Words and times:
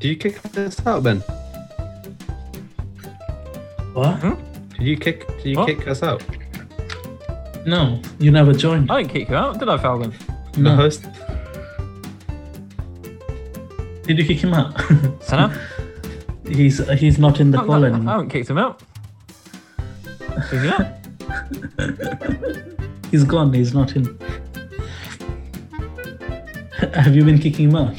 Did 0.00 0.08
you 0.08 0.16
kick 0.16 0.56
us 0.56 0.86
out, 0.86 1.02
Ben? 1.02 1.20
What? 3.94 4.20
Did 4.78 4.86
you 4.86 4.96
kick? 4.96 5.26
Did 5.38 5.46
you 5.46 5.56
What? 5.56 5.66
kick 5.66 5.88
us 5.88 6.02
out? 6.02 6.22
No, 7.66 8.00
you 8.18 8.30
never 8.30 8.52
joined. 8.52 8.90
I 8.90 9.02
didn't 9.02 9.12
kick 9.12 9.28
you 9.28 9.34
out, 9.36 9.58
did 9.58 9.68
I, 9.68 9.76
Falcon? 9.78 10.14
The 10.52 10.60
No. 10.60 10.76
host. 10.76 11.02
Did 14.04 14.18
you 14.18 14.24
kick 14.24 14.38
him 14.38 14.54
out? 14.54 14.80
Sana? 15.20 15.52
he's 16.48 16.78
he's 16.98 17.18
not 17.18 17.40
in 17.40 17.50
the 17.50 17.58
oh, 17.58 17.62
I, 17.62 17.66
call 17.66 17.84
I 17.84 17.88
anymore. 17.88 18.12
haven't 18.12 18.30
kicked 18.30 18.48
him 18.48 18.56
out. 18.58 18.82
Is 20.52 20.62
he 20.62 20.68
out? 20.68 20.86
He's 23.10 23.24
gone. 23.24 23.52
He's 23.52 23.72
not 23.74 23.96
in. 23.96 24.04
Have 26.94 27.14
you 27.16 27.24
been 27.24 27.38
kicking 27.38 27.70
him 27.70 27.76
out? 27.76 27.96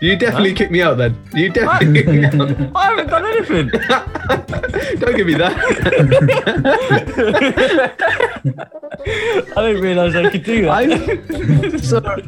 You 0.00 0.16
definitely 0.16 0.54
kicked 0.54 0.72
me 0.72 0.82
out 0.82 0.98
then. 0.98 1.16
You 1.34 1.46
I, 1.46 1.48
definitely. 1.48 2.02
kicked 2.02 2.34
me 2.34 2.42
out. 2.42 2.70
I 2.76 2.84
haven't 2.86 3.06
done 3.08 3.24
anything. 3.24 3.68
Don't 5.00 5.16
give 5.16 5.26
me 5.26 5.34
that. 5.34 5.56
I 9.56 9.62
didn't 9.62 9.82
realise 9.82 10.14
I 10.14 10.30
could 10.30 10.44
do 10.44 10.62
that. 10.62 10.70
I, 10.72 11.76
so, 11.78 12.00
I, 12.04 12.22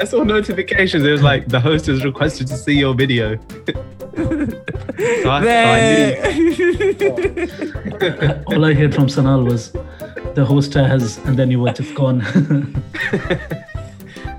I 0.00 0.04
saw 0.04 0.22
notifications. 0.22 1.04
It 1.04 1.10
was 1.10 1.22
like 1.22 1.48
the 1.48 1.60
host 1.60 1.86
has 1.86 2.04
requested 2.04 2.46
to 2.48 2.56
see 2.56 2.78
your 2.78 2.94
video. 2.94 3.36
so 3.36 3.42
I, 4.96 5.22
so 5.22 5.30
I. 8.16 8.18
All 8.46 8.64
I 8.64 8.74
heard 8.74 8.94
from 8.94 9.06
Sanal 9.06 9.44
was 9.44 9.72
the 10.34 10.44
host 10.44 10.74
has, 10.74 11.18
and 11.18 11.38
then 11.38 11.50
you 11.50 11.60
were 11.60 11.72
just 11.72 11.94
gone. 11.94 12.18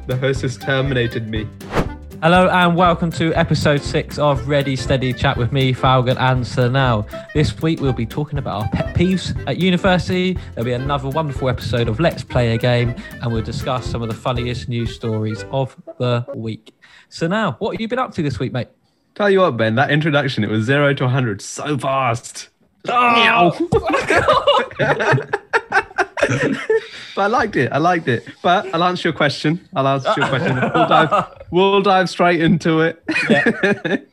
The 0.07 0.15
host 0.17 0.43
has 0.43 0.55
terminated 0.55 1.27
me. 1.27 1.47
Hello 2.25 2.49
and 2.49 2.75
welcome 2.75 3.11
to 3.11 3.31
episode 3.35 3.83
six 3.83 4.17
of 4.17 4.47
Ready 4.47 4.75
Steady 4.75 5.13
Chat 5.13 5.37
with 5.37 5.51
me, 5.51 5.73
Falcon 5.73 6.17
and 6.17 6.43
Sanal. 6.43 7.07
This 7.35 7.61
week 7.61 7.79
we'll 7.79 7.93
be 7.93 8.07
talking 8.07 8.39
about 8.39 8.63
our 8.63 8.69
pet 8.69 8.95
peeves 8.95 9.39
at 9.47 9.57
university. 9.57 10.35
There'll 10.55 10.65
be 10.65 10.73
another 10.73 11.07
wonderful 11.07 11.49
episode 11.49 11.87
of 11.87 11.99
Let's 11.99 12.23
Play 12.23 12.55
a 12.55 12.57
Game, 12.57 12.95
and 13.21 13.31
we'll 13.31 13.43
discuss 13.43 13.85
some 13.85 14.01
of 14.01 14.09
the 14.09 14.15
funniest 14.15 14.67
news 14.67 14.95
stories 14.95 15.45
of 15.51 15.79
the 15.99 16.25
week. 16.33 16.73
Sanal, 17.11 17.59
what 17.59 17.73
have 17.73 17.81
you 17.81 17.87
been 17.87 17.99
up 17.99 18.11
to 18.15 18.23
this 18.23 18.39
week, 18.39 18.51
mate? 18.51 18.69
Tell 19.13 19.29
you 19.29 19.41
what, 19.41 19.55
Ben, 19.55 19.75
that 19.75 19.91
introduction, 19.91 20.43
it 20.43 20.49
was 20.49 20.65
zero 20.65 20.95
to 20.95 21.03
100 21.03 21.43
so 21.43 21.77
fast. 21.77 22.49
But 27.15 27.21
I 27.21 27.27
liked 27.27 27.55
it. 27.55 27.71
I 27.71 27.77
liked 27.77 28.09
it. 28.09 28.27
But 28.43 28.73
I'll 28.73 28.83
answer 28.83 29.07
your 29.07 29.13
question. 29.13 29.65
I'll 29.73 29.87
answer 29.87 30.13
your 30.17 30.27
question. 30.27 30.55
We'll 30.55 30.87
dive, 30.87 31.25
we'll 31.49 31.81
dive 31.81 32.09
straight 32.09 32.41
into 32.41 32.81
it. 32.81 33.01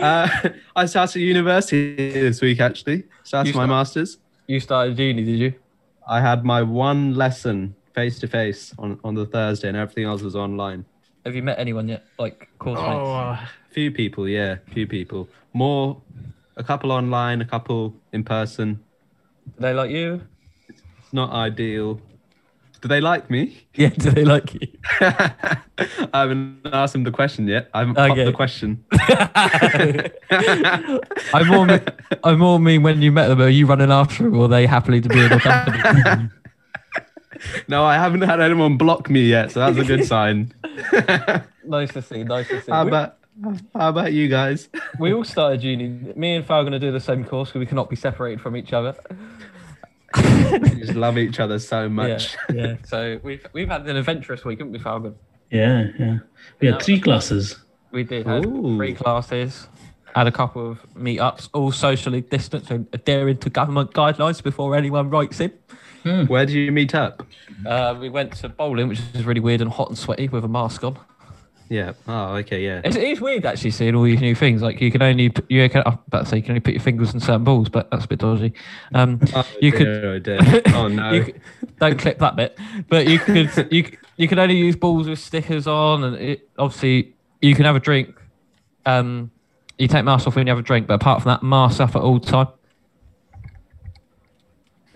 uh, 0.00 0.28
I 0.74 0.86
started 0.86 1.20
university 1.20 1.94
this 2.12 2.40
week, 2.40 2.60
actually. 2.60 3.04
Started 3.22 3.48
You 3.50 3.54
my 3.54 3.64
start- 3.64 3.68
master's. 3.68 4.18
You 4.46 4.60
started 4.60 4.98
uni, 4.98 5.24
did 5.24 5.38
you? 5.38 5.54
I 6.08 6.20
had 6.20 6.44
my 6.44 6.62
one 6.62 7.14
lesson 7.14 7.74
face 7.94 8.18
to 8.20 8.28
face 8.28 8.74
on 8.78 8.98
on 9.04 9.14
the 9.14 9.24
Thursday, 9.26 9.68
and 9.68 9.76
everything 9.76 10.04
else 10.04 10.22
was 10.22 10.36
online. 10.36 10.84
Have 11.24 11.34
you 11.34 11.42
met 11.42 11.58
anyone 11.58 11.88
yet? 11.88 12.04
Like 12.18 12.48
course 12.58 12.78
mates? 12.78 12.92
Oh, 12.92 13.14
a 13.14 13.48
few 13.70 13.90
people, 13.90 14.28
yeah, 14.28 14.56
few 14.72 14.86
people. 14.86 15.28
More, 15.54 16.00
a 16.56 16.64
couple 16.64 16.92
online, 16.92 17.40
a 17.40 17.46
couple 17.46 17.94
in 18.12 18.24
person. 18.24 18.80
Do 19.46 19.52
they 19.60 19.72
like 19.72 19.90
you? 19.90 20.22
Not 21.14 21.30
ideal. 21.30 22.00
Do 22.82 22.88
they 22.88 23.00
like 23.00 23.30
me? 23.30 23.56
Yeah, 23.76 23.88
do 23.90 24.10
they 24.10 24.24
like 24.24 24.52
you? 24.54 24.66
I 25.00 25.58
haven't 26.12 26.60
asked 26.64 26.92
them 26.92 27.04
the 27.04 27.10
question 27.12 27.46
yet. 27.48 27.68
I 27.72 27.78
haven't 27.80 27.94
popped 27.94 28.10
Okay. 28.12 28.24
the 28.24 28.32
question. 28.32 28.84
I 31.32 31.42
more 31.48 31.66
mean, 31.66 31.80
I 32.22 32.34
more 32.34 32.58
mean 32.60 32.82
when 32.82 33.00
you 33.00 33.10
met 33.12 33.28
them, 33.28 33.40
are 33.40 33.48
you 33.48 33.66
running 33.66 33.90
after 33.92 34.24
them 34.24 34.36
or 34.38 34.44
are 34.44 34.48
they 34.48 34.66
happily 34.66 35.00
to 35.00 35.08
be 35.08 35.20
in 35.24 35.30
your 35.30 35.40
company? 35.40 36.28
no, 37.68 37.84
I 37.84 37.94
haven't 37.94 38.22
had 38.22 38.40
anyone 38.40 38.76
block 38.76 39.08
me 39.10 39.22
yet, 39.22 39.52
so 39.52 39.60
that's 39.60 39.78
a 39.78 39.84
good 39.84 40.04
sign. 40.04 40.52
nice 41.64 41.92
to 41.94 42.02
see, 42.02 42.22
nice 42.24 42.48
to 42.48 42.60
see. 42.60 42.70
how 42.72 42.86
about 42.86 43.16
how 43.74 43.88
about 43.88 44.12
you 44.12 44.28
guys? 44.28 44.68
we 45.00 45.12
all 45.12 45.24
started 45.24 45.62
uni. 45.62 45.88
Me 46.16 46.36
and 46.36 46.44
Fal 46.44 46.58
are 46.60 46.62
going 46.62 46.72
to 46.72 46.78
do 46.78 46.92
the 46.92 47.00
same 47.00 47.24
course 47.24 47.48
because 47.50 47.60
we 47.60 47.66
cannot 47.66 47.88
be 47.90 47.96
separated 47.96 48.40
from 48.40 48.56
each 48.56 48.72
other. 48.72 48.94
We 50.62 50.80
just 50.80 50.94
love 50.94 51.18
each 51.18 51.40
other 51.40 51.58
so 51.58 51.88
much. 51.88 52.36
Yeah, 52.52 52.54
yeah. 52.54 52.76
So 52.86 53.20
we've 53.22 53.44
we've 53.52 53.68
had 53.68 53.86
an 53.86 53.96
adventurous 53.96 54.44
week, 54.44 54.58
haven't 54.58 54.72
we, 54.72 54.78
Falcon? 54.78 55.14
yeah, 55.50 55.88
yeah. 55.98 56.18
We 56.60 56.68
had 56.68 56.82
three 56.82 57.00
classes. 57.00 57.56
We 57.90 58.04
did 58.04 58.26
had 58.26 58.44
Ooh. 58.46 58.76
three 58.76 58.94
classes, 58.94 59.68
had 60.14 60.26
a 60.26 60.32
couple 60.32 60.72
of 60.72 60.78
meetups, 60.94 61.48
all 61.52 61.70
socially 61.72 62.20
distanced 62.22 62.70
and 62.70 62.86
adhering 62.92 63.38
to 63.38 63.50
government 63.50 63.92
guidelines 63.92 64.42
before 64.42 64.74
anyone 64.76 65.10
writes 65.10 65.40
in. 65.40 65.52
Where 66.26 66.44
do 66.44 66.52
you 66.58 66.70
meet 66.70 66.94
up? 66.94 67.26
Uh, 67.64 67.96
we 67.98 68.10
went 68.10 68.34
to 68.34 68.48
bowling, 68.50 68.88
which 68.88 69.00
is 69.14 69.24
really 69.24 69.40
weird 69.40 69.62
and 69.62 69.70
hot 69.70 69.88
and 69.88 69.96
sweaty 69.96 70.28
with 70.28 70.44
a 70.44 70.48
mask 70.48 70.84
on. 70.84 70.98
Yeah. 71.74 71.94
Oh, 72.06 72.36
okay, 72.36 72.64
yeah. 72.64 72.82
It's, 72.84 72.94
it's 72.94 73.20
weird 73.20 73.44
actually 73.44 73.72
seeing 73.72 73.96
all 73.96 74.04
these 74.04 74.20
new 74.20 74.36
things. 74.36 74.62
Like 74.62 74.80
you 74.80 74.92
can 74.92 75.02
only 75.02 75.28
put- 75.28 75.50
you 75.50 75.68
can 75.68 75.82
I'm 75.84 75.98
about 76.06 76.20
to 76.20 76.26
say 76.26 76.36
you 76.36 76.42
can 76.44 76.52
only 76.52 76.60
put 76.60 76.72
your 76.74 76.82
fingers 76.82 77.12
in 77.12 77.18
certain 77.18 77.42
balls, 77.42 77.68
but 77.68 77.90
that's 77.90 78.04
a 78.04 78.08
bit 78.08 78.20
dodgy. 78.20 78.54
Um, 78.94 79.18
Oh, 79.34 79.44
you 79.60 79.72
dear, 79.72 79.78
could 79.78 79.88
oh, 79.88 80.18
dear. 80.20 80.62
Oh 80.74 80.86
no. 80.86 81.10
you 81.10 81.34
don't 81.80 81.98
clip 81.98 82.20
that 82.20 82.36
bit. 82.36 82.56
But 82.88 83.08
you 83.08 83.18
could 83.18 83.50
you 83.72 83.90
you 84.16 84.28
can 84.28 84.38
only 84.38 84.56
use 84.56 84.76
balls 84.76 85.08
with 85.08 85.18
stickers 85.18 85.66
on, 85.66 86.04
and 86.04 86.16
it, 86.16 86.48
obviously 86.58 87.12
you 87.42 87.56
can 87.56 87.64
have 87.64 87.74
a 87.74 87.80
drink. 87.80 88.14
Um, 88.86 89.32
you 89.76 89.88
take 89.88 90.04
mask 90.04 90.28
off 90.28 90.36
when 90.36 90.46
you 90.46 90.52
have 90.52 90.60
a 90.60 90.62
drink, 90.62 90.86
but 90.86 90.94
apart 90.94 91.22
from 91.22 91.30
that, 91.30 91.42
mask 91.42 91.80
up 91.80 91.96
at 91.96 92.02
all 92.02 92.20
time. 92.20 92.46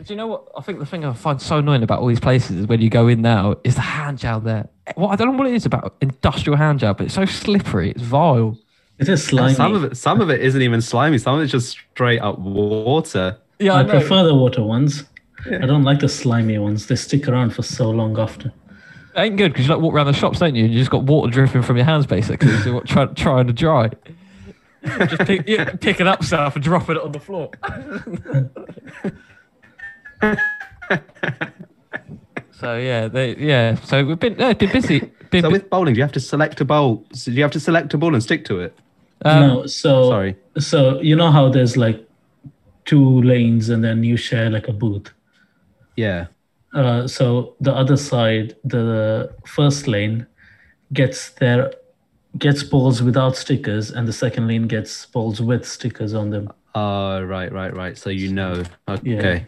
Do 0.04 0.12
you 0.12 0.16
know 0.16 0.28
what? 0.28 0.48
I 0.56 0.62
think 0.62 0.78
the 0.78 0.86
thing 0.86 1.04
I 1.04 1.12
find 1.12 1.42
so 1.42 1.59
annoying 1.59 1.82
about 1.82 1.98
all 2.00 2.06
these 2.06 2.20
places 2.20 2.56
is 2.56 2.66
when 2.66 2.81
you 2.81 2.88
go 2.88 3.09
in 3.09 3.20
now 3.20 3.56
is 3.64 3.75
the 3.75 3.81
hand 3.81 4.19
gel 4.19 4.38
there. 4.38 4.69
What 4.94 5.09
I 5.09 5.16
don't 5.16 5.32
know 5.32 5.38
what 5.38 5.48
it 5.48 5.54
is 5.54 5.66
about 5.66 5.97
industrial 6.00 6.56
hand 6.56 6.78
gel, 6.78 6.94
but 6.94 7.06
it's 7.06 7.14
so 7.14 7.25
slippery. 7.25 7.91
It's 7.91 8.03
vile. 8.03 8.56
It 8.98 9.08
is 9.08 9.25
slimy. 9.25 9.54
some 9.54 9.75
of 9.75 9.84
it, 9.84 9.97
some 9.97 10.20
of 10.20 10.31
it 10.31 10.41
isn't 10.41 10.62
even 10.62 10.81
slimy. 10.81 11.19
Some 11.19 11.37
of 11.37 11.42
it's 11.42 11.50
just 11.50 11.78
straight 11.92 12.20
up 12.20 12.38
water. 12.38 13.38
Yeah, 13.58 13.75
I 13.75 13.81
I 13.81 13.84
prefer 13.84 14.22
the 14.22 14.34
water 14.34 14.62
ones. 14.62 15.04
I 15.47 15.66
don't 15.66 15.84
like 15.84 16.00
the 16.00 16.08
slimy 16.08 16.58
ones. 16.58 16.87
They 16.87 16.97
stick 16.97 17.26
around 17.28 17.50
for 17.50 17.62
so 17.62 17.91
long 17.91 18.19
after. 18.19 18.53
It 19.16 19.20
ain't 19.20 19.37
good 19.37 19.53
because 19.53 19.66
you 19.66 19.75
like 19.75 19.82
walk 19.82 19.94
around 19.94 20.06
the 20.06 20.12
shops, 20.12 20.38
don't 20.38 20.54
you? 20.54 20.64
And 20.64 20.72
you 20.72 20.78
just 20.78 20.91
got 20.91 21.04
water 21.04 21.31
dripping 21.31 21.62
from 21.62 21.76
your 21.76 21.87
hands 21.87 22.06
basically. 22.06 22.56
so 22.58 22.70
you're 22.70 22.81
try, 22.82 23.06
trying 23.06 23.47
to 23.48 23.53
dry. 23.53 23.91
just 24.84 25.22
pick, 25.22 25.48
yeah, 25.48 25.75
picking 25.75 26.06
up 26.06 26.22
stuff 26.22 26.54
and 26.54 26.62
dropping 26.62 26.97
it 26.97 27.03
on 27.03 27.10
the 27.10 27.19
floor. 27.19 27.50
so 32.52 32.76
yeah, 32.76 33.08
they, 33.08 33.36
yeah. 33.36 33.76
So 33.76 34.04
we've 34.04 34.18
been 34.18 34.36
yeah, 34.38 34.52
been 34.52 34.72
busy. 34.72 35.10
Been, 35.30 35.42
So 35.42 35.50
with 35.50 35.68
bowling, 35.70 35.94
do 35.94 35.98
you 35.98 36.04
have 36.04 36.12
to 36.12 36.20
select 36.20 36.60
a 36.60 36.64
bowl? 36.64 37.04
So 37.12 37.30
do 37.30 37.36
you 37.36 37.42
have 37.42 37.52
to 37.52 37.60
select 37.60 37.92
a 37.94 37.98
ball 37.98 38.14
and 38.14 38.22
stick 38.22 38.44
to 38.46 38.60
it? 38.60 38.78
um, 39.24 39.40
no, 39.40 39.66
so 39.66 40.10
Sorry. 40.10 40.36
so 40.58 41.00
you 41.00 41.16
know 41.16 41.30
how 41.30 41.48
there's 41.48 41.76
like 41.76 42.06
two 42.84 43.20
lanes 43.22 43.68
and 43.68 43.84
then 43.84 44.04
you 44.04 44.16
share 44.16 44.50
like 44.50 44.68
a 44.68 44.72
booth. 44.72 45.12
Yeah. 45.96 46.26
Uh, 46.72 47.06
so 47.06 47.54
the 47.60 47.72
other 47.72 47.96
side, 47.96 48.56
the 48.64 49.34
first 49.46 49.88
lane 49.88 50.26
gets 50.92 51.30
their 51.30 51.72
gets 52.38 52.62
balls 52.62 53.02
without 53.02 53.36
stickers, 53.36 53.90
and 53.90 54.06
the 54.06 54.12
second 54.12 54.46
lane 54.46 54.68
gets 54.68 55.06
balls 55.06 55.40
with 55.40 55.66
stickers 55.66 56.14
on 56.14 56.30
them. 56.30 56.52
Oh, 56.74 57.22
right, 57.22 57.50
right, 57.52 57.74
right. 57.74 57.96
So 57.96 58.10
you 58.10 58.32
know. 58.32 58.62
Okay. 58.88 59.10
yeah. 59.10 59.40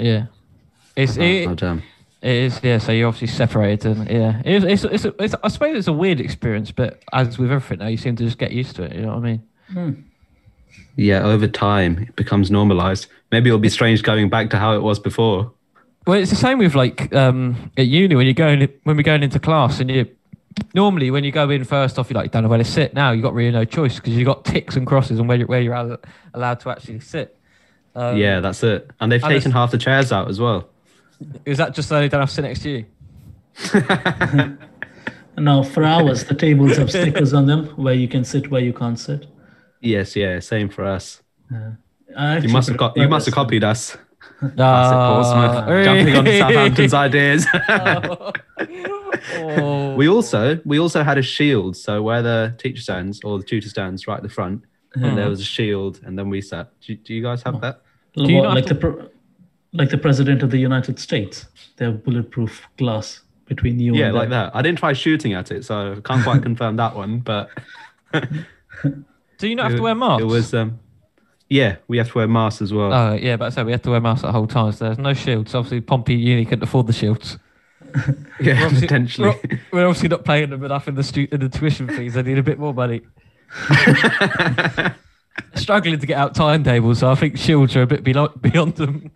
Yeah, 0.00 0.26
it's 0.96 1.18
Oh, 1.18 1.22
it, 1.22 1.46
oh, 1.46 1.54
damn. 1.54 1.82
it 2.22 2.30
is 2.30 2.60
yeah. 2.62 2.78
So 2.78 2.92
you're 2.92 3.08
obviously 3.08 3.28
separated. 3.28 3.96
And, 3.96 4.10
yeah, 4.10 4.42
it's 4.44 4.64
it's, 4.64 4.84
it's, 4.84 5.04
a, 5.04 5.14
it's 5.22 5.34
I 5.42 5.48
suppose 5.48 5.76
it's 5.76 5.88
a 5.88 5.92
weird 5.92 6.20
experience, 6.20 6.70
but 6.72 7.02
as 7.12 7.38
with 7.38 7.50
everything 7.52 7.78
now, 7.78 7.88
you 7.88 7.96
seem 7.96 8.16
to 8.16 8.24
just 8.24 8.38
get 8.38 8.52
used 8.52 8.76
to 8.76 8.84
it. 8.84 8.94
You 8.94 9.02
know 9.02 9.16
what 9.18 9.24
I 9.24 9.38
mean? 9.80 10.04
Yeah, 10.96 11.22
over 11.24 11.46
time 11.46 11.98
it 11.98 12.16
becomes 12.16 12.50
normalized. 12.50 13.06
Maybe 13.32 13.48
it'll 13.48 13.60
be 13.60 13.68
strange 13.68 14.02
going 14.02 14.28
back 14.28 14.50
to 14.50 14.58
how 14.58 14.74
it 14.74 14.82
was 14.82 14.98
before. 14.98 15.52
Well, 16.06 16.18
it's 16.18 16.30
the 16.30 16.36
same 16.36 16.58
with 16.58 16.74
like 16.74 17.14
um, 17.14 17.70
at 17.76 17.86
uni 17.86 18.16
when 18.16 18.26
you're 18.26 18.34
going 18.34 18.68
when 18.84 18.96
we're 18.96 19.02
going 19.02 19.22
into 19.22 19.38
class 19.38 19.80
and 19.80 19.90
you 19.90 20.06
normally 20.74 21.10
when 21.10 21.22
you 21.24 21.30
go 21.30 21.48
in 21.48 21.62
first 21.64 21.98
off 21.98 22.10
you're 22.10 22.16
like 22.16 22.24
you 22.26 22.30
don't 22.30 22.42
know 22.42 22.48
where 22.48 22.58
to 22.58 22.64
sit. 22.64 22.92
Now 22.94 23.12
You've 23.12 23.22
got 23.22 23.34
really 23.34 23.52
no 23.52 23.64
choice 23.64 23.96
because 23.96 24.14
you've 24.14 24.26
got 24.26 24.44
ticks 24.44 24.76
and 24.76 24.86
crosses 24.86 25.18
and 25.18 25.28
where 25.28 25.38
you're, 25.38 25.46
where 25.46 25.60
you're 25.60 25.98
allowed 26.34 26.60
to 26.60 26.70
actually 26.70 27.00
sit. 27.00 27.36
Um, 27.94 28.16
yeah, 28.16 28.40
that's 28.40 28.62
it. 28.62 28.90
And 29.00 29.10
they've 29.10 29.22
and 29.22 29.30
taken 29.32 29.50
half 29.52 29.70
the 29.70 29.78
chairs 29.78 30.12
out 30.12 30.28
as 30.28 30.40
well. 30.40 30.68
Is 31.44 31.58
that 31.58 31.74
just 31.74 31.88
so 31.88 31.98
they 32.00 32.08
don't 32.08 32.20
have 32.20 32.28
to 32.28 32.34
sit 32.34 32.42
next 32.42 32.62
to 32.62 32.70
you? 32.70 32.86
no, 35.36 35.62
for 35.62 35.84
hours 35.84 36.24
the 36.24 36.34
tables 36.34 36.76
have 36.76 36.90
stickers 36.90 37.34
on 37.34 37.46
them 37.46 37.66
where 37.76 37.94
you 37.94 38.08
can 38.08 38.24
sit, 38.24 38.50
where 38.50 38.62
you 38.62 38.72
can't 38.72 38.98
sit. 38.98 39.26
Yes, 39.80 40.14
yeah, 40.16 40.38
same 40.40 40.68
for 40.68 40.84
us. 40.84 41.22
I 42.16 42.38
You 42.38 42.48
must 42.48 42.68
have 42.68 42.78
got 42.78 42.96
you 42.96 43.08
must 43.08 43.26
have 43.26 43.32
this 43.32 43.36
one. 43.36 43.44
copied 43.46 43.64
us. 43.64 43.96
Uh, 44.42 45.14
Portsmouth, 45.22 45.84
jumping 45.84 46.16
on 46.16 46.24
Southampton's 46.24 46.94
ideas. 47.06 47.46
Oh. 49.36 49.94
We 49.96 50.08
also 50.08 50.58
we 50.64 50.78
also 50.78 51.02
had 51.02 51.18
a 51.18 51.22
shield. 51.22 51.76
So 51.76 52.02
where 52.02 52.22
the 52.22 52.54
teacher 52.56 52.80
stands 52.80 53.20
or 53.22 53.38
the 53.38 53.44
tutor 53.44 53.68
stands 53.68 54.06
right 54.06 54.16
at 54.16 54.22
the 54.22 54.30
front, 54.30 54.64
and 54.94 55.16
there 55.18 55.28
was 55.28 55.40
a 55.40 55.44
shield, 55.44 56.00
and 56.04 56.18
then 56.18 56.28
we 56.28 56.40
sat. 56.40 56.70
Do, 56.80 56.94
do 56.96 57.14
you 57.14 57.22
guys 57.22 57.42
have 57.44 57.60
that? 57.60 57.82
Do 58.14 58.24
you 58.24 58.38
What, 58.38 58.48
like 58.54 58.66
have 58.68 58.68
the 58.68 58.74
pro- 58.74 59.08
like 59.72 59.90
the 59.90 59.98
president 59.98 60.42
of 60.42 60.50
the 60.50 60.58
United 60.58 60.98
States. 60.98 61.46
They 61.76 61.84
have 61.84 62.02
bulletproof 62.04 62.62
glass 62.76 63.20
between 63.46 63.78
you 63.78 63.94
Yeah, 63.94 64.06
and 64.06 64.14
like 64.14 64.28
them. 64.30 64.30
that. 64.46 64.56
I 64.56 64.62
didn't 64.62 64.78
try 64.78 64.92
shooting 64.92 65.32
at 65.32 65.50
it, 65.52 65.64
so 65.64 65.92
I 65.92 66.00
can't 66.00 66.24
quite 66.24 66.42
confirm 66.48 66.76
that 66.76 66.94
one. 66.96 67.20
But 67.20 67.50
Do 69.38 69.48
you 69.48 69.54
not 69.56 69.64
have 69.64 69.72
it, 69.74 69.76
to 69.76 69.82
wear 69.82 69.94
masks? 69.94 70.22
It 70.22 70.26
was 70.26 70.54
um, 70.54 70.80
yeah, 71.48 71.76
we 71.88 71.98
have 71.98 72.08
to 72.10 72.18
wear 72.18 72.28
masks 72.28 72.62
as 72.62 72.72
well. 72.72 72.92
Oh 72.92 73.12
yeah, 73.14 73.36
but 73.36 73.46
I 73.46 73.48
said 73.50 73.66
we 73.66 73.72
have 73.72 73.82
to 73.82 73.90
wear 73.90 74.00
masks 74.00 74.22
the 74.22 74.32
whole 74.32 74.46
time. 74.46 74.72
So 74.72 74.86
there's 74.86 74.98
no 74.98 75.14
shields. 75.14 75.54
Obviously, 75.54 75.80
Pompey 75.80 76.14
Uni 76.14 76.44
couldn't 76.44 76.62
afford 76.64 76.86
the 76.86 76.92
shields. 76.92 77.38
yeah, 77.94 78.04
We're 78.40 78.52
obviously- 78.64 78.80
potentially. 78.88 79.28
We're, 79.50 79.60
we're 79.72 79.86
obviously 79.86 80.08
not 80.08 80.24
paying 80.24 80.50
them 80.50 80.62
enough 80.64 80.86
in 80.88 80.94
the 80.94 81.02
stu- 81.02 81.28
in 81.32 81.40
the 81.40 81.48
tuition 81.48 81.88
fees. 81.88 82.14
They 82.14 82.22
need 82.22 82.38
a 82.38 82.42
bit 82.42 82.58
more 82.58 82.74
money. 82.74 83.02
Struggling 85.54 85.98
to 85.98 86.06
get 86.06 86.18
out 86.18 86.34
timetables, 86.34 86.98
so 87.00 87.10
I 87.10 87.14
think 87.14 87.36
shields 87.38 87.74
are 87.76 87.82
a 87.82 87.86
bit 87.86 88.02
beyond, 88.04 88.40
beyond 88.42 88.76
them. 88.76 89.10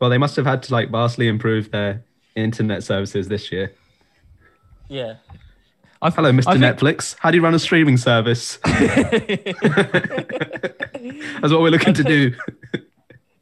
well, 0.00 0.10
they 0.10 0.18
must 0.18 0.36
have 0.36 0.46
had 0.46 0.62
to 0.64 0.72
like 0.72 0.90
vastly 0.90 1.28
improve 1.28 1.70
their 1.70 2.02
internet 2.36 2.82
services 2.84 3.28
this 3.28 3.50
year. 3.52 3.72
Yeah. 4.88 5.14
I 6.00 6.08
th- 6.10 6.16
Hello, 6.16 6.32
Mr. 6.32 6.48
I 6.48 6.58
think- 6.58 6.64
Netflix. 6.98 7.16
How 7.20 7.30
do 7.30 7.36
you 7.36 7.42
run 7.44 7.54
a 7.54 7.58
streaming 7.58 7.96
service? 7.96 8.56
That's 8.64 8.82
what 11.52 11.60
we're 11.60 11.70
looking 11.70 11.94
to 11.94 12.04
do. 12.04 12.34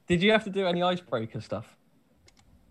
Did 0.06 0.22
you 0.22 0.32
have 0.32 0.44
to 0.44 0.50
do 0.50 0.66
any 0.66 0.82
icebreaker 0.82 1.40
stuff? 1.40 1.66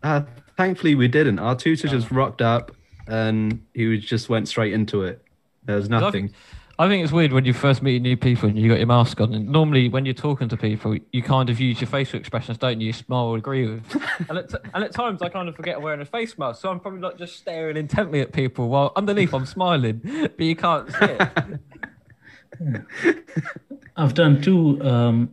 Uh, 0.03 0.21
thankfully, 0.57 0.95
we 0.95 1.07
didn't. 1.07 1.39
Our 1.39 1.55
tutor 1.55 1.87
just 1.87 2.11
rocked 2.11 2.41
up 2.41 2.71
and 3.07 3.65
he 3.73 3.97
just 3.97 4.29
went 4.29 4.47
straight 4.47 4.73
into 4.73 5.03
it. 5.03 5.23
There 5.69 5.75
was 5.77 5.85
I 5.91 5.99
nothing. 5.99 6.33
I 6.79 6.87
think 6.87 7.03
it's 7.03 7.13
weird 7.13 7.31
when 7.31 7.45
you 7.45 7.53
first 7.53 7.83
meet 7.83 8.01
new 8.01 8.17
people 8.17 8.49
and 8.49 8.57
you 8.57 8.69
got 8.69 8.79
your 8.79 8.87
mask 8.87 9.21
on. 9.21 9.35
And 9.35 9.49
normally, 9.49 9.87
when 9.87 10.03
you're 10.03 10.15
talking 10.15 10.49
to 10.49 10.57
people, 10.57 10.97
you 11.11 11.21
kind 11.21 11.47
of 11.51 11.59
use 11.59 11.79
your 11.79 11.87
facial 11.89 12.19
expressions, 12.19 12.57
don't 12.57 12.81
you? 12.81 12.87
You 12.87 12.93
smile 12.93 13.25
or 13.25 13.37
agree 13.37 13.67
with. 13.67 14.03
and, 14.29 14.39
at 14.39 14.49
t- 14.49 14.57
and 14.73 14.83
at 14.83 14.91
times, 14.91 15.21
I 15.21 15.29
kind 15.29 15.47
of 15.47 15.55
forget 15.55 15.77
I'm 15.77 15.83
wearing 15.83 16.01
a 16.01 16.05
face 16.05 16.39
mask, 16.39 16.61
so 16.61 16.71
I'm 16.71 16.79
probably 16.79 17.01
not 17.01 17.19
just 17.19 17.35
staring 17.35 17.77
intently 17.77 18.19
at 18.21 18.31
people 18.33 18.67
while 18.69 18.93
underneath 18.95 19.31
I'm 19.31 19.45
smiling, 19.45 20.01
but 20.03 20.39
you 20.41 20.55
can't 20.55 20.89
see 20.91 21.05
it. 21.19 22.79
I've 23.95 24.15
done 24.15 24.41
two 24.41 24.81
um, 24.81 25.29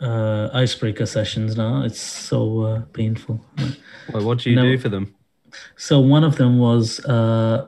uh, 0.00 0.48
icebreaker 0.54 1.04
sessions 1.04 1.56
now. 1.58 1.82
It's 1.82 2.00
so 2.00 2.60
uh, 2.62 2.80
painful. 2.94 3.44
Well, 4.14 4.24
what 4.24 4.38
do 4.38 4.48
you 4.50 4.56
No. 4.56 4.62
do 4.62 4.78
for 4.78 4.88
them? 4.88 5.14
So 5.76 5.98
one 6.00 6.24
of 6.24 6.36
them 6.36 6.58
was, 6.58 7.04
uh, 7.04 7.66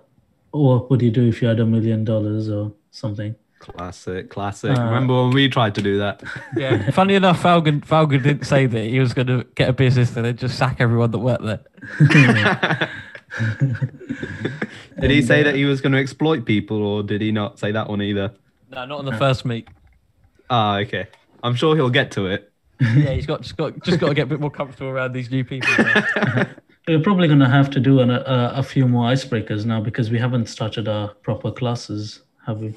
what 0.51 0.91
would 0.91 1.03
you 1.03 1.11
do 1.11 1.29
if 1.29 1.43
you 1.43 1.49
had 1.49 1.61
a 1.61 1.67
million 1.67 2.05
dollars 2.05 2.49
or 2.49 2.73
something? 2.91 3.35
Classic, 3.61 4.31
classic. 4.31 4.77
Uh, 4.77 4.85
Remember 4.85 5.23
when 5.23 5.33
we 5.33 5.49
tried 5.49 5.75
to 5.75 5.83
do 5.83 5.99
that? 5.99 6.23
Yeah. 6.57 6.91
Funny 6.93 7.15
enough, 7.15 7.43
Falcon, 7.43 7.83
Falcon 7.83 8.23
didn't 8.23 8.45
say 8.47 8.65
that 8.65 8.85
he 8.85 8.99
was 8.99 9.13
going 9.13 9.27
to 9.27 9.45
get 9.55 9.69
a 9.69 9.73
business 9.75 10.17
and 10.17 10.25
then 10.25 10.37
just 10.37 10.57
sack 10.57 10.77
everyone 10.79 11.11
that 11.11 11.19
worked 11.19 11.45
there. 11.45 11.61
did 14.99 15.11
he 15.11 15.21
say 15.21 15.43
that 15.43 15.55
he 15.55 15.67
was 15.67 15.83
going 15.83 15.93
to 15.93 15.99
exploit 15.99 16.47
people, 16.47 16.83
or 16.83 17.03
did 17.03 17.21
he 17.21 17.33
not 17.33 17.59
say 17.59 17.71
that 17.71 17.89
one 17.89 18.01
either? 18.01 18.33
No, 18.71 18.87
not 18.87 19.01
on 19.01 19.05
the 19.05 19.19
first 19.19 19.45
meet. 19.45 19.69
Ah, 20.49 20.79
okay. 20.79 21.09
I'm 21.43 21.55
sure 21.55 21.77
he'll 21.77 21.91
get 21.91 22.13
to 22.13 22.27
it. 22.29 22.51
Yeah, 22.81 23.13
he's 23.13 23.27
got 23.27 23.43
just 23.43 23.59
got 23.59 23.79
just 23.83 24.01
got 24.01 24.09
to 24.09 24.15
get 24.15 24.23
a 24.23 24.27
bit 24.27 24.41
more 24.41 24.51
comfortable 24.51 24.89
around 24.89 25.13
these 25.13 25.31
new 25.31 25.45
people. 25.45 25.69
We're 26.89 27.01
probably 27.01 27.29
going 27.29 27.41
to 27.41 27.49
have 27.49 27.71
to 27.71 27.81
do 27.81 28.01
an, 28.01 28.11
a, 28.11 28.53
a 28.57 28.63
few 28.63 28.89
more 28.89 29.11
icebreakers 29.11 29.65
now 29.65 29.81
because 29.81 30.11
we 30.11 30.19
haven't 30.19 30.47
started 30.47 30.89
our 30.89 31.09
proper 31.09 31.51
classes, 31.53 32.21
have 32.47 32.61
we? 32.61 32.75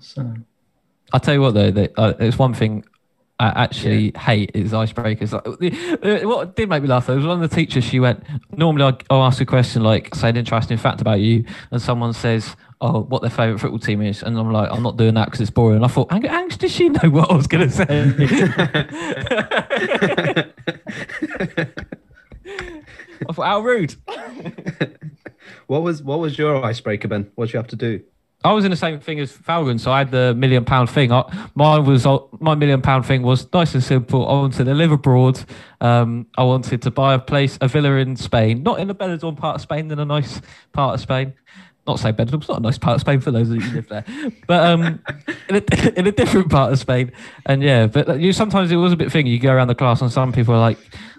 So 0.00 0.34
I'll 1.12 1.20
tell 1.20 1.34
you 1.34 1.40
what 1.40 1.54
though, 1.54 1.70
that, 1.70 1.92
uh, 1.96 2.12
there's 2.12 2.38
one 2.38 2.54
thing 2.54 2.84
I 3.38 3.64
actually 3.64 4.12
hate 4.18 4.50
is 4.54 4.72
icebreakers. 4.72 5.32
Like, 5.32 5.46
what 6.24 6.54
did 6.56 6.68
make 6.68 6.82
me 6.82 6.88
laugh 6.88 7.06
though 7.06 7.16
was 7.16 7.24
one 7.24 7.42
of 7.42 7.48
the 7.48 7.54
teachers. 7.56 7.84
She 7.84 7.98
went, 7.98 8.22
normally 8.56 8.84
I'll, 8.84 8.98
I'll 9.08 9.24
ask 9.26 9.40
a 9.40 9.46
question 9.46 9.82
like, 9.82 10.14
say 10.14 10.28
an 10.28 10.36
interesting 10.36 10.76
fact 10.76 11.00
about 11.00 11.20
you, 11.20 11.46
and 11.70 11.80
someone 11.80 12.12
says, 12.12 12.54
"Oh, 12.82 13.00
what 13.00 13.22
their 13.22 13.30
favourite 13.30 13.58
football 13.58 13.78
team 13.78 14.02
is," 14.02 14.22
and 14.22 14.36
I'm 14.38 14.52
like, 14.52 14.68
"I'm 14.70 14.82
not 14.82 14.98
doing 14.98 15.14
that 15.14 15.24
because 15.24 15.40
it's 15.40 15.50
boring." 15.50 15.76
And 15.76 15.86
I 15.86 15.88
thought, 15.88 16.12
"Ang- 16.12 16.26
Ang, 16.26 16.48
did 16.48 16.70
she 16.70 16.90
know 16.90 17.08
what 17.08 17.30
I 17.30 17.34
was 17.34 17.46
going 17.46 17.70
to 17.70 17.74
say?" 17.74 17.86
How 23.40 23.60
rude. 23.60 23.96
What 25.70 25.82
was 25.82 26.02
what 26.02 26.18
was 26.18 26.36
your 26.36 26.64
icebreaker, 26.64 27.06
Ben? 27.06 27.30
What 27.36 27.46
did 27.46 27.52
you 27.52 27.58
have 27.58 27.68
to 27.68 27.76
do? 27.76 28.02
I 28.42 28.52
was 28.52 28.64
in 28.64 28.72
the 28.72 28.76
same 28.76 28.98
thing 28.98 29.20
as 29.20 29.30
Falcon, 29.30 29.78
so 29.78 29.92
I 29.92 29.98
had 29.98 30.10
the 30.10 30.34
million 30.34 30.64
pound 30.64 30.90
thing. 30.90 31.12
I, 31.12 31.48
mine 31.54 31.84
was 31.84 32.04
my 32.40 32.56
million 32.56 32.82
pound 32.82 33.06
thing 33.06 33.22
was 33.22 33.46
nice 33.52 33.72
and 33.74 33.82
simple. 33.82 34.26
I 34.26 34.32
wanted 34.32 34.64
to 34.64 34.74
live 34.74 34.90
abroad. 34.90 35.44
Um, 35.80 36.26
I 36.36 36.42
wanted 36.42 36.82
to 36.82 36.90
buy 36.90 37.14
a 37.14 37.20
place, 37.20 37.56
a 37.60 37.68
villa 37.68 37.92
in 37.98 38.16
Spain, 38.16 38.64
not 38.64 38.80
in 38.80 38.88
the 38.88 38.96
Benidorm 38.96 39.36
part 39.36 39.54
of 39.54 39.60
Spain, 39.60 39.92
in 39.92 39.98
a 40.00 40.04
nice 40.04 40.40
part 40.72 40.94
of 40.94 41.00
Spain. 41.00 41.34
Not 41.86 42.00
say 42.00 42.10
Benidorm's 42.10 42.48
not 42.48 42.58
a 42.58 42.62
nice 42.62 42.78
part 42.78 42.96
of 42.96 43.00
Spain 43.02 43.20
for 43.20 43.30
those 43.30 43.48
of 43.48 43.54
you 43.54 43.60
who 43.60 43.76
live 43.76 43.88
there, 43.88 44.04
but 44.48 44.66
um, 44.66 45.00
in, 45.48 45.54
a, 45.54 45.92
in 45.98 46.06
a 46.08 46.12
different 46.12 46.50
part 46.50 46.72
of 46.72 46.80
Spain. 46.80 47.12
And 47.46 47.62
yeah, 47.62 47.86
but 47.86 48.18
you 48.18 48.32
sometimes 48.32 48.72
it 48.72 48.76
was 48.76 48.92
a 48.92 48.96
bit 48.96 49.12
thing. 49.12 49.28
You 49.28 49.38
go 49.38 49.52
around 49.52 49.68
the 49.68 49.76
class, 49.76 50.02
and 50.02 50.10
some 50.10 50.32
people 50.32 50.52
are 50.52 50.60
like, 50.60 50.78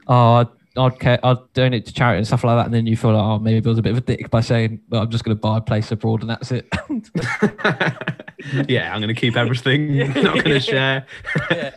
"Oh, 0.09 0.50
I'd, 0.77 1.00
care, 1.00 1.19
I'd 1.23 1.53
donate 1.53 1.85
to 1.88 1.94
charity 1.94 2.19
and 2.19 2.27
stuff 2.27 2.44
like 2.44 2.57
that," 2.57 2.65
and 2.65 2.73
then 2.73 2.88
you 2.88 2.95
feel 2.95 3.12
like, 3.12 3.23
"Oh, 3.23 3.39
maybe 3.39 3.65
I 3.65 3.69
was 3.69 3.77
a 3.77 3.81
bit 3.81 3.91
of 3.91 3.97
a 3.97 4.01
dick 4.01 4.29
by 4.29 4.41
saying, 4.41 4.81
well, 4.89 5.01
I'm 5.01 5.09
just 5.09 5.23
going 5.23 5.35
to 5.35 5.39
buy 5.39 5.57
a 5.57 5.62
place 5.62 5.91
abroad 5.91 6.21
and 6.21 6.29
that's 6.29 6.51
it." 6.51 6.68
yeah, 8.69 8.94
I'm 8.94 9.01
going 9.01 9.13
to 9.13 9.19
keep 9.19 9.35
everything. 9.35 9.97
not 10.15 10.15
going 10.15 10.44
to 10.44 10.59
share. 10.59 11.06
yeah. 11.51 11.71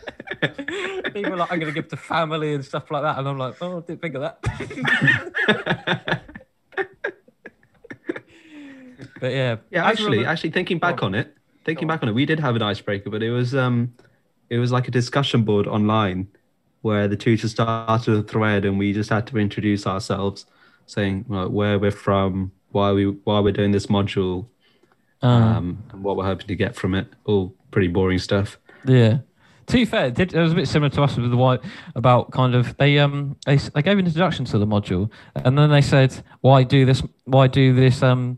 People 1.13 1.33
are 1.33 1.37
like, 1.37 1.51
I'm 1.51 1.59
going 1.59 1.73
to 1.73 1.81
give 1.81 1.89
to 1.89 1.97
family 1.97 2.53
and 2.53 2.63
stuff 2.63 2.89
like 2.91 3.03
that. 3.03 3.17
And 3.19 3.27
I'm 3.27 3.37
like, 3.37 3.61
oh, 3.61 3.77
I 3.77 3.81
didn't 3.81 4.01
think 4.01 4.15
of 4.15 4.21
that. 4.21 4.39
but 9.19 9.31
yeah. 9.31 9.57
Yeah, 9.71 9.85
actually, 9.85 10.23
for- 10.23 10.29
actually 10.29 10.51
thinking 10.51 10.79
back 10.79 11.03
on 11.03 11.15
it, 11.15 11.35
thinking 11.63 11.87
back 11.87 12.01
on 12.03 12.09
it, 12.09 12.13
we 12.13 12.25
did 12.25 12.39
have 12.39 12.55
an 12.55 12.61
icebreaker, 12.61 13.09
but 13.09 13.23
it 13.23 13.31
was 13.31 13.55
um, 13.55 13.93
it 14.49 14.57
was 14.57 14.71
like 14.71 14.87
a 14.87 14.91
discussion 14.91 15.43
board 15.43 15.67
online 15.67 16.27
where 16.85 17.07
the 17.07 17.17
tutor 17.17 17.47
started 17.47 18.13
a 18.15 18.21
thread 18.21 18.63
and 18.63 18.77
we 18.77 18.93
just 18.93 19.09
had 19.09 19.25
to 19.25 19.39
introduce 19.39 19.87
ourselves, 19.87 20.45
saying 20.85 21.25
like, 21.27 21.49
where 21.49 21.79
we're 21.79 21.89
from, 21.89 22.51
why 22.69 22.91
we 22.91 23.05
why 23.27 23.39
we're 23.39 23.51
doing 23.51 23.71
this 23.71 23.87
module, 23.87 24.45
Uh, 25.23 25.27
um, 25.27 25.83
and 25.91 26.03
what 26.03 26.15
we're 26.15 26.29
hoping 26.31 26.45
to 26.47 26.55
get 26.55 26.75
from 26.75 26.93
it. 26.93 27.07
All 27.25 27.55
pretty 27.71 27.87
boring 27.87 28.19
stuff. 28.19 28.59
yeah. 28.85 29.17
To 29.67 29.73
be 29.77 29.85
fair, 29.85 30.05
it, 30.05 30.13
did, 30.13 30.35
it 30.35 30.39
was 30.39 30.51
a 30.51 30.55
bit 30.55 30.67
similar 30.67 30.91
to 30.91 31.01
us 31.01 31.17
with 31.17 31.31
the 31.31 31.37
white 31.37 31.61
about 31.95 32.29
kind 32.29 32.53
of 32.53 32.77
they 32.77 32.99
um 32.99 33.35
they, 33.47 33.57
they 33.57 33.81
gave 33.81 33.97
an 33.97 34.05
introduction 34.05 34.45
to 34.45 34.59
the 34.59 34.67
module 34.67 35.09
and 35.43 35.57
then 35.57 35.71
they 35.71 35.81
said 35.81 36.13
why 36.41 36.61
do 36.61 36.85
this 36.85 37.01
why 37.23 37.47
do 37.47 37.73
this 37.73 38.03
um 38.03 38.37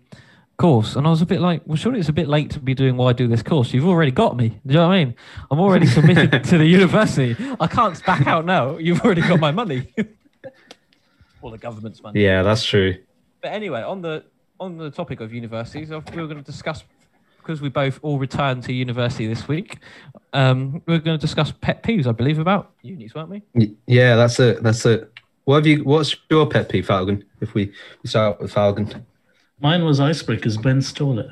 course 0.58 0.96
and 0.96 1.06
I 1.06 1.12
was 1.12 1.22
a 1.22 1.26
bit 1.26 1.40
like 1.40 1.62
well 1.66 1.76
surely 1.76 2.00
it's 2.00 2.10
a 2.10 2.14
bit 2.14 2.28
late 2.28 2.50
to 2.52 2.60
be 2.60 2.74
doing 2.74 2.98
why 2.98 3.14
do 3.14 3.28
this 3.28 3.44
course 3.44 3.74
you've 3.74 3.88
already 3.88 4.12
got 4.12 4.36
me 4.36 4.50
do 4.50 4.56
you 4.66 4.74
know 4.74 4.88
what 4.88 4.96
I 4.96 5.06
mean 5.06 5.16
I'm 5.52 5.60
already 5.60 5.88
committed 5.88 6.44
to 6.46 6.58
the 6.58 6.66
university 6.66 7.36
I 7.60 7.68
can't 7.68 8.04
back 8.06 8.26
out 8.26 8.44
now 8.46 8.78
you've 8.78 9.02
already 9.02 9.22
got 9.22 9.40
my 9.40 9.52
money 9.52 9.94
or 11.42 11.52
the 11.52 11.58
government's 11.58 12.02
money 12.02 12.24
Yeah, 12.24 12.44
that's 12.44 12.64
true. 12.64 12.96
But 13.42 13.54
anyway, 13.54 13.82
on 13.82 14.02
the 14.02 14.24
on 14.60 14.78
the 14.78 14.90
topic 14.90 15.22
of 15.22 15.34
universities, 15.34 15.92
uh, 15.92 16.02
we 16.14 16.22
were 16.22 16.28
going 16.28 16.44
to 16.44 16.52
discuss 16.52 16.84
because 17.38 17.62
we 17.62 17.70
both 17.70 18.00
all 18.02 18.20
returned 18.20 18.64
to 18.64 18.74
university 18.74 19.28
this 19.28 19.48
week. 19.48 19.80
Um, 20.34 20.82
we 20.86 20.96
are 20.96 21.00
going 21.00 21.18
to 21.18 21.22
discuss 21.22 21.52
pet 21.62 21.84
peeves, 21.84 22.08
I 22.08 22.12
believe, 22.12 22.40
about 22.40 22.74
unis, 22.82 23.16
weren't 23.16 23.30
we? 23.30 23.76
Yeah, 23.86 24.16
that's 24.16 24.40
it. 24.40 24.64
That's 24.64 24.86
it. 24.86 25.12
What 25.46 25.58
have 25.58 25.68
you? 25.68 25.84
What's 25.84 26.16
your 26.30 26.46
pet 26.48 26.68
peeve, 26.68 26.88
Falcon? 26.88 27.24
If 27.40 27.54
we, 27.54 27.72
we 28.04 28.10
start 28.10 28.42
with 28.42 28.52
Falcon. 28.52 29.06
Mine 29.60 29.84
was 29.86 30.00
icebreakers. 30.00 30.62
Ben 30.62 30.82
stole 30.82 31.20
it. 31.20 31.28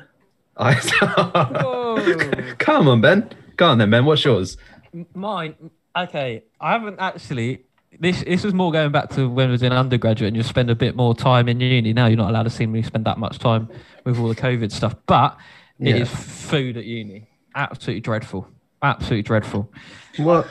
I, 0.58 0.74
Come 2.58 2.88
on, 2.88 3.00
Ben. 3.00 3.28
Go 3.56 3.66
on 3.68 3.78
then, 3.78 3.90
Ben. 3.90 4.04
What's 4.04 4.24
yours? 4.24 4.56
Mine, 5.14 5.54
okay. 5.96 6.42
I 6.60 6.72
haven't 6.72 6.98
actually. 6.98 7.62
This 7.98 8.22
this 8.24 8.44
was 8.44 8.52
more 8.52 8.72
going 8.72 8.92
back 8.92 9.08
to 9.10 9.28
when 9.28 9.48
I 9.48 9.52
was 9.52 9.62
in 9.62 9.72
undergraduate, 9.72 10.28
and 10.28 10.36
you 10.36 10.42
spend 10.42 10.70
a 10.70 10.74
bit 10.74 10.96
more 10.96 11.14
time 11.14 11.48
in 11.48 11.60
uni. 11.60 11.92
Now 11.92 12.06
you're 12.06 12.16
not 12.18 12.30
allowed 12.30 12.42
to 12.44 12.50
seemingly 12.50 12.82
spend 12.82 13.04
that 13.06 13.18
much 13.18 13.38
time 13.38 13.68
with 14.04 14.18
all 14.18 14.28
the 14.28 14.34
COVID 14.34 14.70
stuff. 14.70 14.94
But 15.06 15.36
it 15.78 15.96
is 15.96 16.08
Yeah. 16.10 16.16
food 16.16 16.76
at 16.76 16.84
uni. 16.84 17.28
Absolutely 17.54 18.00
dreadful. 18.02 18.48
Absolutely 18.82 19.22
dreadful. 19.22 19.70
What? 20.18 20.46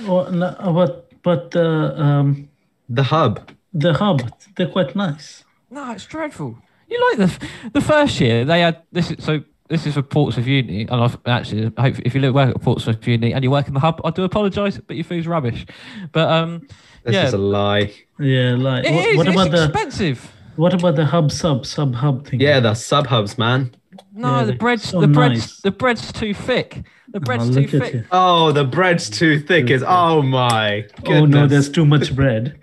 Oh, 0.00 0.28
no, 0.30 0.54
but 0.74 1.22
but 1.22 1.50
the 1.52 1.98
um, 2.00 2.48
The 2.90 3.04
hub. 3.04 3.50
the 3.72 3.94
hub 3.94 4.30
they're 4.56 4.68
quite 4.68 4.94
nice. 4.94 5.44
No, 5.70 5.90
it's 5.92 6.04
dreadful. 6.04 6.58
You 6.88 7.10
like 7.10 7.18
the 7.30 7.48
the 7.72 7.80
first 7.80 8.20
year 8.20 8.44
they 8.44 8.60
had 8.60 8.82
this. 8.92 9.10
Is, 9.10 9.24
so 9.24 9.42
this 9.68 9.86
is 9.86 9.94
for 9.94 10.02
Portsmouth 10.02 10.46
Uni, 10.46 10.82
and 10.82 10.90
I've 11.00 11.16
actually 11.26 11.72
hope 11.78 11.98
if 12.04 12.14
you 12.14 12.20
look 12.20 12.34
work 12.34 12.54
at 12.54 12.60
Portsmouth 12.62 13.06
Uni 13.06 13.32
and 13.32 13.42
you 13.42 13.50
work 13.50 13.66
in 13.68 13.74
the 13.74 13.80
hub, 13.80 14.00
I 14.04 14.10
do 14.10 14.22
apologise, 14.24 14.78
but 14.78 14.96
your 14.96 15.04
food's 15.04 15.26
rubbish. 15.26 15.64
But 16.12 16.28
um, 16.30 16.66
That's 17.02 17.14
Yeah. 17.14 17.22
just 17.22 17.34
a 17.34 17.38
lie. 17.38 17.92
Yeah, 18.18 18.54
like 18.56 18.84
It 18.84 18.92
what, 18.92 19.06
is, 19.08 19.16
what 19.16 19.26
it's 19.28 19.36
about 19.36 19.50
the 19.50 19.64
expensive. 19.64 20.32
what 20.56 20.74
about 20.74 20.96
the 20.96 21.06
hub 21.06 21.32
sub 21.32 21.64
sub 21.66 21.94
hub 21.94 22.26
thing? 22.26 22.40
Yeah, 22.40 22.60
the 22.60 22.74
sub 22.74 23.06
hubs, 23.06 23.38
man. 23.38 23.74
No, 24.14 24.38
Yeah, 24.40 24.44
the 24.44 24.52
bread's 24.54 24.84
so 24.90 25.00
the 25.00 25.08
bread's 25.08 25.40
nice. 25.40 25.60
the 25.60 25.70
bread's 25.70 26.12
too 26.12 26.34
thick. 26.34 26.82
The 27.08 27.20
bread's 27.20 27.48
Oh, 27.56 27.60
too 27.62 27.66
thick. 27.80 27.94
you. 27.94 28.04
Oh, 28.10 28.52
the 28.52 28.64
bread's 28.64 29.08
too 29.08 29.38
thick. 29.40 29.70
Is 29.70 29.84
oh 29.86 30.20
my 30.22 30.84
goodness. 31.04 31.22
Oh 31.22 31.26
no, 31.26 31.46
there's 31.46 31.70
too 31.70 31.86
much 31.86 32.14
bread. 32.14 32.58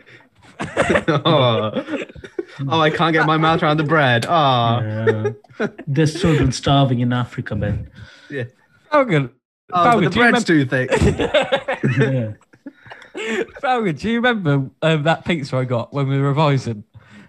oh. 1.26 1.72
Oh, 2.68 2.80
I 2.80 2.90
can't 2.90 3.14
get 3.14 3.26
my 3.26 3.38
mouth 3.38 3.64
around 3.64 3.78
the 3.78 3.84
bread. 3.84 4.26
Oh, 4.28 4.80
Yeah. 4.82 5.68
There's 5.88 6.20
children 6.20 6.52
starving 6.52 7.00
in 7.00 7.14
Africa, 7.14 7.56
man. 7.56 7.90
yeah. 8.30 8.46
Falcon, 8.92 9.30
Oh, 9.74 9.84
Falcon, 9.84 10.04
but 10.04 10.10
the 10.10 10.14
do 10.14 10.24
you 10.26 10.32
bread's 10.32 10.44
too 10.46 10.66
thick. 10.66 10.92
Yeah. 11.98 13.44
Falcon, 13.62 13.96
do 13.96 14.10
you 14.10 14.16
remember 14.18 14.70
um, 14.82 15.04
that 15.04 15.26
pizza 15.26 15.58
I 15.58 15.66
got 15.66 15.94
when 15.94 16.08
we 16.08 16.18
were 16.20 16.28
revising? 16.30 16.84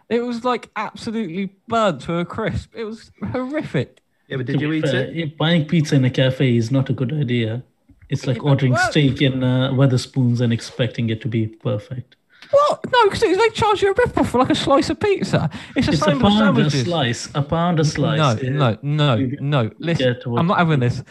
It 0.08 0.20
was 0.24 0.44
like 0.44 0.70
absolutely 0.76 1.54
burnt 1.68 2.02
to 2.02 2.18
a 2.18 2.24
crisp. 2.24 2.74
It 2.74 2.84
was 2.84 3.10
horrific. 3.32 4.00
Yeah, 4.28 4.36
but 4.38 4.46
To 4.46 4.52
did 4.52 4.60
you 4.60 4.72
eat 4.72 4.84
fair, 4.86 5.04
it? 5.06 5.36
Buying 5.38 5.64
pizza 5.66 5.94
in 5.96 6.04
a 6.04 6.10
cafe 6.10 6.56
is 6.56 6.70
not 6.70 6.90
a 6.90 6.92
good 6.92 7.12
idea. 7.12 7.62
It's 8.08 8.26
like 8.26 8.42
ordering 8.44 8.76
steak 8.76 9.22
in 9.22 9.42
uh, 9.42 9.70
Wetherspoons 9.72 10.40
and 10.40 10.52
expecting 10.52 11.08
it 11.10 11.20
to 11.22 11.28
be 11.28 11.46
perfect. 11.46 12.16
What? 12.52 12.84
No, 12.92 13.04
because 13.04 13.20
they 13.20 13.48
charge 13.54 13.80
you 13.80 13.90
a 13.90 13.94
rip 13.94 14.16
off 14.18 14.30
for 14.30 14.38
like 14.38 14.50
a 14.50 14.54
slice 14.54 14.90
of 14.90 15.00
pizza. 15.00 15.48
It's 15.74 15.86
the 15.86 15.92
It's 15.94 16.02
a 16.02 16.04
same 16.04 16.18
with 16.18 16.32
pound 16.32 16.58
a 16.58 16.70
slice. 16.70 17.28
A 17.34 17.42
pound 17.42 17.80
a 17.80 17.84
slice. 17.84 18.42
No, 18.42 18.76
no, 18.82 19.16
no, 19.16 19.30
no. 19.40 19.70
Listen, 19.78 20.16
I'm 20.36 20.46
not 20.46 20.58
having 20.58 20.80
this. 20.80 21.02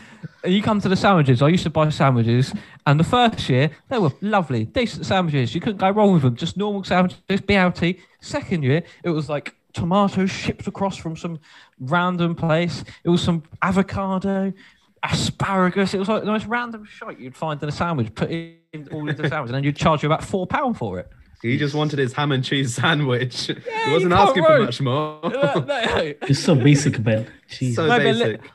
You 0.46 0.62
come 0.62 0.80
to 0.82 0.90
the 0.90 0.96
sandwiches. 0.96 1.42
I 1.42 1.48
used 1.48 1.64
to 1.64 1.72
buy 1.72 1.90
sandwiches, 1.90 2.54
and 2.86 3.00
the 3.00 3.04
first 3.04 3.50
year 3.50 3.72
they 3.90 3.98
were 3.98 4.12
lovely, 4.22 4.66
decent 4.66 5.06
sandwiches. 5.08 5.56
You 5.56 5.62
couldn't 5.62 5.78
go 5.78 5.90
wrong 5.90 6.14
with 6.14 6.22
them. 6.22 6.36
Just 6.36 6.58
normal 6.58 6.84
sandwiches, 6.84 7.20
BLT. 7.28 8.00
Second 8.22 8.64
year, 8.64 8.84
it 9.04 9.10
was 9.10 9.28
like 9.28 9.56
tomatoes 9.74 10.30
shipped 10.30 10.68
across 10.68 10.96
from 10.96 11.18
some 11.18 11.40
random 11.80 12.36
place. 12.36 12.84
It 13.04 13.10
was 13.10 13.24
some 13.24 13.42
avocado, 13.64 14.54
asparagus. 15.02 15.94
It 15.96 16.00
was 16.00 16.08
like 16.08 16.24
the 16.24 16.32
most 16.32 16.46
random 16.46 16.86
shit 16.86 17.20
you'd 17.20 17.36
find 17.36 17.62
in 17.64 17.70
a 17.70 17.72
sandwich. 17.72 18.14
Put 18.14 18.30
in 18.30 18.58
all 18.92 19.08
into 19.10 19.24
the 19.24 19.30
sandwich, 19.30 19.50
and 19.50 19.56
then 19.56 19.64
you'd 19.64 19.76
charge 19.76 20.04
you 20.04 20.08
about 20.08 20.24
four 20.24 20.46
pound 20.46 20.78
for 20.78 21.00
it. 21.00 21.10
He 21.42 21.58
just 21.58 21.74
wanted 21.74 21.98
his 22.00 22.14
ham 22.14 22.32
and 22.32 22.44
cheese 22.44 22.76
sandwich. 22.76 23.50
you 23.50 23.56
he 23.86 23.92
wasn't 23.94 24.14
can't 24.14 24.30
asking 24.30 24.44
for 24.46 24.60
much 24.60 24.82
more. 24.82 25.20
No, 25.24 25.54
no. 25.68 26.14
It's 26.22 26.40
so 26.40 26.54
basic, 26.56 27.02
Ben. 27.04 27.28
Jeez. 27.50 27.74
so 27.76 27.88
Maybe 27.88 28.10
a 28.10 28.14
li- 28.14 28.24
basic. 28.38 28.52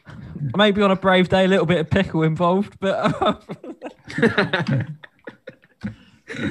Maybe 0.57 0.83
on 0.83 0.91
a 0.93 0.97
brave 0.97 1.29
day, 1.29 1.45
a 1.47 1.49
little 1.49 1.67
bit 1.67 1.79
of 1.81 1.91
pickle 1.91 2.23
involved, 2.23 2.77
but. 2.79 2.95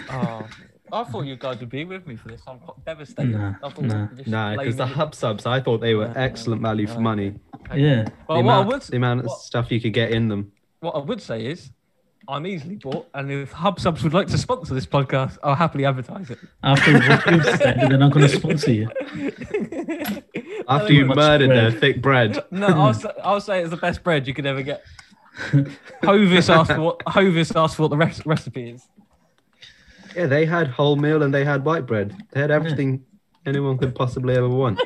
oh, 0.10 0.48
I 0.92 1.04
thought 1.06 1.25
you 1.25 1.36
guys 1.36 1.60
would 1.60 1.70
be 1.70 1.86
with 1.86 2.06
me 2.08 2.15
for 2.15 2.30
this. 2.30 2.42
I'm 2.48 2.60
quite 2.60 2.84
devastated. 2.86 3.32
Nah, 3.32 3.54
I 3.63 3.70
thought 3.70 3.84
nah. 3.86 4.08
we'd 4.15 4.27
Nah, 4.27 4.56
because 4.58 4.75
the 4.75 4.86
hub 4.86 5.15
subs, 5.15 5.46
I 5.46 5.60
thought 5.60 5.80
they 5.82 5.94
were 5.96 6.12
excellent 6.15 6.62
value 6.62 6.88
for 6.88 7.00
money. 7.00 7.36
yeah. 7.74 8.04
The 8.04 8.12
Well, 8.27 8.27
what 8.27 8.38
I 8.38 8.39
amount, 8.39 8.68
would, 8.68 8.82
the 8.84 8.98
amount 8.98 9.20
of 9.22 9.25
what- 9.27 9.39
stuff 9.39 9.72
you 9.72 9.82
could 9.82 9.94
get 9.94 10.12
in 10.12 10.27
them. 10.30 10.51
what 10.80 10.92
I 10.96 11.00
would 11.00 11.22
say 11.22 11.46
is, 11.46 11.72
I'm 12.27 12.48
easily 12.48 12.75
bought, 12.75 13.08
and 13.13 13.32
if 13.32 13.51
Hub 13.51 13.79
Subs 13.79 14.03
would 14.03 14.13
like 14.13 14.27
to 14.27 14.38
sponsor 14.38 14.74
this 14.74 14.86
podcast, 14.86 15.38
I'll 15.44 15.55
happily 15.55 15.86
advertise 15.86 16.29
it. 16.32 16.39
After 16.63 16.94
what 16.94 17.25
you've 17.32 17.44
said, 17.58 17.79
they're 17.82 17.98
not 17.98 18.12
going 18.12 18.27
to 18.27 18.36
sponsor 18.36 18.72
you. 18.72 18.89
After 20.67 20.94
you 20.94 21.05
much 21.05 21.15
murdered 21.15 21.51
their 21.51 21.72
thick 21.72 22.01
bread. 22.01 22.44
No, 22.51 22.67
I'll 22.67 22.94
say, 22.94 23.10
I'll 23.24 23.41
say 23.41 23.62
it's 23.62 23.70
the 23.70 23.77
best 23.77 24.03
bread 24.03 24.27
you 24.27 24.34
could 24.34 24.46
ever 24.46 24.63
get. 24.63 24.84
Hovis 26.03 26.50
asked 26.50 26.72
for 26.72 26.82
what 26.82 27.01
Hovis 27.05 27.51
asked 27.55 27.75
for 27.75 27.84
what 27.84 27.89
the 27.89 27.98
rec- 27.98 28.25
recipe 28.25 28.70
is. 28.72 28.88
Yeah, 30.15 30.27
they 30.27 30.46
had 30.46 30.72
wholemeal 30.72 31.24
and 31.24 31.34
they 31.34 31.44
had 31.44 31.65
white 31.65 31.86
bread. 31.86 32.15
They 32.32 32.39
had 32.39 32.50
everything 32.51 33.05
anyone 33.46 33.77
could 33.77 33.94
possibly 33.94 34.36
ever 34.36 34.48
want. 34.50 34.79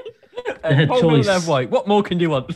they 0.63 0.73
had 0.75 0.87
whole 0.89 1.01
milk 1.01 1.23
choice. 1.23 1.27
and 1.27 1.43
white. 1.47 1.69
What 1.69 1.87
more 1.87 2.01
can 2.03 2.19
you 2.19 2.31
want? 2.31 2.51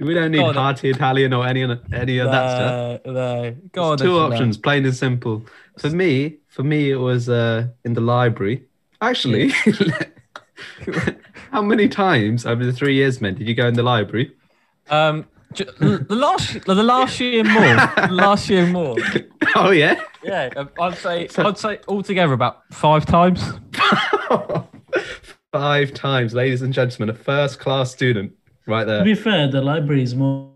We 0.00 0.14
don't 0.14 0.32
need 0.32 0.38
Go 0.38 0.46
on 0.46 0.54
then. 0.54 0.62
hearty 0.62 0.90
Italian 0.90 1.32
or 1.32 1.46
any 1.46 1.62
of 1.62 1.78
any 1.92 2.18
of 2.18 2.30
that 2.30 2.50
stuff. 2.50 3.00
No, 3.06 3.12
no. 3.12 3.56
Go 3.72 3.82
on, 3.84 3.98
two 3.98 4.18
options, 4.18 4.56
plain 4.56 4.84
and 4.84 4.94
simple. 4.94 5.44
For 5.78 5.90
me, 5.90 6.36
for 6.48 6.62
me, 6.62 6.90
it 6.90 6.96
was 6.96 7.28
uh, 7.28 7.68
in 7.84 7.94
the 7.94 8.00
library. 8.00 8.64
Actually, 9.02 9.48
how 11.52 11.62
many 11.62 11.88
times 11.88 12.44
over 12.46 12.64
the 12.64 12.72
three 12.72 12.94
years, 12.94 13.20
man, 13.20 13.34
did 13.34 13.48
you 13.48 13.54
go 13.54 13.66
in 13.66 13.74
the 13.74 13.82
library? 13.82 14.32
Um, 14.90 15.26
the 15.54 16.06
last, 16.08 16.64
the 16.64 16.74
last 16.74 17.18
year 17.20 17.44
more, 17.44 17.76
last 18.10 18.48
year 18.50 18.66
more. 18.66 18.96
Oh 19.56 19.70
yeah. 19.70 20.00
Yeah, 20.22 20.50
um, 20.54 20.70
I'd 20.80 20.96
say, 20.98 21.28
I'd 21.38 21.58
say 21.58 21.80
altogether 21.88 22.34
about 22.34 22.62
five 22.72 23.04
times. 23.04 23.42
Five 25.52 25.92
times, 25.92 26.34
ladies 26.34 26.62
and 26.62 26.72
gentlemen, 26.72 27.12
a 27.12 27.18
first 27.18 27.58
class 27.58 27.90
student 27.90 28.32
right 28.70 28.84
there. 28.86 28.98
To 28.98 29.04
be 29.04 29.14
fair, 29.14 29.48
the 29.48 29.60
library 29.60 30.02
is 30.02 30.14
more 30.14 30.50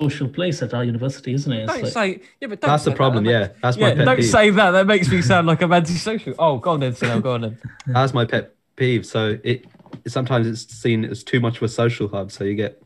social 0.00 0.28
place 0.28 0.62
at 0.62 0.72
our 0.74 0.84
university, 0.84 1.34
isn't 1.34 1.52
it? 1.52 1.64
It's 1.64 1.72
Don't 1.72 1.82
like- 1.82 1.92
say, 1.92 2.20
yeah, 2.40 2.48
but 2.48 2.60
don't 2.60 2.70
That's 2.70 2.84
the 2.84 2.92
problem, 2.92 3.24
that. 3.24 3.30
yeah. 3.30 3.48
That's 3.62 3.76
my 3.76 3.88
Yeah, 3.88 3.94
pet 3.96 4.04
don't 4.06 4.16
peeve. 4.16 4.24
say 4.30 4.50
that. 4.50 4.70
That 4.70 4.86
makes 4.86 5.08
me 5.10 5.20
sound 5.22 5.46
like 5.48 5.60
I'm 5.60 5.72
antisocial. 5.72 6.34
Oh, 6.38 6.58
go 6.58 6.70
on 6.72 6.80
then, 6.80 6.92
Sunil, 6.92 7.20
go 7.22 7.32
on 7.34 7.40
then. 7.42 7.58
That's 7.86 8.14
my 8.14 8.24
pet 8.24 8.54
peeve. 8.76 9.04
So 9.04 9.38
it 9.42 9.66
sometimes 10.06 10.46
it's 10.46 10.72
seen 10.72 11.04
as 11.04 11.24
too 11.24 11.40
much 11.40 11.56
of 11.56 11.62
a 11.64 11.68
social 11.68 12.06
hub. 12.08 12.30
So 12.30 12.44
you 12.44 12.54
get 12.54 12.80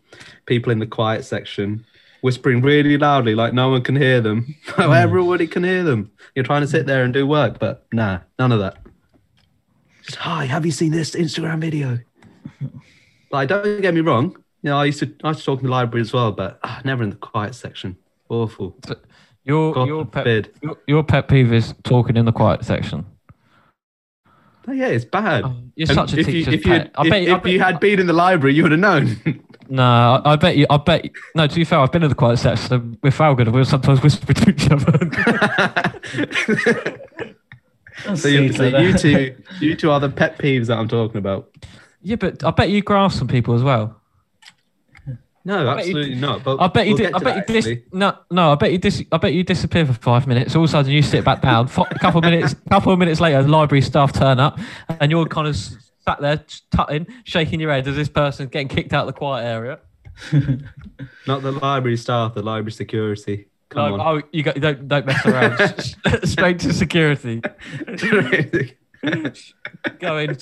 people 0.47 0.73
in 0.73 0.79
the 0.79 0.87
quiet 0.87 1.25
section 1.25 1.85
whispering 2.23 2.63
really 2.63 2.97
loudly, 2.97 3.35
like 3.35 3.53
no 3.53 3.69
one 3.69 3.83
can 3.83 3.97
hear 3.97 4.21
them. 4.21 4.55
Hmm. 4.69 4.93
Everybody 4.93 5.47
can 5.49 5.65
hear 5.65 5.83
them. 5.85 6.11
You're 6.35 6.45
trying 6.47 6.63
to 6.63 6.69
sit 6.69 6.87
there 6.87 7.05
and 7.05 7.13
do 7.13 7.27
work, 7.27 7.59
but 7.59 7.85
nah, 7.93 8.21
none 8.39 8.53
of 8.53 8.61
that. 8.61 8.79
Just 10.05 10.17
hi, 10.17 10.47
have 10.47 10.65
you 10.65 10.73
seen 10.73 10.93
this 10.93 11.11
Instagram 11.15 11.61
video? 11.61 11.99
Like, 13.31 13.49
don't 13.49 13.81
get 13.81 13.95
me 13.95 14.03
wrong. 14.03 14.37
You 14.63 14.71
know, 14.71 14.79
I 14.79 14.85
used 14.87 15.01
to 15.01 15.13
I 15.25 15.29
used 15.29 15.41
to 15.41 15.47
talk 15.47 15.61
in 15.61 15.67
the 15.67 15.71
library 15.73 16.03
as 16.03 16.13
well, 16.13 16.33
but 16.33 16.59
ah, 16.63 16.81
never 16.85 17.03
in 17.03 17.11
the 17.11 17.17
quiet 17.17 17.55
section. 17.55 17.97
Awful. 18.29 18.79
Your 19.45 19.75
God 19.75 19.89
your 19.89 20.05
pet 20.05 20.23
forbid. 20.23 20.55
your, 20.63 20.77
your 20.87 21.03
pet 21.03 21.27
peeve 21.29 21.53
is 21.53 21.75
talking 21.83 22.17
in 22.17 22.25
the 22.27 22.33
quiet 22.33 22.65
section. 22.65 23.05
Oh, 24.69 24.71
yeah, 24.73 24.87
it's 24.87 25.05
bad. 25.05 25.43
Oh, 25.45 25.57
you're 25.75 25.89
And 25.89 25.95
such 25.97 26.13
a 26.15 26.21
if 26.21 26.29
you, 26.29 26.33
teacher's 26.45 26.55
if 26.55 26.65
you, 26.65 26.71
pet. 26.71 26.93
I 26.95 27.03
if, 27.05 27.11
bet, 27.11 27.29
I 27.29 27.37
if 27.37 27.43
bet 27.43 27.53
you 27.53 27.59
had 27.61 27.81
been 27.81 27.99
in 27.99 28.07
the 28.07 28.13
library, 28.13 28.55
you 28.55 28.63
would 28.63 28.71
have 28.73 28.81
known. 28.81 29.17
No, 29.69 29.83
I, 30.25 30.33
I 30.33 30.37
bet 30.37 30.57
you. 30.57 30.67
I 30.69 30.77
bet. 30.77 31.09
No, 31.35 31.47
to 31.47 31.55
be 31.55 31.65
fair, 31.65 31.79
I've 31.79 31.91
been 31.93 32.03
in 32.03 32.11
the 32.11 32.15
quiet 32.15 32.37
section 32.39 32.69
so 32.69 32.99
with 33.03 33.15
Falcon, 33.15 33.47
and 33.47 33.55
we'll 33.55 33.65
sometimes 33.65 34.03
whisper 34.03 34.35
to 34.35 34.51
each 34.51 34.71
other. 34.71 34.99
So, 38.17 38.27
you, 38.29 38.53
so 38.53 38.65
you 38.65 38.99
two, 38.99 39.37
you 39.61 39.77
two 39.77 39.91
are 39.91 40.01
the 40.01 40.09
pet 40.11 40.37
peeves 40.37 40.67
that 40.67 40.77
I'm 40.79 40.89
talking 40.89 41.19
about. 41.19 41.55
yeah, 42.03 42.17
but 42.17 42.43
I 42.45 42.51
bet 42.51 42.71
you 42.71 42.83
grasp 42.83 43.17
some 43.19 43.29
people 43.29 43.55
as 43.55 43.63
well. 43.63 44.02
No, 45.45 45.69
absolutely 45.69 46.15
not. 46.15 46.45
But 46.45 46.61
I 46.61 46.69
bet 46.69 46.87
you. 46.87 46.95
we'll 46.95 47.11
Di- 47.11 47.15
I 47.15 47.19
bet 47.19 47.35
you. 47.37 47.41
that, 47.41 47.47
Dis- 47.49 47.67
actually. 47.67 47.85
no, 47.93 48.17
no. 48.31 48.53
I 48.53 48.55
bet 48.55 48.73
you. 48.73 48.79
Dis- 48.79 49.05
I 49.11 49.17
bet 49.17 49.33
you 49.33 49.43
disappear 49.43 49.85
for 49.87 49.93
five 49.95 50.27
minutes. 50.27 50.55
All 50.55 50.63
of 50.63 50.71
a 50.71 50.73
sudden, 50.73 50.93
you 50.93 51.03
sit 51.03 51.25
back 51.25 51.43
down. 51.43 51.67
Fo- 51.67 51.87
a 51.91 51.99
couple 51.99 52.19
of 52.19 52.25
minutes. 52.25 52.55
couple 52.71 52.93
of 52.93 52.99
minutes 52.99 53.21
later, 53.21 53.43
the 53.43 53.49
library 53.49 53.83
staff 53.83 54.13
turn 54.13 54.39
up, 54.39 54.59
and 55.01 55.11
you're 55.11 55.27
kind 55.27 55.49
of 55.49 55.57
sat 55.57 56.21
there 56.21 56.45
tutting, 56.71 57.07
shaking 57.25 57.61
your 57.61 57.73
head 57.73 57.87
as 57.89 57.97
this 57.97 58.09
person's 58.09 58.51
getting 58.51 58.69
kicked 58.69 58.93
out 58.93 59.09
of 59.09 59.15
the 59.15 59.19
quiet 59.19 59.45
area. 59.45 59.81
Not 61.27 61.43
the 61.43 61.53
library 61.53 61.97
staff, 61.97 62.35
the 62.35 62.43
library 62.43 62.73
security. 62.73 63.49
Come 63.71 63.97
No, 63.97 64.05
oh, 64.05 64.23
you 64.33 64.43
got, 64.43 64.61
don't 64.61 64.87
don't 64.87 65.07
mess 65.07 65.25
around. 65.25 65.95
Straight 66.25 66.59
to 66.61 66.73
security. 66.73 67.41
on. 67.89 68.71
Go 69.99 70.19
in. 70.19 70.37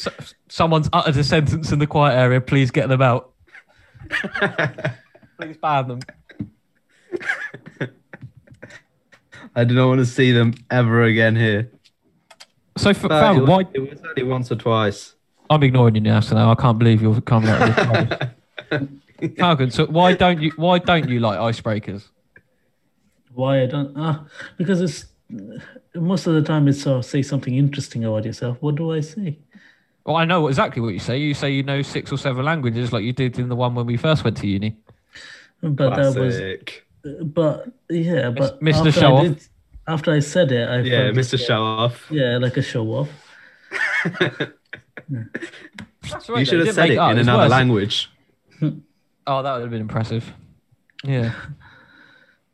Someone's 0.49 0.89
uttered 0.93 1.17
a 1.17 1.25
sentence 1.25 1.73
in 1.73 1.79
the 1.79 1.87
quiet 1.87 2.17
area. 2.17 2.41
Please 2.41 2.71
get 2.71 2.89
them 2.89 3.01
out. 3.01 3.30
Please 5.39 5.57
ban 5.57 5.89
them. 5.89 6.01
I 9.55 9.65
do 9.65 9.75
not 9.75 9.89
want 9.89 9.99
to 10.01 10.07
see 10.07 10.33
them 10.33 10.55
ever 10.71 11.03
again 11.05 11.35
here. 11.35 11.71
So, 12.77 12.95
for, 12.95 13.09
But 13.09 13.21
Falcon, 13.21 13.43
it, 13.43 13.47
why? 13.47 13.57
was, 13.59 13.67
it 13.75 13.81
was 13.81 14.01
only 14.09 14.23
once 14.23 14.53
or 14.53 14.57
twice. 14.57 15.15
I'm 15.49 15.63
ignoring 15.63 15.97
you 15.97 16.01
now, 16.01 16.21
so 16.21 16.37
now 16.37 16.53
I 16.53 16.55
can't 16.55 16.79
believe 16.79 17.03
you're 17.03 17.21
coming 17.21 17.49
out 17.51 17.61
with 17.69 18.29
this. 18.71 19.35
Falcon, 19.39 19.71
so 19.71 19.87
why 19.87 20.15
don't 20.15 20.41
you? 20.41 20.53
Why 20.57 20.79
don't 20.79 21.09
you 21.09 21.19
like 21.21 21.39
icebreakers? 21.39 22.09
Why 23.35 23.63
I 23.63 23.67
don't? 23.67 23.93
Ah, 23.97 24.27
because 24.57 24.81
it's 24.81 25.07
most 25.95 26.27
of 26.27 26.35
the 26.35 26.43
time 26.43 26.69
it's 26.69 26.87
uh, 26.87 27.03
say 27.03 27.23
something 27.23 27.55
interesting 27.57 28.05
about 28.05 28.25
yourself. 28.25 28.59
What 28.61 28.77
do 28.77 28.93
I 28.93 29.01
say? 29.01 29.39
Well, 30.05 30.17
I 30.17 30.25
know 30.25 30.49
exactly 30.49 30.81
what 30.81 30.95
you 30.95 30.99
say. 30.99 31.19
You 31.19 31.35
say 31.35 31.51
you 31.51 31.63
know 31.63 31.83
six 31.83 32.13
or 32.13 32.17
seven 32.17 32.45
languages, 32.45 32.93
like 32.93 33.05
you 33.05 33.13
did 33.13 33.39
in 33.39 33.49
the 33.49 33.57
one 33.57 33.75
when 33.75 33.87
we 33.87 33.97
first 33.97 34.25
went 34.25 34.37
to 34.39 34.47
uni. 34.47 34.77
But 35.63 35.97
that 35.97 36.19
was, 36.19 36.41
but 37.23 37.67
yeah, 37.91 38.31
but 38.31 38.61
Mr. 38.63 38.77
after 38.77 38.93
Show 38.93 39.17
I 39.17 39.29
Off. 39.29 39.49
after 39.87 40.13
I 40.13 40.21
said 40.21 40.53
it, 40.53 40.69
I 40.69 40.81
Yeah, 40.81 41.11
Mr. 41.11 41.33
just, 41.33 41.47
Show 41.47 41.63
Off. 41.63 42.07
Yeah, 42.11 42.39
like 42.39 42.57
a 42.57 42.63
show 42.63 42.87
off. 42.87 43.11
That's 45.09 46.29
You 46.29 46.45
should 46.45 46.67
have 46.67 46.75
said 46.75 46.91
it 46.91 46.99
in 46.99 47.19
another 47.19 47.49
language. 47.49 48.11
Oh, 49.27 49.43
that 49.43 49.53
would 49.53 49.61
have 49.61 49.71
been 49.71 49.83
impressive. 49.83 50.33
Yeah. 51.05 51.33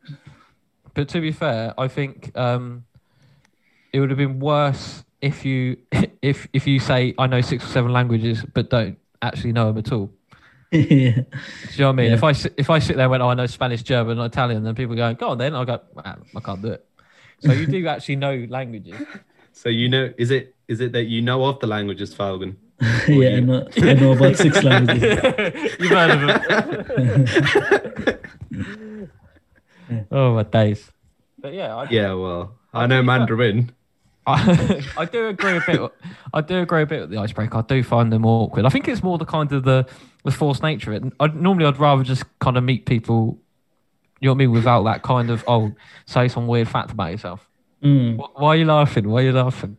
but 0.95 1.09
to 1.09 1.21
be 1.23 1.33
fair, 1.33 1.73
I 1.79 1.89
think 1.89 2.37
um, 2.37 2.85
it 3.95 4.01
would 4.01 4.11
have 4.11 4.19
been 4.19 4.41
worse 4.41 5.05
if 5.21 5.45
you 5.45 5.77
if 6.23 6.49
if 6.53 6.67
you 6.67 6.79
say 6.79 7.15
I 7.19 7.27
know 7.27 7.41
six 7.41 7.65
or 7.65 7.69
seven 7.69 7.93
languages 7.93 8.45
but 8.55 8.71
don't 8.71 8.99
actually 9.23 9.53
know 9.53 9.67
them 9.67 9.79
at 9.79 9.93
all. 9.93 10.11
yeah. 10.73 10.83
Do 10.83 10.91
you 10.91 11.15
know 11.79 11.87
what 11.87 11.89
I 11.91 11.93
mean? 11.93 12.07
Yeah. 12.09 12.15
If 12.15 12.25
I 12.25 12.33
sit, 12.33 12.55
if 12.57 12.71
I 12.71 12.81
sit 12.81 12.97
there 12.97 13.05
and 13.05 13.11
went, 13.13 13.23
oh, 13.23 13.29
I 13.29 13.35
know 13.35 13.47
Spanish, 13.47 13.83
German, 13.83 14.19
and 14.19 14.33
Italian, 14.33 14.65
then 14.65 14.75
people 14.75 14.97
go, 14.97 15.15
go 15.15 15.29
on 15.29 15.39
then. 15.39 15.55
I 15.55 15.65
go, 15.65 15.81
"Ah, 15.97 16.17
I 16.35 16.41
can't 16.41 16.61
do 16.61 16.73
it. 16.73 16.85
So 17.39 17.53
you 17.53 17.67
do 17.67 17.87
actually 17.87 18.17
know 18.17 18.47
languages. 18.49 18.97
So 19.53 19.71
you 19.71 19.89
know, 19.89 20.13
is 20.19 20.31
it 20.31 20.55
is 20.69 20.83
it 20.83 20.93
that 20.93 21.05
you 21.05 21.23
know 21.23 21.43
of 21.47 21.61
the 21.61 21.67
languages, 21.67 22.13
Falcon? 22.13 22.59
yeah, 23.09 23.37
I 23.37 23.41
know, 23.41 23.67
I 23.75 23.95
know 23.95 24.13
about 24.13 24.37
six 24.37 24.63
languages. 24.63 25.19
You've 25.81 25.93
heard 25.93 26.11
of 26.11 26.21
them. 26.93 28.19
oh 30.11 30.35
my 30.35 30.43
days. 30.43 30.93
But 31.39 31.55
yeah, 31.55 31.75
I, 31.75 31.89
Yeah, 31.89 32.13
well, 32.13 32.59
I 32.75 32.87
know 32.87 33.03
Mandarin. 33.03 33.73
I, 34.27 34.83
I 34.97 35.05
do 35.05 35.29
agree 35.29 35.57
a 35.57 35.63
bit. 35.67 35.93
I 36.35 36.41
do 36.41 36.59
agree 36.59 36.83
a 36.83 36.87
bit 36.87 37.01
with 37.03 37.11
the 37.11 37.19
icebreaker. 37.19 37.59
I 37.59 37.63
do 37.63 37.83
find 37.83 38.13
them 38.13 38.27
awkward. 38.27 38.65
I 38.65 38.69
think 38.69 38.89
it's 38.89 39.03
more 39.03 39.19
the 39.19 39.25
kind 39.25 39.51
of 39.53 39.65
the 39.65 39.87
the 40.25 40.33
forced 40.33 40.63
nature 40.63 40.93
of 40.93 41.05
it. 41.05 41.13
I, 41.21 41.29
normally, 41.29 41.67
I'd 41.67 41.79
rather 41.79 42.03
just 42.03 42.25
kind 42.41 42.57
of 42.57 42.65
meet 42.65 42.87
people. 42.87 43.39
You 44.21 44.29
know 44.29 44.33
what 44.33 44.37
I 44.37 44.39
mean? 44.39 44.53
Without 44.53 44.83
that 44.85 45.03
kind 45.03 45.31
of 45.31 45.45
oh, 45.47 45.73
say 46.07 46.29
some 46.29 46.47
weird 46.47 46.69
fact 46.69 46.91
about 46.91 47.13
yourself. 47.13 47.49
Mm. 47.83 48.17
Wh- 48.17 48.41
Why 48.41 48.49
are 48.49 48.57
you 48.57 48.65
laughing? 48.65 49.09
Why 49.09 49.21
are 49.21 49.25
you 49.25 49.33
laughing? 49.33 49.77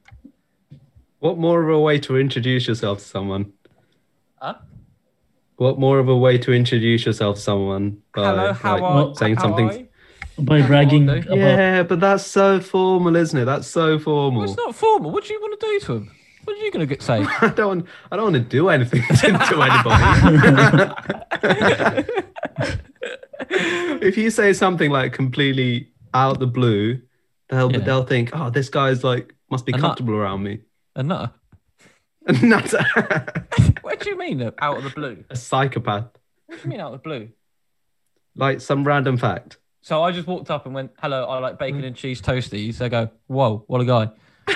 What 1.20 1.38
more 1.38 1.62
of 1.62 1.70
a 1.70 1.80
way 1.80 2.00
to 2.00 2.18
introduce 2.18 2.68
yourself 2.68 3.00
to 3.00 3.04
someone? 3.04 3.54
Huh? 4.36 4.56
What 5.56 5.80
more 5.80 5.98
of 5.98 6.08
a 6.08 6.16
way 6.16 6.38
to 6.38 6.54
introduce 6.54 7.06
yourself 7.06 7.38
to 7.38 7.42
someone 7.42 8.04
by 8.14 8.22
Hello, 8.22 8.54
how 8.54 8.74
like, 8.74 8.84
are 8.84 9.16
saying 9.16 9.36
how 9.38 9.42
something? 9.42 9.87
Are 10.38 10.42
you? 10.42 10.46
By 10.46 10.62
bragging 10.68 11.10
about 11.10 11.36
Yeah, 11.38 11.84
but 11.84 12.00
that's 12.00 12.26
so 12.26 12.60
formal, 12.60 13.16
isn't 13.16 13.38
it? 13.40 13.46
That's 13.46 13.68
so 13.68 13.98
formal. 14.00 14.42
Well, 14.42 14.50
it's 14.50 14.58
not 14.58 14.76
formal. 14.76 15.12
What 15.12 15.26
do 15.26 15.34
you 15.34 15.42
want 15.42 15.60
to 15.60 15.66
do 15.66 15.80
to 15.88 15.94
him? 15.96 16.12
What 16.44 16.56
are 16.58 16.64
you 16.64 16.72
going 16.72 16.88
to 16.88 17.02
say? 17.02 17.26
I 17.42 17.50
don't. 17.50 17.86
I 18.12 18.16
don't 18.16 18.32
want 18.32 18.36
to 18.36 18.40
do 18.50 18.70
anything 18.70 19.02
to, 19.02 19.16
to 19.18 19.62
anybody. 19.62 21.08
if 24.02 24.18
you 24.18 24.30
say 24.30 24.54
something 24.54 24.92
like 24.92 25.14
completely 25.14 25.90
out 26.14 26.34
of 26.34 26.40
the 26.40 26.48
blue, 26.48 27.02
they'll 27.50 27.72
Yeah. 27.72 27.80
they'll 27.80 28.04
think, 28.06 28.32
"Oh, 28.34 28.50
this 28.50 28.70
guy's 28.70 29.04
like 29.04 29.34
must 29.52 29.66
be 29.66 29.74
A 29.74 29.76
nut. 29.76 29.82
comfortable 29.82 30.16
around 30.16 30.44
me." 30.44 30.60
A 30.96 31.04
nutter. 31.04 31.32
And 32.26 32.52
that's 32.52 32.74
What 33.82 34.00
do 34.02 34.10
you 34.10 34.18
mean 34.18 34.42
out 34.60 34.78
of 34.78 34.84
the 34.84 34.90
blue? 34.90 35.24
a 35.30 35.36
psychopath. 35.36 36.06
What 36.48 36.58
do 36.58 36.64
you 36.64 36.70
mean 36.70 36.80
out 36.82 36.94
of 36.94 37.02
the 37.02 37.04
blue? 37.04 37.30
Like 38.36 38.62
some 38.62 38.84
random 38.86 39.18
fact. 39.18 39.58
So 39.88 40.04
I 40.04 40.12
just 40.12 40.28
walked 40.28 40.52
up 40.52 40.66
and 40.66 40.76
went, 40.76 40.92
"Hello, 41.02 41.24
I 41.24 41.40
like 41.40 41.58
bacon 41.58 41.86
and 41.86 41.96
cheese 41.96 42.22
toasties." 42.22 42.78
They 42.78 42.90
go, 42.90 43.10
"Whoa, 43.28 43.64
what 43.68 43.80
a 43.80 43.86
guy!" 43.86 44.10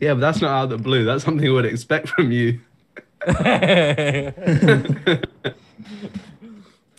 Yeah, 0.00 0.14
but 0.14 0.20
that's 0.20 0.40
not 0.40 0.50
out 0.50 0.64
of 0.64 0.70
the 0.70 0.78
blue. 0.78 1.04
That's 1.04 1.22
something 1.22 1.46
I 1.46 1.50
would 1.50 1.66
expect 1.66 2.08
from 2.08 2.32
you. 2.32 2.58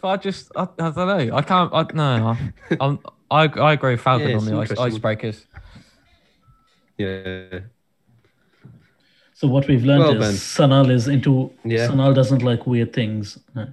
I 0.03 0.17
just, 0.21 0.51
I, 0.55 0.67
I 0.79 0.91
don't 0.91 0.95
know. 0.95 1.35
I 1.35 1.41
can't. 1.41 1.73
I, 1.73 1.85
no, 1.93 2.27
I, 2.27 2.51
I'm, 2.79 2.99
I, 3.31 3.47
I 3.47 3.73
agree 3.73 3.93
with 3.93 4.01
Falcon 4.01 4.29
Yeah, 4.29 4.37
on 4.37 4.61
it's 4.61 4.71
the 4.71 4.79
ice, 4.79 4.93
icebreakers. 4.93 5.45
Yeah. 6.97 7.61
So 9.33 9.47
what 9.47 9.67
we've 9.67 9.83
learned 9.83 10.03
Well, 10.03 10.13
is 10.13 10.19
Ben. 10.19 10.33
Sanal 10.69 10.91
is 10.91 11.07
into. 11.07 11.51
Yeah. 11.65 11.87
Sanal 11.87 12.13
doesn't 12.13 12.43
like 12.43 12.67
weird 12.67 12.93
things. 12.93 13.39
Uh, 13.55 13.65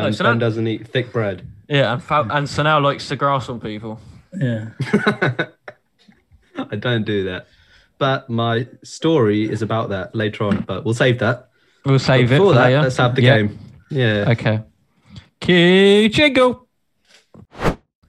Um, 0.00 0.06
and 0.06 0.14
so 0.16 0.24
Ben 0.24 0.38
that- 0.38 0.44
doesn't 0.44 0.66
eat 0.66 0.86
thick 0.88 1.12
bread. 1.12 1.46
Yeah, 1.68 1.92
and 1.92 2.02
Fal- 2.02 2.30
and 2.32 2.46
Sanal 2.46 2.82
likes 2.82 3.08
to 3.08 3.16
grass 3.16 3.48
on 3.48 3.60
people. 3.60 4.00
Yeah. 4.38 4.70
I 6.70 6.76
don't 6.76 7.04
do 7.04 7.24
that. 7.24 7.46
But 7.98 8.28
my 8.30 8.66
story 8.84 9.48
is 9.50 9.62
about 9.62 9.88
that 9.90 10.14
later 10.14 10.44
on, 10.44 10.60
but 10.66 10.84
we'll 10.84 10.94
save 10.94 11.18
that. 11.18 11.48
We'll 11.84 11.98
save 11.98 12.28
But 12.28 12.34
it 12.34 12.38
Before 12.38 12.52
for 12.52 12.58
that, 12.58 12.64
later. 12.66 12.82
let's 12.82 12.96
have 12.96 13.14
the 13.14 13.22
Yeah. 13.22 13.36
game. 13.38 13.58
Yeah. 13.90 14.24
Okay. 14.30 14.62
Cue 15.40 16.08
jingle. 16.08 16.66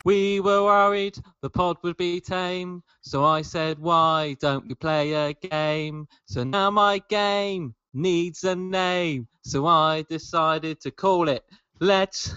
We 0.06 0.40
were 0.40 0.64
worried 0.64 1.18
the 1.42 1.50
pod 1.50 1.78
would 1.84 1.98
be 1.98 2.22
tame, 2.22 2.84
so 3.02 3.26
I 3.26 3.42
said, 3.42 3.78
why 3.80 4.36
don't 4.40 4.68
we 4.68 4.74
play 4.76 5.14
a 5.14 5.34
game? 5.34 6.08
So 6.26 6.44
now 6.44 6.72
my 6.72 7.02
game 7.10 7.76
needs 7.94 8.44
a 8.44 8.56
name, 8.56 9.28
so 9.42 9.66
I 9.68 10.04
decided 10.10 10.80
to 10.82 10.92
call 10.92 11.28
it 11.28 11.44
Let's 11.82 12.36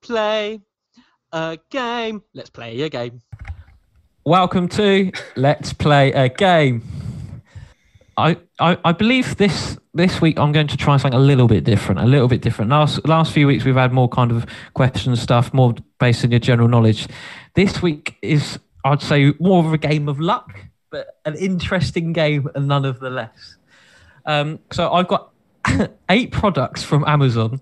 Play 0.00 0.62
a 1.30 1.58
Game. 1.70 2.22
Let's 2.32 2.48
play 2.48 2.80
a 2.80 2.88
game. 2.88 3.20
Welcome 4.24 4.66
to 4.68 5.12
Let's 5.36 5.74
Play 5.74 6.12
a 6.12 6.30
Game. 6.30 6.82
I, 8.16 8.38
I, 8.58 8.78
I 8.86 8.92
believe 8.92 9.36
this 9.36 9.76
this 9.92 10.22
week 10.22 10.38
I'm 10.38 10.52
going 10.52 10.68
to 10.68 10.76
try 10.78 10.96
something 10.96 11.18
a 11.18 11.22
little 11.22 11.48
bit 11.48 11.64
different, 11.64 12.00
a 12.00 12.06
little 12.06 12.28
bit 12.28 12.40
different. 12.40 12.70
Last 12.70 13.06
last 13.06 13.32
few 13.32 13.46
weeks 13.46 13.64
we've 13.64 13.74
had 13.74 13.92
more 13.92 14.08
kind 14.08 14.32
of 14.32 14.46
question 14.72 15.14
stuff, 15.16 15.52
more 15.52 15.74
based 16.00 16.24
on 16.24 16.30
your 16.30 16.40
general 16.40 16.68
knowledge. 16.68 17.08
This 17.54 17.82
week 17.82 18.16
is 18.22 18.58
I'd 18.84 19.02
say 19.02 19.34
more 19.38 19.66
of 19.66 19.72
a 19.74 19.78
game 19.78 20.08
of 20.08 20.18
luck, 20.18 20.58
but 20.90 21.18
an 21.26 21.34
interesting 21.34 22.14
game 22.14 22.48
and 22.54 22.66
none 22.66 22.86
of 22.86 23.00
the 23.00 23.10
less. 23.10 23.56
Um, 24.24 24.60
so 24.72 24.90
I've 24.90 25.08
got 25.08 25.30
eight 26.08 26.32
products 26.32 26.82
from 26.82 27.04
Amazon, 27.06 27.60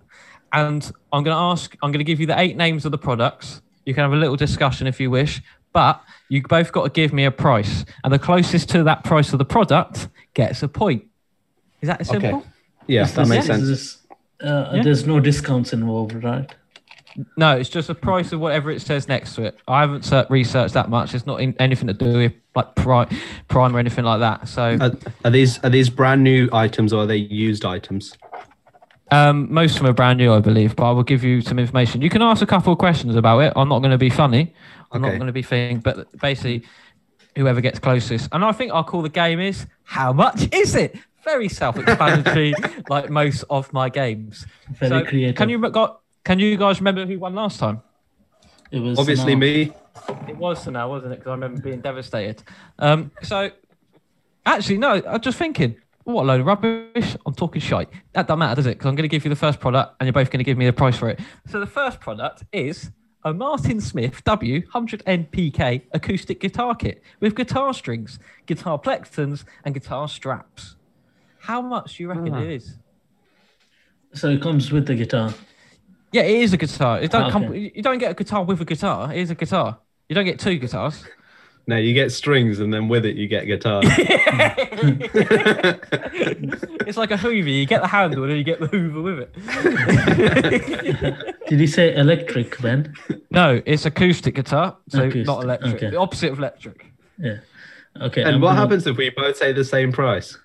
and 0.57 0.91
I'm 1.13 1.23
going 1.23 1.35
to 1.35 1.41
ask. 1.41 1.77
I'm 1.83 1.93
going 1.93 1.99
to 2.01 2.05
give 2.05 2.19
you 2.21 2.27
the 2.27 2.39
eight 2.41 2.57
names 2.57 2.85
of 2.85 2.91
the 2.93 2.99
products. 2.99 3.61
You 3.85 3.95
can 3.95 4.03
have 4.03 4.13
a 4.13 4.17
little 4.17 4.37
discussion 4.37 4.87
if 4.87 4.99
you 4.99 5.11
wish, 5.11 5.43
but 5.73 6.03
you 6.29 6.43
both 6.43 6.73
got 6.73 6.85
to 6.85 6.91
give 6.91 7.13
me 7.13 7.25
a 7.25 7.31
price, 7.31 7.85
and 8.03 8.13
the 8.13 8.19
closest 8.19 8.69
to 8.71 8.83
that 8.85 9.05
price 9.05 9.33
of 9.33 9.39
the 9.39 9.45
product 9.45 10.09
gets 10.35 10.63
a 10.63 10.69
point. 10.69 11.05
Is 11.83 11.89
that 11.89 12.05
simple? 12.07 12.39
Okay. 12.39 12.47
Yeah, 12.89 13.03
Is 13.03 13.15
that 13.15 13.21
this- 13.23 13.29
makes 13.29 13.47
sense. 13.47 13.67
this- 13.69 13.99
uh, 14.43 14.71
Yeah. 14.75 14.83
There's 14.83 15.07
no 15.07 15.21
discounts 15.21 15.73
involved, 15.73 16.23
right? 16.25 16.51
No, 17.39 17.57
it's 17.57 17.71
just 17.71 17.89
a 17.89 17.95
price 17.95 18.33
of 18.33 18.41
whatever 18.41 18.71
it 18.71 18.83
says 18.83 19.09
next 19.09 19.35
to 19.37 19.43
it. 19.45 19.59
I 19.67 19.81
haven't 19.81 20.05
researched 20.29 20.75
that 20.75 20.91
much. 20.91 21.15
It's 21.15 21.25
not 21.27 21.41
in 21.41 21.55
anything 21.59 21.87
to 21.89 21.95
do 21.95 22.13
with 22.19 22.33
like 22.55 22.75
pri- 22.75 23.09
prime 23.49 23.75
or 23.75 23.79
anything 23.79 24.05
like 24.05 24.21
that. 24.21 24.49
So 24.49 24.77
Are, 24.81 24.93
are 25.25 25.31
these 25.31 25.59
are 25.65 25.71
these 25.71 25.89
brand 25.89 26.23
new 26.23 26.49
items 26.53 26.93
or 26.93 27.05
are 27.05 27.07
they 27.07 27.17
used 27.17 27.65
items? 27.65 28.13
Um, 29.11 29.53
most 29.53 29.73
of 29.77 29.79
them 29.79 29.87
are 29.89 29.93
brand 29.93 30.19
new, 30.19 30.33
I 30.33 30.41
believe. 30.41 30.75
But 30.77 30.89
I 30.89 30.93
will 30.93 31.03
give 31.03 31.23
you 31.23 31.41
some 31.41 31.59
information. 31.59 32.03
You 32.03 32.11
can 32.11 32.23
ask 32.23 32.43
a 32.43 32.47
couple 32.47 32.73
of 32.73 32.79
questions 32.79 33.15
about 33.17 33.39
it. 33.41 33.53
I'm 33.57 33.69
not 33.69 33.79
going 33.81 33.93
to 33.93 33.99
be 33.99 34.11
funny. 34.11 34.53
I'm 34.93 35.03
not 35.03 35.11
going 35.11 35.27
to 35.27 35.33
be 35.33 35.43
thing. 35.43 35.79
But 35.81 36.11
basically, 36.21 36.65
whoever 37.37 37.61
gets 37.61 37.79
closest. 37.79 38.29
And 38.33 38.45
I 38.45 38.53
think 38.53 38.73
our 38.73 38.85
call 38.85 39.03
the 39.03 39.09
game 39.09 39.41
is 39.41 39.67
how 39.85 40.13
much 40.13 40.53
is 40.53 40.75
it? 40.75 40.97
Very 41.25 41.49
self-explanatory, 41.49 42.55
like 42.89 43.11
most 43.11 43.45
of 43.51 43.73
my 43.73 43.89
games. 43.89 44.47
Very 44.75 44.89
So, 44.91 45.05
creative. 45.05 45.35
Can 45.37 45.49
you 45.49 45.59
got? 45.71 46.01
Can 46.25 46.39
you 46.39 46.57
guys 46.57 46.81
remember 46.81 47.05
who 47.07 47.19
won 47.19 47.35
last 47.35 47.59
time? 47.59 47.83
It 48.71 48.81
was 48.81 48.99
Obviously, 48.99 49.35
Sanal. 49.35 49.39
me. 49.39 49.73
It 50.29 50.37
was 50.37 50.63
for 50.65 50.71
now, 50.71 50.89
wasn't 50.89 51.13
it? 51.15 51.17
Because 51.17 51.31
I 51.31 51.35
remember 51.35 51.61
being 51.61 51.81
devastated. 51.81 52.43
Um, 52.79 53.11
so, 53.23 53.51
actually, 54.45 54.79
no, 54.79 55.03
I'm 55.07 55.21
just 55.21 55.39
thinking, 55.39 55.77
what 56.07 56.23
a 56.23 56.27
load 56.27 56.41
of 56.41 56.47
rubbish. 56.47 57.17
I'm 57.27 57.35
talking 57.35 57.61
shite. 57.61 57.89
That 58.13 58.27
doesn't 58.27 58.39
matter, 58.39 58.57
does 58.57 58.67
it? 58.67 58.71
Because 58.79 58.87
I'm 58.87 58.95
going 58.95 59.03
to 59.09 59.09
give 59.09 59.25
you 59.25 59.29
the 59.29 59.37
first 59.37 59.61
product 59.61 59.97
and 60.01 60.07
you're 60.07 60.13
both 60.13 60.31
going 60.31 60.39
to 60.39 60.45
give 60.45 60.57
me 60.57 60.65
the 60.67 60.73
price 60.73 60.97
for 60.97 61.09
it. 61.11 61.21
So, 61.49 61.61
the 61.61 61.67
first 61.67 62.01
product 62.01 62.45
is 62.53 62.91
a 63.25 63.35
Martin 63.35 63.81
Smith 63.81 64.23
W100 64.25 65.03
NPK 65.03 65.83
acoustic 65.93 66.41
guitar 66.41 66.75
kit 66.77 67.03
with 67.21 67.35
guitar 67.35 67.75
strings, 67.75 68.19
guitar 68.47 68.79
plectrons, 68.79 69.45
and 69.65 69.75
guitar 69.75 70.09
straps. 70.09 70.77
How 71.41 71.61
much 71.61 71.97
do 71.97 72.05
you 72.05 72.09
reckon 72.09 72.33
Ah. 72.35 72.41
it 72.43 72.51
is? 72.51 72.77
So 74.15 74.31
it 74.31 74.41
comes 74.41 74.71
with 74.73 74.87
the 74.87 74.95
guitar. 74.95 75.35
Yeah, 76.13 76.23
it 76.23 76.41
is 76.43 76.53
a 76.53 76.57
guitar. 76.57 77.01
It 77.01 77.11
don't 77.11 77.25
Ah, 77.25 77.31
come. 77.31 77.53
You 77.53 77.83
don't 77.83 77.99
get 77.99 78.13
a 78.13 78.15
guitar 78.15 78.45
with 78.45 78.61
a 78.61 78.65
guitar. 78.65 79.13
It 79.13 79.19
is 79.19 79.31
a 79.31 79.35
guitar. 79.35 79.79
You 80.09 80.15
don't 80.15 80.25
get 80.25 80.39
two 80.39 80.57
guitars. 80.57 81.05
No, 81.69 81.77
you 81.77 81.95
get 81.95 82.13
strings 82.13 82.61
and 82.61 82.73
then 82.73 82.87
with 82.89 83.05
it 83.05 83.17
you 83.17 83.27
get 83.27 83.45
guitar. 83.47 83.81
it's 86.87 86.97
like 86.97 87.11
a 87.11 87.17
Hoover. 87.17 87.49
You 87.49 87.67
get 87.67 87.83
the 87.83 87.89
handle 87.89 88.23
and 88.23 88.31
then 88.31 88.39
you 88.39 88.45
get 88.45 88.61
the 88.61 88.69
Hoover 88.69 89.03
with 89.03 89.19
it. 89.21 89.35
Did 91.49 91.59
he 91.61 91.67
say 91.67 91.95
electric, 91.97 92.61
Ben? 92.61 92.95
no, 93.31 93.61
it's 93.67 93.85
acoustic 93.87 94.35
guitar, 94.37 94.77
so 94.89 95.01
Acoustic, 95.05 95.27
not 95.27 95.43
electric. 95.45 95.75
okay. 95.77 95.91
The 95.91 95.97
opposite 95.99 96.33
of 96.33 96.39
electric. 96.39 96.87
Yeah. 97.19 97.39
Okay. 98.01 98.23
and 98.23 98.37
I'm 98.37 98.41
what 98.41 98.49
gonna- 98.51 98.61
happens 98.61 98.87
if 98.87 98.97
we 98.97 99.11
both 99.11 99.37
say 99.37 99.53
the 99.53 99.65
same 99.65 99.91
price? 99.93 100.39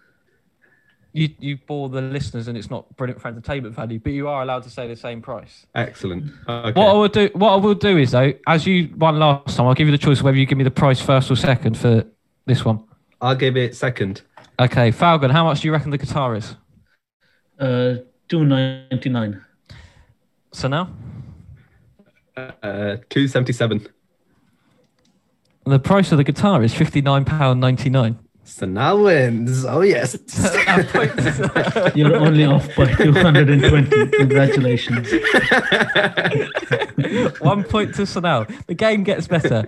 You 1.13 1.29
you 1.39 1.57
bore 1.57 1.89
the 1.89 2.01
listeners, 2.01 2.47
and 2.47 2.57
it's 2.57 2.69
not 2.69 2.95
brilliant 2.95 3.21
for 3.21 3.27
entertainment 3.27 3.75
value, 3.75 3.99
but 3.99 4.13
you 4.13 4.29
are 4.29 4.41
allowed 4.43 4.63
to 4.63 4.69
say 4.69 4.87
the 4.87 4.95
same 4.95 5.21
price. 5.21 5.65
Excellent. 5.75 6.31
Okay. 6.47 6.79
What 6.79 6.89
I 6.89 6.93
will 6.93 7.07
do, 7.09 7.29
what 7.33 7.51
I 7.51 7.55
will 7.57 7.73
do 7.73 7.97
is 7.97 8.11
though, 8.11 8.31
as 8.47 8.65
you 8.65 8.89
won 8.95 9.19
last 9.19 9.57
time, 9.57 9.67
I'll 9.67 9.73
give 9.73 9.87
you 9.87 9.91
the 9.91 9.97
choice 9.97 10.19
of 10.19 10.23
whether 10.25 10.37
you 10.37 10.45
give 10.45 10.57
me 10.57 10.63
the 10.63 10.71
price 10.71 11.01
first 11.01 11.29
or 11.29 11.35
second 11.35 11.77
for 11.77 12.05
this 12.45 12.63
one. 12.63 12.83
I'll 13.19 13.35
give 13.35 13.57
it 13.57 13.75
second. 13.75 14.21
Okay, 14.57 14.91
Falcon, 14.91 15.31
how 15.31 15.43
much 15.43 15.61
do 15.61 15.67
you 15.67 15.73
reckon 15.73 15.91
the 15.91 15.97
guitar 15.97 16.35
is? 16.35 16.55
Uh, 17.59 17.95
two 18.29 18.45
ninety 18.45 19.09
nine. 19.09 19.43
Sanal, 20.53 20.89
Uh, 22.37 22.97
two 23.09 23.27
seventy 23.27 23.53
seven. 23.53 23.85
The 25.65 25.79
price 25.79 26.11
of 26.11 26.17
the 26.17 26.23
guitar 26.23 26.63
is 26.63 26.73
fifty 26.73 27.01
nine 27.01 27.25
pound 27.25 27.59
ninety 27.59 27.89
nine. 27.89 28.17
So 28.43 28.65
now 28.65 29.03
wins. 29.03 29.65
Oh 29.65 29.81
yes. 29.81 30.17
You're 31.95 32.15
only 32.15 32.45
off 32.45 32.67
by 32.75 32.91
220. 32.93 34.07
Congratulations. 34.17 35.11
One 37.39 37.63
point 37.63 37.95
to 37.95 38.03
Sanal. 38.03 38.47
The 38.65 38.73
game 38.73 39.03
gets 39.03 39.27
better. 39.27 39.63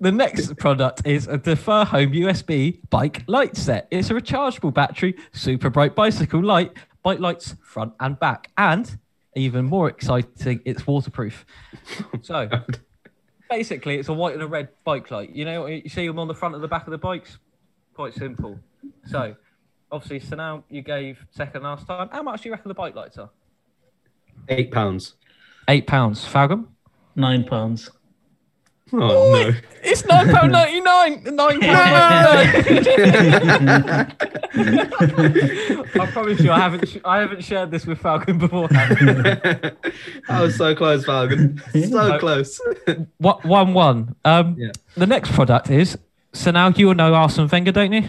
The 0.00 0.12
next 0.12 0.56
product 0.56 1.06
is 1.06 1.26
a 1.26 1.38
Defer 1.38 1.84
Home 1.84 2.12
USB 2.12 2.80
bike 2.90 3.22
light 3.26 3.56
set. 3.56 3.86
It's 3.90 4.10
a 4.10 4.14
rechargeable 4.14 4.74
battery, 4.74 5.16
super 5.32 5.70
bright 5.70 5.94
bicycle 5.94 6.42
light, 6.42 6.72
bike 7.02 7.20
lights 7.20 7.54
front 7.62 7.94
and 8.00 8.18
back, 8.18 8.50
and 8.58 8.98
even 9.36 9.66
more 9.66 9.88
exciting, 9.88 10.60
it's 10.64 10.86
waterproof. 10.86 11.44
So 12.22 12.48
basically, 13.50 13.96
it's 13.96 14.08
a 14.08 14.12
white 14.12 14.34
and 14.34 14.42
a 14.42 14.46
red 14.46 14.70
bike 14.84 15.10
light. 15.10 15.30
You 15.30 15.44
know, 15.44 15.66
you 15.66 15.88
see 15.88 16.06
them 16.06 16.18
on 16.18 16.26
the 16.26 16.34
front 16.34 16.54
and 16.54 16.64
the 16.64 16.68
back 16.68 16.86
of 16.86 16.90
the 16.90 16.98
bikes. 16.98 17.38
Quite 17.96 18.12
simple. 18.14 18.60
So 19.06 19.34
obviously, 19.90 20.20
Sanal 20.20 20.62
you 20.68 20.82
gave 20.82 21.24
second 21.30 21.62
last 21.62 21.86
time. 21.86 22.10
How 22.12 22.22
much 22.22 22.42
do 22.42 22.50
you 22.50 22.52
reckon 22.52 22.68
the 22.68 22.74
bike 22.74 22.94
lights 22.94 23.16
are? 23.16 23.30
Eight 24.50 24.70
pounds. 24.70 25.14
Eight 25.66 25.86
pounds. 25.86 26.22
Falcon. 26.26 26.68
Nine 27.14 27.44
pounds. 27.44 27.90
Oh 28.92 28.98
no. 28.98 29.52
It's 29.82 30.04
nine 30.04 30.28
pound 30.30 30.52
ninety 30.52 30.80
nine. 30.82 31.22
nine. 31.24 31.58
Nine 31.58 31.60
pound. 31.60 32.46
I 35.98 36.06
promise 36.12 36.40
you, 36.40 36.52
I 36.52 36.58
haven't. 36.60 36.88
sh- 36.88 36.98
I 37.04 37.18
haven't 37.18 37.42
shared 37.42 37.70
this 37.70 37.86
with 37.86 37.98
Falcon 37.98 38.36
beforehand. 38.38 39.74
I 40.28 40.42
was 40.42 40.56
so 40.56 40.74
close, 40.74 41.04
Falcon. 41.06 41.60
So 41.72 42.18
close. 42.18 42.60
What 43.18 43.44
one 43.44 43.72
one? 43.74 44.14
Um, 44.24 44.54
Yeah. 44.58 44.72
the 44.96 45.06
next 45.06 45.32
product 45.32 45.70
is. 45.70 45.96
So 46.36 46.50
now 46.50 46.68
you 46.68 46.88
all 46.88 46.94
know 46.94 47.14
Arsene 47.14 47.48
Wenger, 47.48 47.72
don't 47.72 47.92
you? 47.92 48.08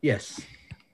Yes. 0.00 0.40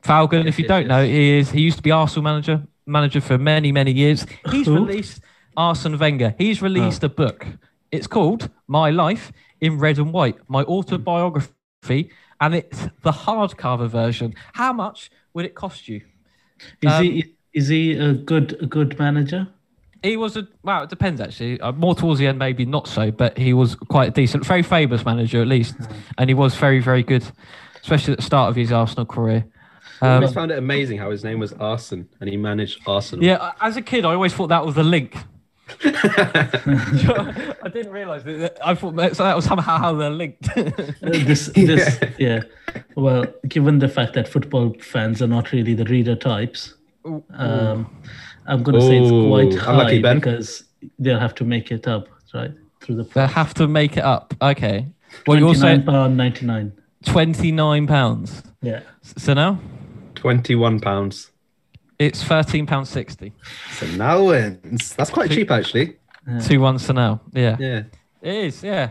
Falcon, 0.01 0.49
if 0.49 0.59
you 0.59 0.65
yes, 0.65 0.69
don't 0.69 0.83
yes. 0.83 0.89
know, 0.89 1.05
he 1.05 1.39
is. 1.39 1.51
He 1.51 1.61
used 1.61 1.77
to 1.77 1.83
be 1.83 1.91
Arsenal 1.91 2.25
manager, 2.25 2.63
manager 2.87 3.21
for 3.21 3.39
many, 3.39 3.71
many 3.71 3.93
years. 3.93 4.27
He's 4.51 4.67
Who? 4.67 4.75
released 4.87 5.21
Arsene 5.57 5.99
Wenger. 5.99 6.35
He's 6.39 6.63
released 6.63 7.05
a 7.05 7.09
book. 7.09 7.47
It's 7.93 8.07
called 8.07 8.49
My 8.67 8.91
Life 8.91 9.33
in 9.61 9.79
Red 9.79 9.99
and 9.99 10.13
White, 10.13 10.39
my 10.49 10.63
autobiography, 10.65 12.11
and 12.41 12.55
it's 12.55 12.89
the 13.03 13.13
hardcover 13.13 13.87
version. 13.89 14.35
How 14.55 14.73
much 14.73 15.11
would 15.35 15.45
it 15.45 15.55
cost 15.55 15.89
you? 15.89 16.01
Is 16.81 16.93
Um, 16.93 17.05
he 17.05 17.35
is 17.53 17.69
he 17.69 17.93
a 17.93 18.15
good 18.15 18.57
a 18.63 18.67
good 18.67 18.99
manager? 18.99 19.47
He 20.03 20.17
was 20.17 20.37
a 20.37 20.49
well. 20.63 20.83
It 20.83 20.91
depends 20.91 21.21
actually. 21.21 21.61
Uh, 21.61 21.73
more 21.73 21.95
towards 21.95 22.19
the 22.19 22.27
end, 22.27 22.39
maybe 22.39 22.65
not 22.67 22.89
so, 22.89 23.11
but 23.11 23.39
he 23.39 23.53
was 23.53 23.75
quite 23.77 24.09
a 24.09 24.11
decent, 24.11 24.45
very 24.45 24.63
famous 24.63 25.05
manager 25.05 25.41
at 25.41 25.47
least, 25.49 25.77
and 26.19 26.29
he 26.29 26.35
was 26.35 26.55
very, 26.57 26.81
very 26.81 27.03
good, 27.03 27.25
especially 27.83 28.13
at 28.13 28.19
the 28.19 28.25
start 28.25 28.51
of 28.51 28.57
his 28.57 28.73
Arsenal 28.73 29.07
career. 29.07 29.45
I 30.01 30.07
Um, 30.09 30.15
always 30.17 30.33
found 30.35 30.51
it 30.51 30.59
amazing 30.59 30.99
how 30.99 31.11
his 31.13 31.23
name 31.23 31.39
was 31.39 31.53
Arson 31.53 32.09
and 32.21 32.29
he 32.29 32.37
managed 32.37 32.81
Arsenal. 32.89 33.25
yeah, 33.25 33.53
as 33.61 33.77
a 33.77 33.83
kid, 33.83 34.05
I 34.05 34.15
always 34.15 34.35
thought 34.35 34.49
that 34.49 34.67
was 34.67 34.75
the 34.75 34.83
link. 34.83 35.17
I 35.85 37.69
didn't 37.73 37.93
realise 37.93 38.23
that. 38.25 38.39
that- 38.41 38.59
I 38.67 38.75
thought 38.75 38.97
that, 38.97 39.17
so 39.17 39.23
that 39.23 39.37
was 39.37 39.45
somehow 39.45 39.79
how 39.79 39.95
they're 39.95 40.11
linked. 40.11 40.49
Uh, 40.57 40.71
this 41.11 41.47
this 41.55 41.99
yeah. 42.19 42.41
Well, 42.97 43.27
given 43.49 43.79
the 43.79 43.89
fact 43.89 44.15
that 44.15 44.29
football 44.29 44.75
fans 44.81 45.23
are 45.23 45.27
not 45.29 45.53
really 45.53 45.75
the 45.75 45.85
reader 45.85 46.17
types, 46.17 46.75
um, 47.35 47.87
I'm 48.47 48.63
going 48.63 48.79
to 48.81 48.87
say 48.87 48.99
it's 48.99 49.11
quite 49.11 49.55
high 49.55 49.73
unlucky, 49.73 50.03
Ben. 50.03 50.17
because 50.19 50.65
they'll 50.99 51.19
have 51.21 51.35
to 51.37 51.45
make 51.45 51.71
it 51.71 51.87
up 51.87 52.09
right 52.35 52.53
through 52.81 52.97
the 52.97 53.05
they 53.05 53.27
have 53.27 53.55
to 53.55 53.69
make 53.69 53.97
it 53.97 54.05
up. 54.05 54.35
Okay. 54.43 54.89
Well, 55.27 55.39
you 55.39 55.45
twenty 55.45 55.45
also 55.45 55.67
nine 55.67 55.83
pound 55.85 56.17
ninety 56.17 56.47
nine. 56.47 56.73
twenty 57.05 57.53
nine 57.53 57.87
pounds. 57.87 58.43
Yeah. 58.63 58.81
Sanal 59.05 59.59
Twenty-one 60.15 60.81
pounds. 60.81 61.31
it's 61.99 62.23
thirteen 62.23 62.67
pounds 62.67 62.89
sixty. 62.89 63.33
Sanal 63.71 64.29
wins. 64.29 64.95
That's 64.95 65.11
quite 65.11 65.31
cheap, 65.31 65.51
actually. 65.51 65.97
Two 66.45 66.61
one. 66.61 66.79
So 66.79 66.93
now, 66.93 67.21
yeah. 67.33 67.57
Yeah. 67.59 67.83
It 68.23 68.35
is, 68.35 68.63
yeah. 68.63 68.91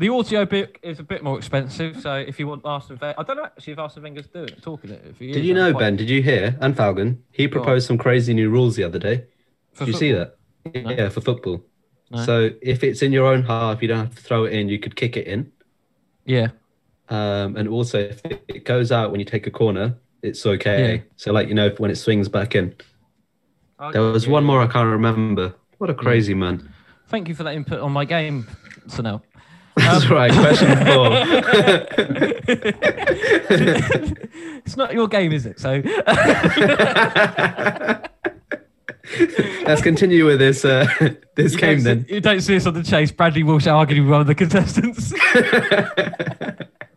The 0.00 0.08
audio 0.10 0.44
book 0.46 0.78
is 0.82 1.00
a 1.00 1.02
bit 1.02 1.24
more 1.24 1.36
expensive, 1.36 2.00
so 2.00 2.14
if 2.14 2.38
you 2.38 2.46
want 2.46 2.62
Arsene 2.64 2.98
Wenger, 3.00 3.16
I 3.18 3.22
don't 3.24 3.36
know 3.36 3.44
actually 3.46 3.72
if 3.72 3.78
Arsene 3.80 4.04
Wenger's 4.04 4.28
doing 4.28 4.48
it, 4.48 4.62
talking 4.62 4.90
it. 4.90 5.04
If 5.04 5.18
he 5.18 5.32
Did 5.32 5.40
is, 5.40 5.46
you 5.46 5.54
know, 5.54 5.72
quite- 5.72 5.80
Ben? 5.80 5.96
Did 5.96 6.08
you 6.08 6.22
hear? 6.22 6.56
And 6.60 6.76
Falcon, 6.76 7.20
he 7.32 7.48
proposed 7.48 7.88
some 7.88 7.98
crazy 7.98 8.32
new 8.32 8.48
rules 8.48 8.76
the 8.76 8.84
other 8.84 9.00
day. 9.00 9.24
for 9.72 9.84
Did 9.86 9.94
you 9.94 9.98
see 9.98 10.12
that? 10.12 10.36
No. 10.72 10.90
Yeah, 10.90 11.08
for 11.08 11.20
football. 11.20 11.64
No. 12.12 12.24
So 12.24 12.50
if 12.62 12.84
it's 12.84 13.02
in 13.02 13.12
your 13.12 13.26
own 13.26 13.42
half, 13.42 13.82
you 13.82 13.88
don't 13.88 13.98
have 13.98 14.14
to 14.14 14.22
throw 14.22 14.44
it 14.44 14.52
in. 14.52 14.68
You 14.68 14.78
could 14.78 14.94
kick 14.94 15.16
it 15.16 15.26
in. 15.26 15.50
Yeah. 16.24 16.48
Um, 17.08 17.56
and 17.56 17.68
also, 17.68 17.98
if 17.98 18.20
it 18.24 18.64
goes 18.64 18.92
out 18.92 19.10
when 19.10 19.18
you 19.18 19.26
take 19.26 19.46
a 19.48 19.50
corner, 19.50 19.96
it's 20.22 20.44
okay. 20.46 20.94
Yeah. 20.94 21.00
So, 21.16 21.32
like 21.32 21.48
you 21.48 21.54
know, 21.54 21.70
when 21.78 21.90
it 21.90 21.96
swings 21.96 22.28
back 22.28 22.54
in. 22.54 22.74
There 23.92 24.02
was 24.02 24.26
Yeah. 24.26 24.32
one 24.32 24.44
more 24.44 24.60
I 24.60 24.66
can't 24.68 24.88
remember. 24.90 25.54
What 25.78 25.90
a 25.90 25.94
crazy 25.94 26.34
man. 26.34 26.68
Thank 27.08 27.28
you 27.28 27.34
for 27.34 27.42
that 27.44 27.54
input 27.54 27.80
on 27.80 27.92
my 27.92 28.04
game, 28.04 28.46
so 28.88 29.22
That's 29.92 30.10
right. 30.10 30.32
Question 30.32 30.76
four. 30.86 31.08
it's 34.64 34.76
not 34.76 34.92
your 34.92 35.08
game, 35.08 35.32
is 35.32 35.46
it? 35.46 35.58
So 35.58 35.82
Let's 39.64 39.82
continue 39.82 40.26
with 40.26 40.38
this 40.38 40.64
uh, 40.64 40.86
this 41.34 41.54
you, 41.54 41.58
game 41.58 41.76
don't 41.76 41.84
then. 41.84 42.06
see, 42.06 42.14
you 42.14 42.20
don't 42.20 42.40
see 42.40 42.56
us 42.56 42.66
on 42.66 42.74
the 42.74 42.82
chase. 42.82 43.10
Bradley 43.10 43.42
Walsh 43.42 43.66
arguing 43.66 44.04
with 44.04 44.12
one 44.12 44.20
of 44.20 44.26
the 44.26 44.34
contestants. 44.34 45.12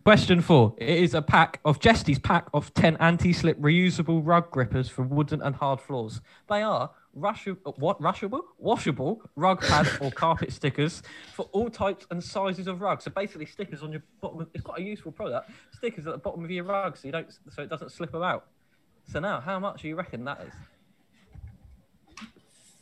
Question 0.03 0.41
four. 0.41 0.75
It 0.77 0.89
is 0.89 1.13
a 1.13 1.21
pack 1.21 1.61
of 1.63 1.79
Jesty's 1.79 2.19
pack 2.19 2.47
of 2.53 2.73
10 2.73 2.97
anti-slip 2.97 3.57
reusable 3.59 4.21
rug 4.23 4.51
grippers 4.51 4.89
for 4.89 5.03
wooden 5.03 5.41
and 5.41 5.55
hard 5.55 5.79
floors. 5.79 6.21
They 6.49 6.63
are 6.63 6.91
rushable, 7.17 7.77
what 7.77 8.01
rushable, 8.01 8.41
washable 8.57 9.21
rug 9.35 9.61
pad 9.61 9.87
or 9.99 10.11
carpet 10.23 10.51
stickers 10.51 11.01
for 11.33 11.49
all 11.51 11.69
types 11.69 12.05
and 12.11 12.23
sizes 12.23 12.67
of 12.67 12.81
rugs. 12.81 13.03
So 13.03 13.11
basically, 13.11 13.45
stickers 13.45 13.83
on 13.83 13.91
your 13.91 14.03
bottom. 14.21 14.41
Of, 14.41 14.49
it's 14.53 14.63
quite 14.63 14.79
a 14.79 14.83
useful 14.83 15.11
product. 15.11 15.51
Stickers 15.73 16.07
at 16.07 16.13
the 16.13 16.19
bottom 16.19 16.43
of 16.43 16.51
your 16.51 16.63
rug, 16.63 16.97
so 16.97 17.07
you 17.07 17.11
don't, 17.11 17.27
so 17.49 17.61
it 17.61 17.69
doesn't 17.69 17.91
slip 17.91 18.13
about. 18.13 18.47
Sanal, 19.11 19.43
how 19.43 19.59
much 19.59 19.81
do 19.81 19.87
you 19.87 19.95
reckon 19.95 20.23
that 20.25 20.41
is? 20.41 20.53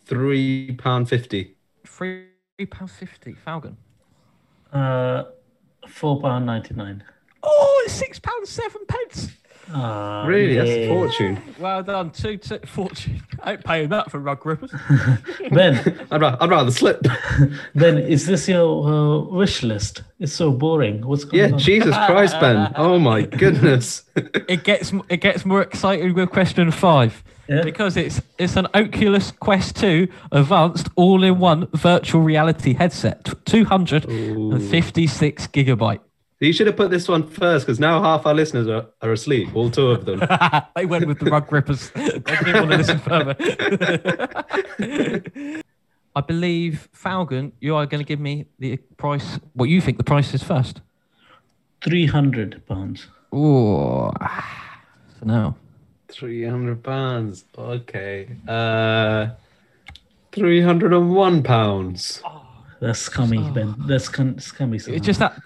Three 0.06 0.76
pound 0.76 1.10
fifty. 1.10 1.56
Three 1.86 2.28
pound 2.70 2.92
fifty. 2.92 3.34
Falcon. 3.34 3.78
Uh, 4.72 5.24
four 5.88 6.22
pound 6.22 6.46
ninety 6.46 6.74
nine. 6.74 7.04
Oh, 7.42 7.84
it's 7.86 7.94
six 7.94 8.20
pounds 8.20 8.50
seven 8.50 8.82
pence. 8.88 9.32
Uh, 9.74 10.24
Really, 10.28 10.56
that's 10.56 10.70
a 10.70 10.88
fortune. 10.88 11.40
Well 11.60 11.84
done, 11.84 12.12
two, 12.12 12.38
two 12.38 12.60
fortune. 12.66 13.22
I 13.44 13.54
ain't 13.54 13.64
paying 13.64 13.90
that 13.90 14.12
for 14.12 14.20
rug 14.20 14.46
rippers. 14.46 14.72
Ben, 15.52 15.98
I'd, 16.12 16.22
ra- 16.22 16.38
I'd 16.40 16.50
rather 16.50 16.72
slip. 16.72 17.02
Ben, 17.76 17.98
is 17.98 18.26
this 18.26 18.48
your 18.50 18.88
uh, 18.88 19.20
wish 19.20 19.64
list? 19.64 20.04
It's 20.20 20.34
so 20.34 20.52
boring. 20.52 21.06
What's 21.06 21.24
going 21.24 21.50
Yeah, 21.50 21.54
on? 21.54 21.60
Jesus 21.60 21.96
Christ, 21.96 22.40
Ben. 22.40 22.72
Oh 22.76 23.00
my 23.00 23.22
goodness. 23.24 24.04
it 24.16 24.64
gets 24.64 24.92
it 25.10 25.18
gets 25.18 25.46
more 25.46 25.62
exciting 25.62 26.14
with 26.14 26.30
question 26.32 26.72
five 26.72 27.24
Yeah. 27.48 27.62
because 27.64 27.96
it's 27.96 28.22
it's 28.38 28.58
an 28.58 28.68
Oculus 28.74 29.32
Quest 29.40 29.76
2 29.78 30.08
advanced 30.32 30.90
all-in-one 30.96 31.68
virtual 31.74 32.22
reality 32.22 32.74
headset, 32.74 33.24
t- 33.26 33.34
256 33.46 35.48
gigabyte. 35.48 36.00
You 36.40 36.54
should 36.54 36.68
have 36.68 36.78
put 36.78 36.90
this 36.90 37.08
one 37.08 37.28
first 37.28 37.66
because 37.66 37.80
now 37.80 38.02
half 38.02 38.26
our 38.26 38.34
listeners 38.34 38.68
are, 38.68 38.88
are 39.02 39.12
asleep, 39.12 39.54
all 39.54 39.70
two 39.70 39.90
of 39.90 40.06
them. 40.06 40.20
they 40.76 40.86
went 40.86 41.06
with 41.06 41.20
the 41.20 41.30
rug 41.30 41.48
grippers. 41.48 41.90
they 41.96 42.10
didn't 42.20 42.54
want 42.56 42.72
to 42.72 42.78
listen 42.78 43.00
further. 43.00 43.36
I 46.16 46.22
believe 46.22 46.88
Falcon, 46.94 47.52
you 47.60 47.76
are 47.76 47.86
going 47.86 48.04
to 48.04 48.08
give 48.08 48.20
me 48.20 48.46
the 48.58 48.78
price. 48.98 49.40
What 49.54 49.70
you 49.70 49.82
think 49.82 49.98
the 49.98 50.04
price 50.04 50.34
is 50.34 50.42
first? 50.42 50.82
Three 51.84 52.06
hundred 52.08 52.66
pounds. 52.68 53.08
Oh, 53.32 54.12
Sanal 55.22 55.56
300 56.10 56.84
pounds. 56.84 57.46
Okay. 57.58 58.28
Uh, 58.48 59.28
301 60.32 61.44
pounds. 61.44 62.22
That's 62.80 63.00
scummy, 63.00 63.50
Ben. 63.52 63.76
That's 63.80 64.10
con- 64.10 64.40
scummy. 64.40 64.80
somehow. 64.80 64.98
it's 64.98 65.06
just 65.06 65.20
that 65.20 65.40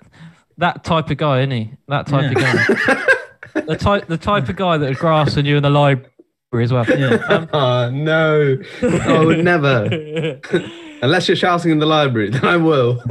that 0.58 0.84
type 0.84 1.10
of 1.10 1.18
guy, 1.18 1.40
isn't 1.42 1.52
he? 1.52 1.72
That 1.88 2.08
type 2.08 2.36
of 2.36 2.42
guy. 2.42 3.62
the 3.66 3.76
type 3.76 4.08
the 4.08 4.18
type 4.18 4.50
of 4.50 4.56
guy 4.56 4.78
that 4.78 4.88
would 4.88 4.98
grass 4.98 5.38
on 5.38 5.46
you 5.46 5.58
in 5.58 5.64
the 5.64 5.70
library 5.70 6.10
as 6.54 6.72
well. 6.74 6.86
Yeah. 6.88 7.16
Um, 7.30 7.50
oh, 7.54 7.90
no. 7.90 8.58
I 8.82 9.24
would 9.24 9.44
never. 9.44 10.40
Unless 11.02 11.28
you're 11.28 11.36
shouting 11.36 11.72
in 11.72 11.80
the 11.80 11.86
library, 11.86 12.30
then 12.30 12.46
I 12.46 12.58
will. 12.58 13.04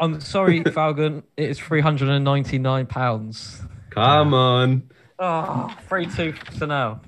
I'm 0.00 0.20
sorry, 0.20 0.64
Falcon. 0.64 1.22
It 1.36 1.50
is 1.50 1.58
three 1.58 1.80
hundred 1.80 2.08
and 2.08 2.24
ninety 2.24 2.58
nine 2.58 2.86
pounds. 2.86 3.62
Come 3.90 4.34
on. 4.34 4.90
Oh, 5.18 5.74
three 5.88 6.06
two 6.06 6.32
for 6.58 6.66
now. 6.66 7.00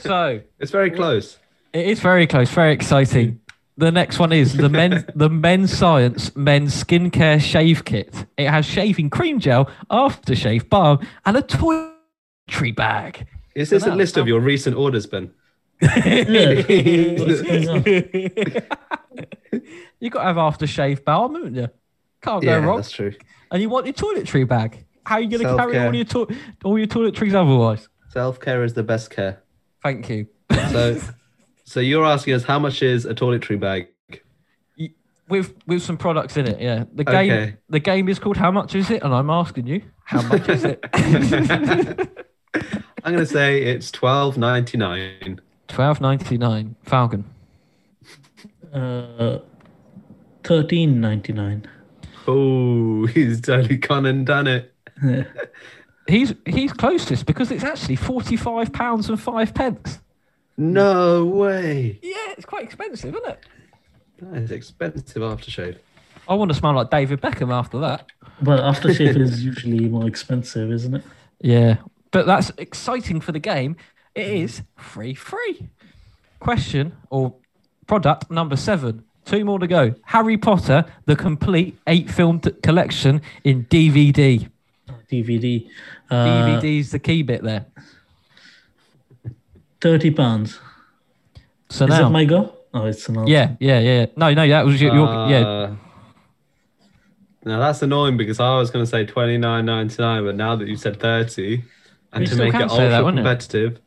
So 0.00 0.40
It's 0.60 0.70
very 0.70 0.90
close. 0.90 1.38
it 1.72 1.86
is 1.86 2.00
very 2.00 2.26
close, 2.26 2.50
very 2.50 2.72
exciting. 2.72 3.40
The 3.78 3.92
next 3.92 4.18
one 4.18 4.32
is 4.32 4.54
the 4.54 4.68
men 4.68 5.06
the 5.14 5.28
men's 5.30 5.72
science 5.72 6.34
men's 6.34 6.74
skincare 6.82 7.40
shave 7.40 7.84
kit. 7.84 8.26
It 8.36 8.48
has 8.48 8.66
shaving 8.66 9.08
cream 9.08 9.38
gel, 9.38 9.70
aftershave 9.90 10.68
balm, 10.68 10.98
and 11.24 11.36
a 11.36 11.42
toiletry 11.42 12.74
bag. 12.74 13.26
Is 13.54 13.70
this 13.70 13.86
a 13.86 13.94
list 13.94 14.16
of 14.16 14.26
your 14.26 14.40
recent 14.40 14.76
orders, 14.76 15.06
Ben? 15.06 15.30
Yeah. 15.80 17.14
What's 17.18 17.42
going 17.42 17.68
on? 17.68 17.82
you 20.00 20.10
got 20.10 20.20
to 20.22 20.26
have 20.26 20.36
aftershave 20.36 21.04
balm, 21.04 21.36
haven't 21.36 21.54
you? 21.54 21.68
Can't 22.20 22.42
Yeah, 22.42 22.60
go 22.60 22.66
wrong. 22.66 22.76
that's 22.78 22.90
true. 22.90 23.14
And 23.52 23.62
you 23.62 23.68
want 23.68 23.86
your 23.86 23.94
toiletry 23.94 24.46
bag. 24.46 24.84
How 25.06 25.14
are 25.16 25.20
you 25.20 25.30
going 25.38 25.42
to 25.46 25.56
carry 25.56 25.78
all 25.78 25.94
your 25.94 26.04
to- 26.04 26.28
all 26.64 26.78
your 26.78 26.88
toiletries 26.88 27.32
otherwise? 27.34 27.88
Self 28.10 28.40
care 28.40 28.64
is 28.64 28.74
the 28.74 28.82
best 28.82 29.10
care. 29.10 29.40
Thank 29.84 30.08
you. 30.10 30.26
So, 30.72 31.00
so 31.68 31.80
you're 31.80 32.04
asking 32.04 32.34
us 32.34 32.44
how 32.44 32.58
much 32.58 32.82
is 32.82 33.04
a 33.04 33.14
toiletry 33.14 33.58
bag? 33.60 33.88
with 35.28 35.54
with 35.66 35.82
some 35.82 35.98
products 35.98 36.38
in 36.38 36.48
it. 36.48 36.58
Yeah, 36.60 36.84
the 36.94 37.04
game 37.04 37.30
Okay. 37.32 37.56
the 37.68 37.80
game 37.80 38.08
is 38.08 38.18
called 38.18 38.38
How 38.38 38.50
much 38.50 38.74
is 38.74 38.90
it? 38.90 39.02
And 39.02 39.14
I'm 39.14 39.28
asking 39.28 39.66
you, 39.66 39.82
how 40.04 40.22
much 40.22 40.48
is 40.48 40.64
it? 40.64 40.82
I'm 43.04 43.12
gonna 43.14 43.26
say 43.26 43.62
it's 43.62 43.90
twelve 43.90 44.38
ninety 44.38 44.78
nine. 44.78 45.40
Twelve 45.68 46.00
ninety 46.00 46.38
nine. 46.38 46.76
Falcon. 46.82 47.24
Uh, 48.72 49.40
thirteen 50.44 51.00
ninety 51.00 51.34
nine. 51.34 51.66
Oh, 52.26 53.04
he's 53.14 53.40
totally 53.42 53.76
gone 53.76 54.06
and 54.06 54.26
done 54.26 54.46
it. 54.46 54.74
He's 56.08 56.32
he's 56.46 56.72
closest 56.72 57.26
because 57.26 57.50
it's 57.50 57.62
actually 57.64 57.96
forty 57.96 58.36
five 58.36 58.72
pounds 58.72 59.10
and 59.10 59.20
five 59.20 59.52
pence. 59.52 60.00
No 60.58 61.24
way. 61.24 61.98
Yeah, 62.02 62.32
it's 62.36 62.44
quite 62.44 62.64
expensive, 62.64 63.14
isn't 63.14 63.28
it? 63.28 63.38
That 64.20 64.42
is 64.42 64.50
expensive 64.50 65.22
aftershave. 65.22 65.78
I 66.28 66.34
want 66.34 66.50
to 66.50 66.54
smell 66.56 66.74
like 66.74 66.90
David 66.90 67.20
Beckham 67.20 67.52
after 67.52 67.78
that. 67.78 68.06
But 68.42 68.60
aftershave 68.60 69.16
is 69.18 69.44
usually 69.44 69.88
more 69.88 70.06
expensive, 70.06 70.72
isn't 70.72 70.96
it? 70.96 71.04
Yeah, 71.40 71.76
but 72.10 72.26
that's 72.26 72.50
exciting 72.58 73.20
for 73.20 73.30
the 73.30 73.38
game. 73.38 73.76
It 74.16 74.26
is 74.26 74.62
free, 74.76 75.14
free. 75.14 75.68
Question 76.40 76.96
or 77.10 77.34
product 77.86 78.28
number 78.30 78.56
seven. 78.56 79.04
Two 79.24 79.44
more 79.44 79.60
to 79.60 79.66
go. 79.68 79.94
Harry 80.06 80.36
Potter, 80.36 80.84
the 81.04 81.14
complete 81.14 81.78
eight 81.86 82.10
film 82.10 82.40
t- 82.40 82.50
collection 82.62 83.22
in 83.44 83.64
DVD. 83.66 84.48
DVD. 85.10 85.68
Uh, 86.10 86.14
DVD's 86.26 86.90
the 86.90 86.98
key 86.98 87.22
bit 87.22 87.42
there. 87.44 87.66
Thirty 89.80 90.10
pounds. 90.10 90.58
So 91.70 91.84
Is 91.84 91.90
now, 91.90 92.04
that 92.04 92.10
my 92.10 92.24
go? 92.24 92.54
Oh, 92.74 92.86
it's 92.86 93.08
an 93.08 93.26
yeah, 93.26 93.54
yeah, 93.60 93.78
yeah. 93.80 94.06
No, 94.16 94.32
no, 94.34 94.46
that 94.48 94.64
was 94.64 94.80
your, 94.80 94.94
your 94.94 95.06
yeah. 95.28 95.46
Uh, 95.46 95.74
Now 97.44 97.58
that's 97.60 97.80
annoying 97.82 98.16
because 98.16 98.40
I 98.40 98.56
was 98.56 98.70
going 98.70 98.84
to 98.84 98.90
say 98.90 99.06
twenty 99.06 99.38
nine 99.38 99.66
ninety 99.66 100.02
nine, 100.02 100.24
but 100.24 100.34
now 100.36 100.56
that 100.56 100.66
you 100.68 100.76
said 100.76 100.98
thirty, 101.00 101.64
and 102.12 102.24
You 102.24 102.30
to 102.30 102.36
make 102.36 102.54
it 102.54 102.70
say 102.70 102.88
that, 102.88 102.92
ultra 102.92 103.04
wouldn't 103.04 103.20
it? 103.20 103.22
competitive, 103.22 103.80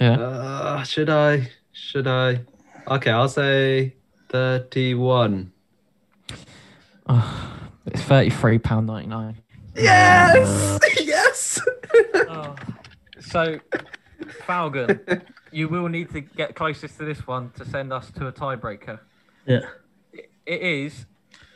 Yeah. 0.00 0.12
uh, 0.20 0.82
should 0.84 1.08
I? 1.10 1.50
Should 1.72 2.06
I? 2.06 2.40
Okay, 2.86 3.10
I'll 3.10 3.28
say 3.28 3.94
thirty 4.28 4.94
one. 4.94 5.52
It's 7.86 8.02
thirty 8.02 8.30
three 8.30 8.58
pound 8.58 8.86
ninety 8.86 9.08
nine. 9.08 9.38
Yes, 9.74 10.78
yes. 11.00 11.60
So, 13.20 13.58
Falcon, 14.32 15.00
you 15.52 15.68
will 15.68 15.88
need 15.88 16.10
to 16.12 16.20
get 16.20 16.54
closest 16.54 16.98
to 16.98 17.04
this 17.04 17.26
one 17.26 17.50
to 17.56 17.64
send 17.64 17.92
us 17.92 18.10
to 18.12 18.26
a 18.28 18.32
tiebreaker. 18.32 18.98
Yeah. 19.46 19.60
It 20.12 20.60
is 20.62 21.06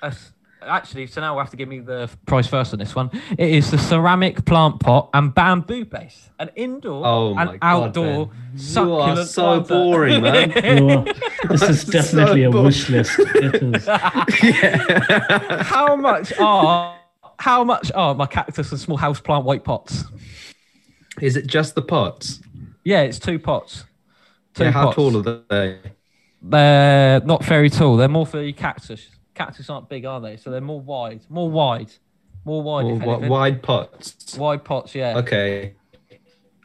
a 0.03 0.07
s 0.07 0.33
actually. 0.67 1.07
So 1.07 1.21
now 1.21 1.35
we 1.37 1.41
have 1.41 1.51
to 1.51 1.57
give 1.59 1.69
me 1.69 1.81
the 1.81 2.09
price 2.27 2.47
first 2.47 2.73
on 2.73 2.79
this 2.79 2.95
one. 2.95 3.11
It 3.37 3.51
is 3.51 3.71
the 3.71 3.77
ceramic 3.79 4.45
plant 4.47 4.81
pot 4.81 5.11
and 5.13 5.35
bamboo 5.35 5.85
base, 5.85 6.31
an 6.39 6.51
indoor 6.57 7.07
Oh 7.07 7.37
and 7.37 7.51
God, 7.51 7.59
outdoor 7.61 8.27
Ben. 8.27 8.35
You 8.57 8.93
are 8.95 9.25
so 9.27 9.61
planter. 9.63 9.75
boring, 9.75 10.23
man. 10.23 10.53
Are- 10.91 11.05
this 11.51 11.63
is 11.69 11.83
So 11.83 11.93
definitely 11.93 12.45
a 12.45 12.51
boring. 12.51 12.65
wish 12.67 12.89
list. 12.89 13.19
It 13.19 13.63
is. 13.63 13.87
how 15.67 15.97
much 15.97 16.33
are 16.39 16.97
how 17.39 17.65
much 17.65 17.91
are 17.95 18.15
my 18.15 18.27
cactus 18.27 18.71
and 18.71 18.81
small 18.81 18.97
house 18.97 19.21
plant 19.21 19.45
white 19.45 19.65
pots? 19.65 20.05
Is 21.21 21.37
it 21.37 21.47
just 21.47 21.75
the 21.75 21.83
pots? 21.83 22.41
Yeah, 22.85 23.01
it's 23.03 23.19
two 23.19 23.39
pots. 23.39 23.85
Two 24.55 24.65
Yeah, 24.65 24.71
how 24.71 24.85
pots. 24.85 24.97
tall 24.97 25.17
are 25.29 25.43
they? 25.49 25.79
They're 26.43 27.21
not 27.21 27.45
very 27.45 27.71
tall. 27.71 27.97
They're 27.97 28.09
more 28.09 28.27
for 28.27 28.43
your 28.43 28.53
cactus. 28.53 29.09
Cactus 29.35 29.69
aren't 29.71 29.89
big, 29.89 30.05
are 30.05 30.21
they? 30.21 30.37
So 30.37 30.51
they're 30.51 30.61
more 30.61 30.81
wide, 30.81 31.23
more 31.29 31.51
wide, 31.51 31.91
more 32.45 32.63
wide. 32.63 32.85
Or 32.85 32.93
if 32.97 33.03
what, 33.03 33.23
wide 33.23 33.63
pots? 33.63 34.37
Wide 34.37 34.63
pots, 34.65 34.95
yeah. 34.95 35.17
Okay. 35.19 35.75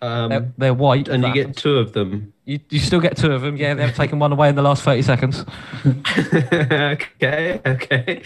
Um, 0.01 0.29
They're, 0.29 0.53
they're 0.58 0.73
white. 0.73 1.10
and 1.10 1.23
you 1.23 1.29
that 1.29 1.34
get 1.34 1.58
two 1.58 1.77
of 1.77 1.91
them. 1.91 2.32
you, 2.45 2.60
you 2.69 2.79
still 2.79 3.01
get 3.01 3.17
two 3.17 3.34
of 3.34 3.41
them. 3.41 3.58
Yeah, 3.58 3.73
they've 3.73 3.93
taken 3.93 4.17
one 4.17 4.32
away 4.32 4.47
in 4.47 4.55
the 4.55 4.62
last 4.62 4.84
thirty 4.84 5.01
seconds. 5.01 5.43
okay, 5.86 7.60
okay. 7.65 8.21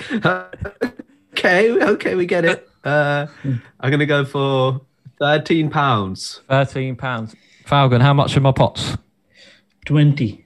okay, 1.33 1.71
okay, 1.81 2.15
we 2.15 2.27
get 2.27 2.45
it. 2.45 2.69
Uh, 2.83 3.25
I'm 3.43 3.89
going 3.89 3.99
to 3.99 4.05
go 4.05 4.23
for 4.23 4.81
13 5.19 5.69
pounds. 5.71 6.41
Thirteen 6.47 6.95
pounds. 6.95 7.35
Falcon, 7.65 8.01
how 8.01 8.13
much 8.13 8.35
are 8.37 8.41
my 8.41 8.51
pots? 8.51 8.97
Twenty. 9.85 10.45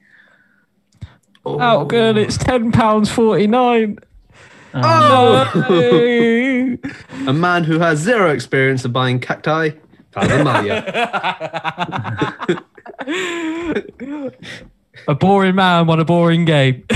Oh, 1.45 1.85
girl, 1.85 2.17
It's 2.17 2.37
ten 2.37 2.71
pounds 2.71 3.09
forty 3.09 3.47
nine. 3.47 3.99
Um, 4.73 4.81
Oh! 4.85 6.77
A 7.27 7.33
man 7.33 7.63
who 7.63 7.79
has 7.79 7.99
zero 7.99 8.31
experience 8.31 8.85
of 8.85 8.93
buying 8.93 9.19
cacti, 9.19 9.71
Father 10.11 10.43
Maya. 10.43 10.83
A 15.07 15.15
boring 15.15 15.55
man 15.55 15.87
won 15.87 15.99
a 15.99 16.05
boring 16.05 16.45
game. 16.45 16.83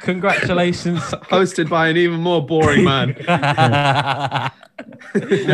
Congratulations. 0.00 1.00
Hosted 1.00 1.68
by 1.68 1.88
an 1.88 1.96
even 1.96 2.20
more 2.20 2.44
boring 2.44 2.84
man. 2.84 3.14
I 3.28 4.50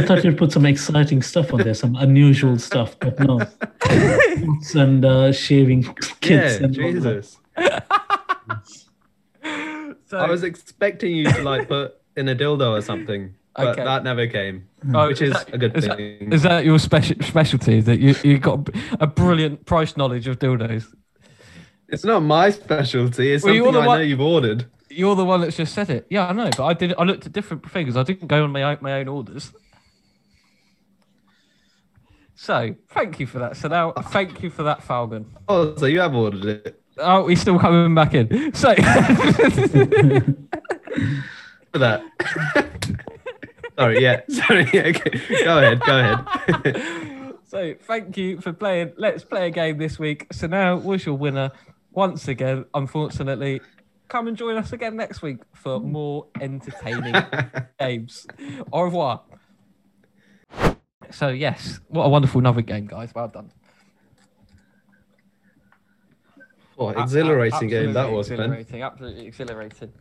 thought 0.06 0.24
you'd 0.24 0.38
put 0.38 0.52
some 0.52 0.64
exciting 0.64 1.20
stuff 1.22 1.52
on 1.52 1.60
there, 1.60 1.74
some 1.74 1.96
unusual 1.96 2.58
stuff, 2.58 2.98
but 2.98 3.20
no. 3.20 3.40
Boots 4.38 4.74
and 4.74 5.04
uh, 5.04 5.32
shaving 5.32 5.82
kits 6.20 6.58
yeah, 6.58 6.64
and. 6.64 6.74
Jesus. 6.74 7.38
So- 10.06 10.18
I 10.18 10.28
was 10.28 10.42
expecting 10.42 11.14
you 11.14 11.30
to 11.30 11.42
like 11.42 11.68
put 11.68 11.94
in 12.16 12.28
a 12.28 12.34
dildo 12.34 12.76
or 12.76 12.80
something, 12.82 13.32
but 13.56 13.66
Okay. 13.68 13.84
that 13.84 14.04
never 14.04 14.26
came, 14.26 14.66
Oh, 14.94 15.08
which 15.08 15.20
is 15.22 15.32
that- 15.32 15.52
a 15.54 15.58
good 15.58 15.76
is 15.76 15.86
that- 15.86 15.96
thing. 15.96 16.32
Is 16.32 16.42
that 16.42 16.64
your 16.64 16.78
special 16.78 17.16
specialty? 17.22 17.78
Is 17.78 17.84
that 17.86 17.98
you 18.00 18.14
you 18.24 18.38
got 18.38 18.68
a 19.00 19.06
brilliant 19.06 19.66
price 19.66 19.96
knowledge 19.96 20.26
of 20.28 20.38
dildos? 20.38 20.86
It's 21.88 22.04
not 22.04 22.20
my 22.20 22.50
specialty. 22.50 23.32
It's 23.32 23.42
Well, 23.44 23.54
something 23.54 23.82
I 23.82 23.86
one- 23.86 23.98
know 23.98 24.04
you've 24.04 24.20
ordered. 24.20 24.66
You're 24.88 25.14
the 25.16 25.24
one 25.24 25.40
that's 25.40 25.56
just 25.56 25.72
said 25.74 25.88
it. 25.90 26.06
Yeah, 26.10 26.26
I 26.28 26.32
know, 26.32 26.50
but 26.56 26.64
I 26.64 26.72
did. 26.74 26.94
I 26.98 27.04
looked 27.04 27.26
at 27.26 27.32
different 27.32 27.68
figures. 27.70 27.96
I 27.96 28.02
didn't 28.02 28.26
go 28.28 28.42
on 28.44 28.50
my 28.52 28.62
own, 28.62 28.78
my 28.80 28.92
own 28.94 29.08
orders. 29.08 29.52
So 32.34 32.74
thank 32.88 33.20
you 33.20 33.26
for 33.26 33.38
that. 33.40 33.56
So 33.56 33.68
now 33.68 33.92
thank 33.92 34.42
you 34.42 34.50
for 34.50 34.62
that, 34.64 34.82
Falcon. 34.82 35.26
Oh, 35.48 35.76
so 35.76 35.86
you 35.86 36.00
have 36.00 36.14
ordered 36.14 36.44
it. 36.44 36.80
Oh, 36.98 37.26
he's 37.28 37.40
still 37.40 37.58
coming 37.58 37.94
back 37.94 38.14
in. 38.14 38.52
So 38.54 38.74
For 41.72 41.78
that. 41.78 42.02
Sorry, 43.80 44.02
yeah. 44.02 44.20
Sorry, 44.28 44.68
yeah. 44.74 44.82
Okay. 44.88 45.44
Go 45.44 45.58
ahead. 45.58 45.80
Go 45.80 45.98
ahead. 45.98 47.06
So 47.50 47.74
thank 47.80 48.16
you 48.16 48.40
for 48.40 48.52
playing. 48.52 48.92
Let's 48.96 49.24
play 49.24 49.48
a 49.48 49.50
game 49.50 49.76
this 49.76 49.98
week. 49.98 50.28
Sanal 50.28 50.84
was 50.84 51.04
your 51.04 51.16
winner 51.16 51.50
once 51.90 52.28
again. 52.28 52.64
Unfortunately, 52.74 53.60
come 54.06 54.28
and 54.28 54.36
join 54.36 54.56
us 54.56 54.72
again 54.72 54.94
next 54.94 55.20
week 55.20 55.38
for 55.52 55.80
more 55.80 56.28
entertaining 56.40 57.12
games. 57.80 58.24
Au 58.72 58.82
revoir. 58.82 59.22
So 61.10 61.30
yes, 61.30 61.80
what 61.88 62.04
a 62.04 62.08
wonderful 62.08 62.38
another 62.38 62.62
game, 62.62 62.86
guys. 62.86 63.10
Well 63.12 63.26
done. 63.26 63.50
what 66.76 66.96
exhilarating 66.98 67.68
game 67.68 67.94
that 67.94 68.12
was, 68.12 68.28
Ben. 68.28 68.38
exhilarating, 68.38 68.82
Absolutely 68.82 69.26
exhilarating. 69.26 69.92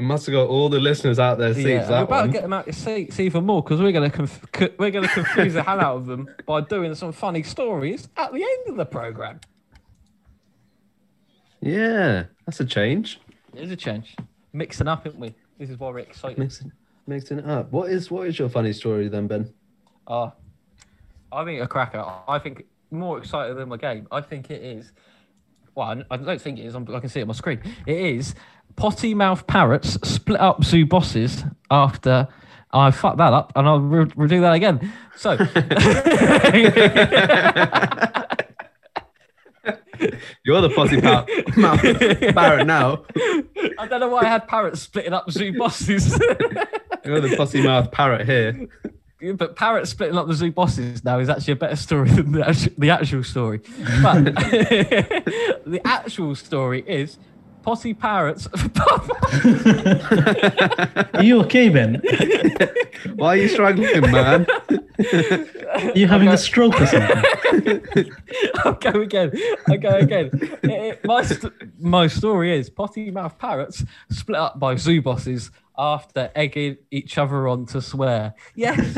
It 0.00 0.04
must 0.04 0.24
have 0.24 0.32
got 0.32 0.48
all 0.48 0.70
the 0.70 0.80
listeners 0.80 1.18
out 1.18 1.36
there 1.36 1.52
seats. 1.52 1.66
Yeah, 1.66 1.90
we're 1.90 2.04
about 2.04 2.22
to 2.22 2.28
get 2.28 2.40
them 2.40 2.54
out 2.54 2.66
of 2.66 2.74
seats 2.74 3.20
even 3.20 3.44
more 3.44 3.62
because 3.62 3.82
we're 3.82 3.92
going 3.92 4.10
to 4.10 4.16
conf- 4.16 4.46
we're 4.78 4.90
going 4.90 5.06
to 5.06 5.12
confuse 5.12 5.52
the 5.52 5.62
hell 5.62 5.78
out 5.78 5.96
of 5.96 6.06
them 6.06 6.26
by 6.46 6.62
doing 6.62 6.94
some 6.94 7.12
funny 7.12 7.42
stories 7.42 8.08
at 8.16 8.32
the 8.32 8.42
end 8.42 8.68
of 8.68 8.76
the 8.76 8.86
program. 8.86 9.40
Yeah, 11.60 12.24
that's 12.46 12.60
a 12.60 12.64
change. 12.64 13.20
It 13.54 13.64
is 13.64 13.70
a 13.70 13.76
change. 13.76 14.16
Mixing 14.54 14.88
up, 14.88 15.06
isn't 15.06 15.20
we? 15.20 15.34
This 15.58 15.68
is 15.68 15.78
why 15.78 15.90
we're 15.90 15.98
excited. 15.98 16.38
Mixing, 16.38 16.72
mixing 17.06 17.40
it 17.40 17.44
up. 17.44 17.70
What 17.70 17.90
is 17.90 18.10
what 18.10 18.26
is 18.26 18.38
your 18.38 18.48
funny 18.48 18.72
story 18.72 19.08
then, 19.08 19.26
Ben? 19.26 19.52
Ah, 20.08 20.32
I 21.30 21.44
think 21.44 21.60
a 21.60 21.68
cracker. 21.68 22.02
I 22.26 22.38
think 22.38 22.64
more 22.90 23.18
excited 23.18 23.58
than 23.58 23.68
my 23.68 23.76
game. 23.76 24.08
I 24.10 24.22
think 24.22 24.50
it 24.50 24.62
is 24.62 24.92
well, 25.74 25.88
I 25.88 26.14
I 26.14 26.16
don't 26.16 26.40
think 26.40 26.58
it 26.58 26.66
is. 26.66 26.74
I 26.74 27.00
can 27.00 27.08
see 27.08 27.20
it 27.20 27.22
on 27.22 27.28
my 27.28 27.34
screen. 27.34 27.60
It 27.86 27.96
is 27.96 28.34
potty 28.76 29.14
mouth 29.14 29.46
parrots 29.46 29.98
split 30.08 30.40
up 30.40 30.64
zoo 30.64 30.86
bosses 30.86 31.44
after. 31.70 32.28
I 32.72 32.92
fucked 32.92 33.18
that 33.18 33.32
up, 33.32 33.52
and 33.56 33.66
I'll 33.66 33.80
re- 33.80 34.04
redo 34.06 34.40
that 34.42 34.52
again. 34.52 34.92
So, 35.16 35.32
You're 40.44 40.62
the 40.62 40.70
potty 40.70 41.00
mouth 41.00 41.28
mouth 41.56 41.82
parrot 42.34 42.66
now. 42.66 43.04
I 43.78 43.86
don't 43.86 44.00
know 44.00 44.08
why 44.08 44.22
I 44.22 44.28
had 44.28 44.48
parrots 44.48 44.80
splitting 44.80 45.12
up 45.12 45.30
zoo 45.30 45.56
bosses. 45.58 46.10
You're 47.04 47.20
the 47.20 47.34
potty 47.36 47.62
mouth 47.62 47.92
parrot 47.92 48.26
here. 48.26 48.66
but 49.34 49.56
parrots 49.56 49.90
splitting 49.90 50.16
up 50.16 50.26
the 50.28 50.34
zoo 50.34 50.52
bosses 50.52 51.04
now 51.04 51.18
is 51.18 51.28
actually 51.28 51.52
a 51.52 51.56
better 51.56 51.76
story 51.76 52.08
than 52.10 52.32
the 52.32 52.48
actual, 52.48 52.72
the 52.78 52.90
actual 52.90 53.24
story. 53.24 53.58
But 54.02 54.24
the 54.24 55.80
actual 55.84 56.34
story 56.34 56.82
is 56.86 57.18
potty 57.62 57.94
parrots. 57.94 58.46
Are 61.14 61.22
you 61.22 61.40
okay, 61.42 61.68
Ben? 61.68 62.02
Why 63.14 63.28
are 63.28 63.36
you 63.36 63.48
struggling, 63.48 64.00
man? 64.10 64.46
Are 65.72 65.92
you 65.94 66.06
having 66.06 66.28
a 66.28 66.36
stroke 66.36 66.80
or 66.80 66.86
something? 66.86 67.22
I'll 68.64 68.74
go 68.74 69.00
again. 69.00 69.32
I'll 69.68 69.78
go 69.78 69.96
again. 69.96 70.30
It- 70.62 70.64
it- 70.64 71.04
my, 71.04 71.22
st- 71.22 71.52
my 71.80 72.06
story 72.06 72.56
is 72.58 72.68
potty 72.70 73.10
mouth 73.10 73.38
parrots 73.38 73.84
split 74.10 74.38
up 74.38 74.58
by 74.58 74.76
zoo 74.76 75.00
bosses 75.02 75.50
after 75.78 76.30
egging 76.34 76.76
each 76.90 77.16
other 77.16 77.48
on 77.48 77.64
to 77.66 77.80
swear. 77.80 78.34
Yes. 78.54 78.76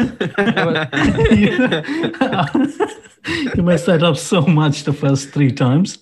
you 3.57 3.62
messed 3.62 3.87
that 3.87 4.03
up 4.03 4.16
so 4.16 4.40
much 4.42 4.83
the 4.83 4.92
first 4.92 5.31
three 5.31 5.53
times. 5.53 5.98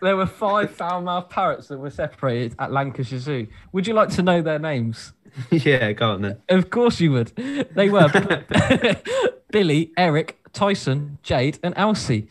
There 0.00 0.16
were 0.16 0.26
five 0.26 0.70
foul-mouthed 0.70 1.30
parrots 1.30 1.68
that 1.68 1.78
were 1.78 1.90
separated 1.90 2.54
at 2.58 2.72
Lancashire 2.72 3.18
Zoo. 3.18 3.46
Would 3.72 3.86
you 3.86 3.94
like 3.94 4.10
to 4.10 4.22
know 4.22 4.42
their 4.42 4.58
names? 4.58 5.12
yeah, 5.50 5.92
go 5.92 6.12
on 6.12 6.22
then. 6.22 6.40
Of 6.48 6.70
course 6.70 7.00
you 7.00 7.12
would. 7.12 7.28
They 7.36 7.88
were 7.88 8.08
Billy, 9.50 9.92
Eric, 9.96 10.38
Tyson, 10.52 11.18
Jade, 11.22 11.58
and 11.62 11.74
Elsie. 11.76 12.28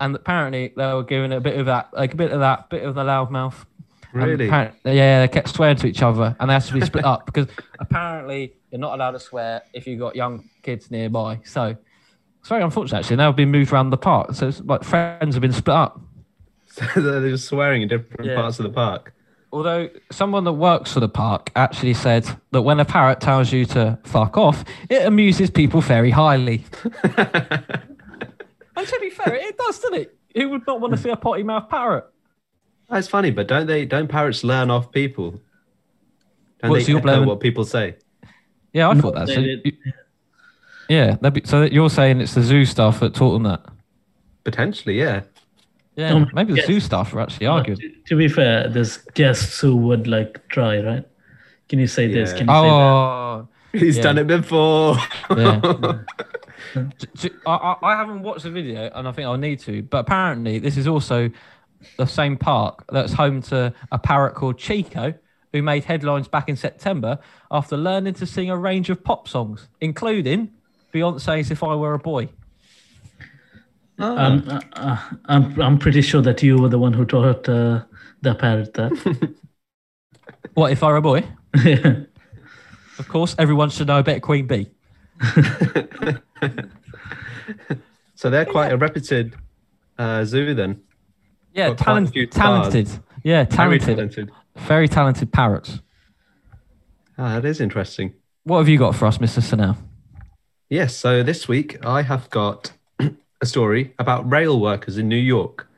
And 0.00 0.14
apparently 0.16 0.72
they 0.76 0.92
were 0.92 1.04
giving 1.04 1.32
a 1.32 1.40
bit 1.40 1.58
of 1.58 1.66
that, 1.66 1.90
like 1.92 2.14
a 2.14 2.16
bit 2.16 2.32
of 2.32 2.40
that, 2.40 2.68
bit 2.70 2.82
of 2.82 2.94
the 2.94 3.02
loudmouth. 3.02 3.64
Really? 4.12 4.46
yeah, 4.46 5.20
they 5.20 5.28
kept 5.28 5.48
swearing 5.48 5.76
to 5.78 5.88
each 5.88 6.00
other, 6.00 6.36
and 6.38 6.48
they 6.48 6.54
had 6.54 6.62
to 6.62 6.72
be 6.74 6.80
split 6.82 7.04
up 7.04 7.26
because 7.26 7.48
apparently 7.80 8.54
you're 8.70 8.78
not 8.78 8.94
allowed 8.94 9.12
to 9.12 9.20
swear 9.20 9.62
if 9.72 9.88
you've 9.88 9.98
got 9.98 10.14
young 10.14 10.48
kids 10.62 10.88
nearby. 10.88 11.40
So 11.44 11.76
it's 12.38 12.48
very 12.48 12.62
unfortunate 12.62 12.98
actually. 12.98 13.16
Now 13.16 13.26
have 13.26 13.36
been 13.36 13.50
moved 13.50 13.72
around 13.72 13.90
the 13.90 13.96
park, 13.96 14.34
so 14.34 14.48
it's 14.48 14.60
like 14.60 14.84
friends 14.84 15.34
have 15.34 15.42
been 15.42 15.52
split 15.52 15.74
up. 15.74 16.00
So 16.94 17.00
they're 17.00 17.30
just 17.30 17.46
swearing 17.46 17.82
in 17.82 17.88
different 17.88 18.24
Yeah. 18.24 18.34
parts 18.36 18.58
of 18.58 18.64
the 18.64 18.70
park. 18.72 19.12
Although 19.52 19.88
someone 20.10 20.42
that 20.44 20.54
works 20.54 20.92
for 20.92 20.98
the 21.00 21.08
park 21.08 21.50
actually 21.54 21.94
said 21.94 22.26
that 22.50 22.62
when 22.62 22.80
a 22.80 22.84
parrot 22.84 23.20
tells 23.20 23.52
you 23.52 23.64
to 23.66 23.96
fuck 24.02 24.36
off, 24.36 24.64
it 24.90 25.06
amuses 25.06 25.50
people 25.50 25.80
very 25.80 26.10
highly. 26.10 26.64
and 28.76 28.86
to 28.88 28.98
be 29.00 29.10
fair, 29.10 29.34
it 29.34 29.56
does, 29.56 29.78
doesn't 29.78 29.94
it? 30.00 30.18
Who 30.34 30.48
would 30.50 30.66
not 30.66 30.80
want 30.80 30.92
to 30.94 30.98
see 31.00 31.10
a 31.10 31.16
potty 31.16 31.44
mouth 31.44 31.68
parrot? 31.68 32.06
That's 32.90 33.06
funny, 33.06 33.30
but 33.30 33.46
don't 33.46 33.66
they? 33.68 33.86
Don't 33.86 34.08
parrots 34.08 34.42
learn 34.42 34.70
off 34.70 34.90
people? 34.90 35.40
Don't 36.60 36.70
What, 36.72 36.78
they 36.78 36.84
so 36.84 36.92
you're 36.92 37.00
blaming- 37.00 37.28
what 37.28 37.38
people 37.40 37.64
say? 37.64 37.96
Yeah, 38.72 38.88
I 38.88 38.94
No, 38.94 39.00
thought 39.02 39.14
that. 39.14 39.28
So, 39.28 39.38
you- 39.38 39.62
yeah, 40.88 41.16
that'd 41.20 41.32
be, 41.34 41.42
so 41.48 41.62
you're 41.62 41.90
saying 41.90 42.20
it's 42.20 42.34
the 42.34 42.42
zoo 42.42 42.64
staff 42.64 42.98
that 43.00 43.14
taught 43.14 43.32
them 43.34 43.44
that? 43.44 43.64
Potentially, 44.42 44.98
yeah. 44.98 45.22
Yeah, 45.96 46.12
Um, 46.14 46.28
maybe 46.34 46.52
the 46.52 46.58
yes. 46.58 46.66
zoo 46.66 46.80
staff 46.80 47.14
are 47.14 47.20
actually 47.20 47.46
But 47.46 47.52
arguing. 47.52 47.78
to, 47.80 47.90
to 48.08 48.16
be 48.16 48.28
fair, 48.28 48.68
there's 48.68 48.96
guests 49.14 49.60
who 49.60 49.76
would 49.76 50.06
like 50.08 50.46
try, 50.48 50.80
right? 50.80 51.04
Can 51.68 51.78
you 51.78 51.86
say 51.86 52.08
this? 52.12 52.30
Can 52.32 52.40
you 52.48 52.52
say 52.54 52.62
that? 52.62 52.68
Oh, 52.68 53.48
He's 53.72 53.96
Yeah. 53.96 54.02
done 54.02 54.18
it 54.18 54.26
before. 54.26 54.96
Yeah. 55.36 56.00
J- 56.74 57.06
j- 57.14 57.30
I, 57.46 57.52
I- 57.54 57.76
I 57.92 57.96
haven't 57.96 58.22
watched 58.22 58.42
the 58.44 58.50
video, 58.50 58.90
and 58.94 59.06
I 59.06 59.12
think 59.12 59.26
I'll 59.26 59.36
need 59.36 59.60
to. 59.60 59.82
But 59.82 59.98
apparently, 59.98 60.58
this 60.58 60.76
is 60.76 60.88
also 60.88 61.30
the 61.98 62.06
same 62.06 62.36
park 62.36 62.84
that's 62.90 63.12
home 63.12 63.42
to 63.42 63.72
a 63.92 63.98
parrot 63.98 64.34
called 64.34 64.58
Chico, 64.58 65.14
who 65.52 65.62
made 65.62 65.84
headlines 65.84 66.26
back 66.26 66.48
in 66.48 66.56
September 66.56 67.18
after 67.52 67.76
learning 67.76 68.14
to 68.14 68.26
sing 68.26 68.50
a 68.50 68.56
range 68.56 68.90
of 68.90 69.04
pop 69.04 69.28
songs, 69.28 69.68
including 69.80 70.50
Beyonce's 70.92 71.50
"If 71.52 71.62
I 71.62 71.74
Were 71.76 71.94
a 71.94 71.98
Boy." 71.98 72.28
Oh. 73.98 74.16
Um, 74.18 74.44
uh, 74.48 74.60
uh, 74.72 74.98
I'm 75.26 75.60
I'm 75.60 75.78
pretty 75.78 76.02
sure 76.02 76.20
that 76.22 76.42
you 76.42 76.58
were 76.58 76.68
the 76.68 76.78
one 76.78 76.92
who 76.92 77.04
taught 77.04 77.48
uh, 77.48 77.84
the 78.22 78.34
parrot 78.34 78.74
that. 78.74 78.92
What 80.54 80.70
if 80.70 80.82
I 80.84 80.86
were 80.88 80.96
a 80.96 81.02
boy? 81.02 81.24
yeah. 81.64 82.00
Of 82.98 83.08
course, 83.08 83.34
everyone 83.38 83.70
should 83.70 83.88
know 83.88 83.98
about 83.98 84.20
Queen 84.22 84.46
Bee. 84.46 84.70
so 88.14 88.30
they're 88.30 88.44
quite 88.46 88.70
a 88.72 88.76
reputed 88.76 89.34
uh, 89.98 90.24
zoo 90.24 90.54
then. 90.54 90.80
Yeah, 91.52 91.68
Got 91.70 91.76
quite 91.78 91.82
a 91.82 91.84
talent, 91.84 92.12
few 92.12 92.26
stars. 92.30 92.72
talented. 92.72 92.88
Yeah, 93.24 93.44
Very 93.44 93.78
talented. 93.80 93.96
talented. 93.96 94.30
Very 94.56 94.88
talented 94.88 95.32
parrots. 95.32 95.80
Ah, 97.18 97.40
that 97.40 97.44
is 97.44 97.60
interesting. 97.60 98.14
What 98.44 98.58
have 98.58 98.68
you 98.68 98.78
got 98.78 98.94
for 98.94 99.06
us, 99.06 99.18
Mr. 99.18 99.40
Sanal? 99.40 99.76
Yes, 100.68 100.94
so 100.96 101.22
this 101.24 101.48
week 101.48 101.84
I 101.84 102.02
have 102.02 102.30
got 102.30 102.72
a 103.44 103.46
story 103.46 103.92
about 103.98 104.28
rail 104.30 104.58
workers 104.60 104.96
in 104.98 105.08
New 105.08 105.24
York. 105.36 105.68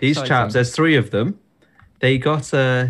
These 0.00 0.22
chaps, 0.22 0.54
there's 0.54 0.74
three 0.74 0.96
of 0.96 1.10
them. 1.10 1.38
They 2.00 2.18
got 2.18 2.52
uh, 2.54 2.86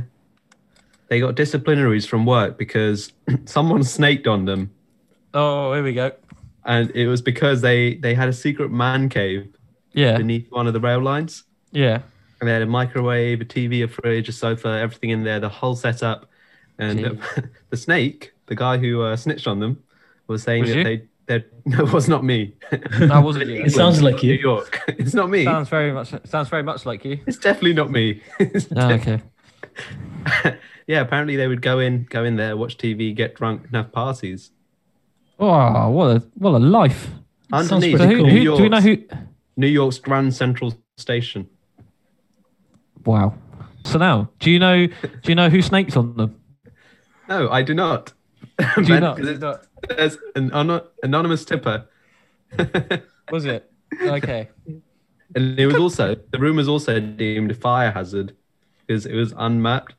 they 1.08 1.18
got 1.20 1.34
disciplinaries 1.34 2.06
from 2.06 2.24
work 2.26 2.56
because 2.56 3.12
someone 3.44 3.82
snaked 3.82 4.26
on 4.26 4.44
them, 4.44 4.70
Oh, 5.34 5.72
here 5.74 5.82
we 5.82 5.92
go. 5.92 6.12
and 6.64 6.90
it 6.94 7.06
was 7.08 7.22
because 7.22 7.60
they 7.60 7.94
they 7.94 8.14
had 8.14 8.28
a 8.28 8.32
secret 8.32 8.70
man 8.70 9.08
cave 9.08 9.48
Yeah, 9.92 10.16
beneath 10.18 10.46
one 10.50 10.66
of 10.66 10.72
the 10.72 10.80
rail 10.80 11.00
lines. 11.02 11.44
yeah. 11.72 12.00
And 12.40 12.48
they 12.48 12.54
had 12.54 12.62
a 12.62 12.66
microwave, 12.80 13.42
a 13.42 13.44
TV, 13.44 13.84
a 13.84 13.88
fridge, 13.88 14.28
a 14.28 14.32
sofa, 14.32 14.68
everything 14.68 15.10
in 15.10 15.24
there, 15.24 15.40
the 15.40 15.50
whole 15.50 15.76
setup. 15.76 16.24
And 16.78 17.20
the 17.70 17.76
snake, 17.76 18.32
the 18.46 18.54
guy 18.54 18.78
who 18.78 19.02
uh, 19.02 19.14
snitched 19.16 19.46
on 19.46 19.60
them, 19.60 19.82
was 20.26 20.42
saying 20.42 20.62
Was 20.62 20.70
that 20.70 20.78
you? 20.78 20.84
they 20.84 20.96
they 21.30 21.44
no, 21.64 21.84
it 21.84 21.92
was 21.92 22.08
not 22.08 22.24
me. 22.24 22.54
That 22.72 23.22
wasn't 23.22 23.46
you. 23.46 23.62
It 23.62 23.70
sounds 23.70 24.02
like 24.02 24.20
New 24.22 24.32
you. 24.32 24.38
York. 24.38 24.82
It's 24.88 25.14
not 25.14 25.30
me. 25.30 25.44
Sounds 25.44 25.68
very 25.68 25.92
much. 25.92 26.12
Sounds 26.24 26.48
very 26.48 26.64
much 26.64 26.84
like 26.84 27.04
you. 27.04 27.20
It's 27.26 27.38
definitely 27.38 27.74
not 27.74 27.90
me. 27.90 28.20
Oh, 28.40 28.88
def- 28.88 29.00
okay. 29.00 29.22
yeah, 30.88 31.00
apparently 31.00 31.36
they 31.36 31.46
would 31.46 31.62
go 31.62 31.78
in, 31.78 32.04
go 32.10 32.24
in 32.24 32.34
there, 32.34 32.56
watch 32.56 32.76
TV, 32.76 33.14
get 33.14 33.36
drunk, 33.36 33.66
and 33.66 33.76
have 33.76 33.92
parties. 33.92 34.50
Oh, 35.38 35.88
what 35.90 36.16
a 36.16 36.22
what 36.34 36.50
a 36.50 36.58
life. 36.58 37.10
Underneath 37.52 37.98
So 37.98 38.06
who, 38.06 38.16
cool. 38.16 38.26
New, 38.26 38.32
who, 38.32 38.56
do 38.56 38.62
we 38.64 38.68
know 38.68 38.78
York's, 38.78 39.10
who? 39.12 39.18
New 39.56 39.68
York's 39.68 39.98
Grand 39.98 40.34
Central 40.34 40.74
Station. 40.98 41.48
Wow. 43.04 43.34
So 43.84 43.98
now, 43.98 44.30
do 44.40 44.50
you 44.50 44.58
know? 44.58 44.86
Do 44.86 45.26
you 45.26 45.36
know 45.36 45.48
who 45.48 45.62
snakes 45.62 45.96
on 45.96 46.16
them? 46.16 46.40
No, 47.28 47.48
I 47.50 47.62
do 47.62 47.72
not. 47.72 48.12
Do 48.58 48.82
you 48.82 49.00
not? 49.00 49.16
There's, 49.16 49.40
there's 49.88 50.18
an 50.34 50.50
ano- 50.52 50.86
anonymous 51.02 51.44
tipper. 51.44 51.86
Was 53.30 53.44
it? 53.44 53.70
Okay. 54.02 54.48
And 55.34 55.58
it 55.58 55.66
was 55.66 55.76
also 55.76 56.16
the 56.32 56.38
room 56.38 56.56
was 56.56 56.68
also 56.68 56.98
deemed 56.98 57.50
a 57.52 57.54
fire 57.54 57.90
hazard 57.92 58.34
because 58.86 59.06
it 59.06 59.14
was 59.14 59.32
unmapped. 59.36 59.94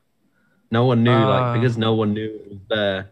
No 0.70 0.84
one 0.84 1.02
knew, 1.02 1.10
Ah. 1.12 1.28
like 1.52 1.60
because 1.60 1.78
no 1.78 1.94
one 1.94 2.12
knew 2.12 2.26
it 2.26 2.48
was 2.50 2.58
there. 2.68 3.10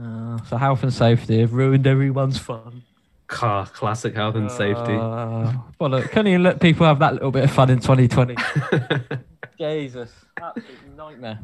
Uh, 0.00 0.38
so 0.44 0.56
health 0.56 0.82
and 0.82 0.92
safety 0.92 1.38
have 1.40 1.52
ruined 1.52 1.86
everyone's 1.86 2.38
fun. 2.38 2.82
Car, 3.28 3.66
classic 3.66 4.14
health 4.16 4.34
and 4.34 4.50
safety. 4.50 4.94
Uh, 4.94 5.52
well, 5.78 5.90
look, 5.90 6.10
can 6.10 6.26
you 6.26 6.38
let 6.40 6.60
people 6.60 6.84
have 6.86 6.98
that 6.98 7.12
little 7.14 7.30
bit 7.30 7.44
of 7.44 7.50
fun 7.52 7.70
in 7.70 7.78
2020? 7.78 8.34
Jesus, 9.58 10.10
absolute 10.40 10.96
nightmare. 10.96 11.38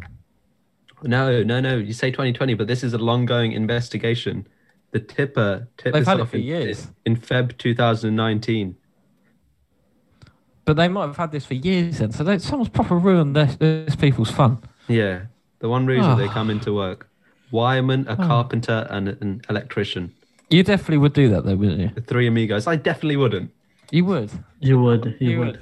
No, 1.04 1.42
no, 1.42 1.60
no. 1.60 1.76
You 1.76 1.92
say 1.92 2.10
2020, 2.10 2.54
but 2.54 2.66
this 2.66 2.82
is 2.84 2.92
a 2.92 2.98
long-going 2.98 3.52
investigation. 3.52 4.46
The 4.92 5.00
tipper 5.00 5.68
tipped 5.76 5.94
They've 5.94 6.00
this 6.02 6.08
had 6.08 6.20
it 6.20 6.26
for 6.28 6.36
in, 6.36 6.42
years. 6.42 6.88
in 7.06 7.16
Feb 7.16 7.56
2019. 7.58 8.76
But 10.64 10.76
they 10.76 10.88
might 10.88 11.06
have 11.06 11.16
had 11.16 11.32
this 11.32 11.46
for 11.46 11.54
years 11.54 11.98
then. 11.98 12.12
So 12.12 12.22
they, 12.24 12.38
someone's 12.38 12.68
proper 12.70 12.96
ruined 12.96 13.34
this, 13.34 13.56
this 13.56 13.96
people's 13.96 14.30
fun. 14.30 14.58
Yeah, 14.88 15.22
the 15.60 15.68
one 15.68 15.86
reason 15.86 16.16
they 16.18 16.26
Ah. 16.28 16.32
come 16.32 16.50
into 16.50 16.74
work. 16.74 17.08
Wireman, 17.52 18.06
a 18.08 18.12
Oh. 18.12 18.16
carpenter, 18.26 18.86
and 18.90 19.08
an 19.08 19.42
electrician. 19.48 20.12
You 20.50 20.62
definitely 20.62 20.98
would 20.98 21.12
do 21.12 21.28
that 21.30 21.44
though, 21.44 21.56
wouldn't 21.56 21.80
you? 21.80 21.90
The 21.94 22.00
three 22.00 22.26
amigos. 22.26 22.66
I 22.66 22.76
definitely 22.76 23.16
wouldn't. 23.16 23.50
You 23.90 24.04
would. 24.04 24.30
You 24.60 24.80
would. 24.80 25.16
You, 25.20 25.30
You 25.30 25.38
would. 25.40 25.46
would. 25.48 25.60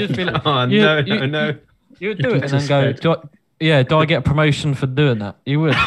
You'd 0.00 0.08
just 0.08 0.16
be 0.16 0.24
like, 0.30 0.42
Oh 0.46 0.64
You- 0.66 0.80
no, 0.80 0.98
you- 0.98 1.20
no, 1.20 1.26
no. 1.26 1.54
you 1.98 2.08
would 2.08 2.18
do 2.18 2.30
it 2.34 2.42
and 2.42 2.50
then 2.50 2.66
go, 2.66 2.92
do 2.92 3.12
I, 3.12 3.16
yeah, 3.60 3.82
do 3.82 3.98
I 3.98 4.06
get 4.06 4.18
a 4.18 4.22
promotion 4.22 4.74
for 4.74 4.86
doing 4.86 5.18
that? 5.20 5.36
You 5.44 5.60
would. 5.60 5.74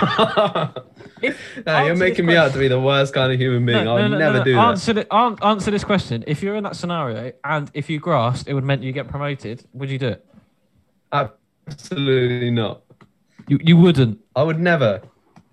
If- 1.24 1.39
No, 1.65 1.86
you're 1.86 1.95
making 1.95 2.26
this 2.26 2.34
me 2.34 2.36
out 2.36 2.51
to 2.51 2.59
be 2.59 2.67
the 2.67 2.80
worst 2.82 3.13
kind 3.13 3.32
of 3.32 3.39
human 3.39 3.65
being. 3.65 3.88
I 3.88 3.93
would 4.09 4.17
never 4.19 4.43
do 4.43 4.55
that. 4.55 4.59
answer 4.59 4.91
that. 4.93 5.07
An- 5.09 5.38
answer 5.41 5.71
this 5.71 5.86
question. 5.86 6.21
If 6.28 6.43
you're 6.43 6.55
in 6.55 6.65
that 6.65 6.76
scenario 6.76 7.32
and 7.45 7.71
if 7.74 7.89
you 7.89 7.97
grasped, 7.99 8.49
it 8.49 8.53
would 8.53 8.65
meant 8.65 8.84
you 8.84 8.91
get 8.91 9.07
promoted. 9.07 9.63
Would 9.74 9.89
you 9.89 9.97
do 9.97 10.09
it? 10.09 10.26
Absolutely 11.13 12.51
not. 12.51 12.82
You 13.47 13.57
you 13.63 13.78
wouldn't. 13.78 14.19
I 14.36 14.43
would 14.43 14.59
never. 14.59 15.01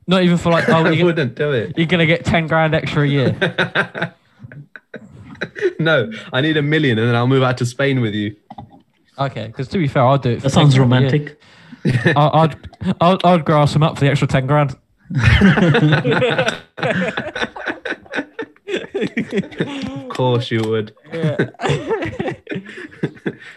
Not 0.09 0.25
even 0.25 0.39
for 0.39 0.51
like 0.51 0.69
oh 0.69 0.85
I 0.87 0.91
you're, 0.91 1.07
wouldn't 1.07 1.37
do 1.37 1.53
it. 1.53 1.75
you're 1.79 1.87
gonna 1.87 2.05
get 2.07 2.25
ten 2.25 2.49
grand 2.49 2.75
extra 2.75 3.03
a 3.05 3.07
year. 3.07 3.37
no, 5.79 6.11
I 6.33 6.41
need 6.41 6.57
a 6.57 6.63
million 6.63 6.99
and 6.99 7.07
then 7.09 7.15
I'll 7.15 7.29
move 7.29 7.43
out 7.45 7.59
to 7.59 7.67
Spain 7.67 8.01
with 8.01 8.15
you. 8.15 8.35
Okay, 9.19 9.47
because 9.47 9.69
to 9.69 9.79
be 9.79 9.87
fair, 9.87 10.03
I'll 10.05 10.19
do 10.19 10.31
it. 10.31 10.37
for 10.37 10.43
That 10.45 10.51
sounds 10.51 10.75
10 10.75 10.75
a 10.75 10.75
year. 10.75 10.83
romantic. 10.83 11.41
I- 11.85 12.31
I'd, 12.35 12.57
I'd 13.01 13.25
I'd 13.25 13.45
grasp 13.45 13.77
him 13.77 13.83
up 13.83 13.97
for 13.97 14.05
the 14.05 14.11
extra 14.11 14.29
ten 14.29 14.47
grand. 14.47 14.77
Of 18.73 20.09
course 20.11 20.51
you 20.51 20.63
would. 20.69 20.95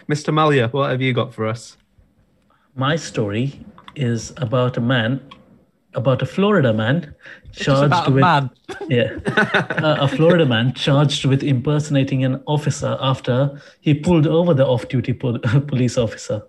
Mr. 0.08 0.32
Malia, 0.32 0.68
what 0.68 0.90
have 0.90 1.00
you 1.00 1.12
got 1.12 1.34
for 1.34 1.46
us? 1.46 1.76
My 2.74 2.96
story 2.96 3.64
is 3.94 4.32
about 4.38 4.76
a 4.76 4.80
man, 4.80 5.20
about 5.94 6.22
a 6.22 6.26
Florida 6.26 6.72
man 6.72 7.14
Just 7.52 7.64
charged 7.66 7.84
about 7.86 8.08
a 8.08 8.10
with 8.10 8.20
man. 8.22 8.50
yeah, 8.88 9.16
uh, 9.82 9.98
a 10.00 10.08
Florida 10.08 10.44
man 10.46 10.72
charged 10.74 11.24
with 11.24 11.42
impersonating 11.44 12.24
an 12.24 12.42
officer 12.46 12.96
after 13.00 13.60
he 13.80 13.94
pulled 13.94 14.26
over 14.26 14.54
the 14.54 14.66
off-duty 14.66 15.12
pol- 15.12 15.38
police 15.68 15.96
officer. 15.96 16.42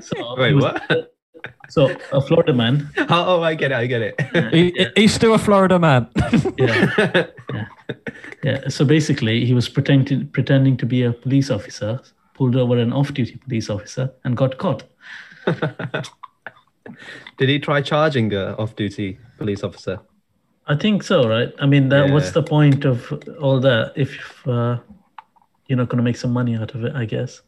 So 0.00 0.36
Wait, 0.38 0.54
what? 0.54 1.12
So 1.68 1.96
a 2.12 2.20
Florida 2.20 2.52
man, 2.52 2.88
Oh, 2.98 3.06
oh, 3.38 3.42
I 3.42 3.54
get 3.54 3.72
it. 3.72 3.76
I 3.76 3.86
get 3.86 4.02
it. 4.02 4.20
He, 4.52 4.86
he's 4.96 5.14
still 5.14 5.34
a 5.34 5.38
Florida 5.38 5.78
man. 5.78 6.08
yeah, 6.58 7.26
yeah. 8.42 8.68
So 8.68 8.84
basically, 8.84 9.44
he 9.44 9.54
was 9.54 9.68
pretending 9.68 10.28
pretending 10.28 10.76
to 10.78 10.86
be 10.86 11.02
a 11.02 11.12
police 11.12 11.50
officer, 11.50 12.00
pulled 12.34 12.56
over 12.56 12.78
an 12.78 12.92
off-duty 12.92 13.36
police 13.38 13.70
officer, 13.70 14.12
and 14.24 14.36
got 14.36 14.58
caught. 14.58 14.84
Did 17.38 17.48
he 17.48 17.58
try 17.58 17.80
charging 17.82 18.32
a 18.32 18.54
off-duty 18.56 19.18
police 19.38 19.64
officer? 19.64 20.00
I 20.68 20.76
think 20.76 21.02
so, 21.02 21.28
right? 21.28 21.52
I 21.60 21.66
mean, 21.66 21.88
that, 21.90 22.10
what's 22.10 22.32
the 22.32 22.42
point 22.42 22.84
of 22.84 23.12
all 23.40 23.60
that 23.60 23.92
if 23.94 24.46
uh, 24.48 24.78
you're 25.66 25.78
not 25.78 25.88
going 25.88 25.98
to 25.98 26.02
make 26.02 26.16
some 26.16 26.32
money 26.32 26.56
out 26.56 26.74
of 26.74 26.84
it? 26.84 26.92
I 26.94 27.04
guess. 27.04 27.42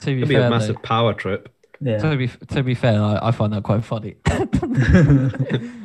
to 0.00 0.06
be 0.06 0.18
It'd 0.18 0.28
be 0.28 0.34
a 0.34 0.50
massive 0.50 0.76
though, 0.76 0.82
power 0.82 1.14
trip. 1.14 1.53
Yeah. 1.84 1.98
to 1.98 2.16
be 2.16 2.28
to 2.28 2.62
be 2.62 2.74
fair, 2.74 3.00
I, 3.00 3.28
I 3.28 3.30
find 3.30 3.52
that 3.52 3.62
quite 3.62 3.84
funny. 3.84 4.16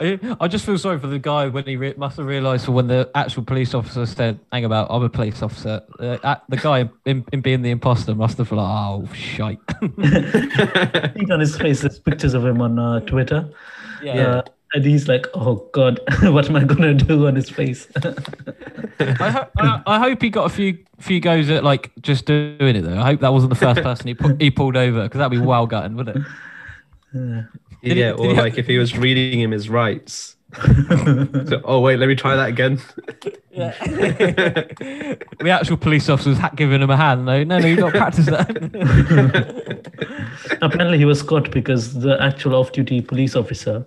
I, 0.00 0.18
I 0.40 0.48
just 0.48 0.64
feel 0.64 0.78
sorry 0.78 0.98
for 0.98 1.06
the 1.06 1.18
guy 1.18 1.48
when 1.48 1.64
he 1.64 1.76
re- 1.76 1.94
must 1.96 2.16
have 2.16 2.26
realised 2.26 2.68
when 2.68 2.86
the 2.86 3.10
actual 3.14 3.44
police 3.44 3.74
officer 3.74 4.06
said, 4.06 4.38
"Hang 4.52 4.64
about, 4.64 4.88
I'm 4.90 5.02
a 5.02 5.08
police 5.08 5.42
officer." 5.42 5.82
Uh, 5.98 6.18
at- 6.24 6.44
the 6.48 6.56
guy 6.56 6.90
in, 7.04 7.24
in 7.32 7.40
being 7.40 7.62
the 7.62 7.70
imposter 7.70 8.14
must 8.14 8.38
have 8.38 8.50
like, 8.52 8.66
"Oh 8.66 9.08
shite." 9.14 9.58
I 9.70 11.08
think 11.14 11.30
on 11.30 11.40
his 11.40 11.56
face, 11.56 11.80
there's 11.80 11.98
pictures 11.98 12.34
of 12.34 12.44
him 12.44 12.60
on 12.60 12.78
uh, 12.78 13.00
Twitter. 13.00 13.48
Uh, 14.06 14.42
and 14.74 14.84
he's 14.84 15.08
like, 15.08 15.26
"Oh 15.34 15.66
God, 15.72 16.00
what 16.22 16.48
am 16.48 16.56
I 16.56 16.64
gonna 16.64 16.94
do?" 16.94 17.26
On 17.26 17.34
his 17.36 17.50
face. 17.50 17.86
I, 18.98 19.30
ho- 19.30 19.46
I, 19.58 19.82
I 19.86 19.98
hope 19.98 20.22
he 20.22 20.30
got 20.30 20.46
a 20.46 20.48
few 20.48 20.78
few 20.98 21.20
goes 21.20 21.50
at 21.50 21.64
like 21.64 21.90
just 22.00 22.24
doing 22.26 22.76
it 22.76 22.82
though. 22.82 22.98
I 22.98 23.04
hope 23.04 23.20
that 23.20 23.32
wasn't 23.32 23.50
the 23.50 23.56
first 23.58 23.82
person 23.88 24.06
he 24.08 24.14
pu- 24.14 24.36
he 24.38 24.50
pulled 24.50 24.76
over 24.76 25.02
because 25.04 25.18
that'd 25.18 25.30
be 25.32 25.38
wild 25.44 25.70
gutting, 25.70 25.96
wouldn't 25.96 26.18
it? 26.18 26.22
Yeah. 27.14 27.42
He- 27.82 28.10
or 28.12 28.22
he 28.22 28.28
have- 28.34 28.44
like 28.44 28.58
if 28.58 28.66
he 28.66 28.78
was 28.78 28.96
reading 28.96 29.40
him 29.40 29.50
his 29.50 29.68
rights. 29.68 30.36
So, 31.48 31.60
oh 31.64 31.80
wait, 31.80 31.98
let 31.98 32.08
me 32.08 32.14
try 32.14 32.36
that 32.36 32.48
again. 32.50 32.78
The 33.52 35.48
actual 35.50 35.76
police 35.78 36.08
officer 36.10 36.30
was 36.30 36.38
ha- 36.38 36.50
giving 36.54 36.82
him 36.82 36.90
a 36.90 36.96
hand. 36.96 37.24
No, 37.24 37.42
no, 37.42 37.58
no, 37.58 37.66
you've 37.66 37.78
got 37.78 37.92
to 37.92 37.98
practice 37.98 38.26
that. 38.26 38.48
Apparently, 40.60 40.98
he 40.98 41.04
was 41.04 41.22
caught 41.22 41.50
because 41.50 41.94
the 41.94 42.20
actual 42.22 42.54
off-duty 42.54 43.00
police 43.02 43.34
officer, 43.34 43.84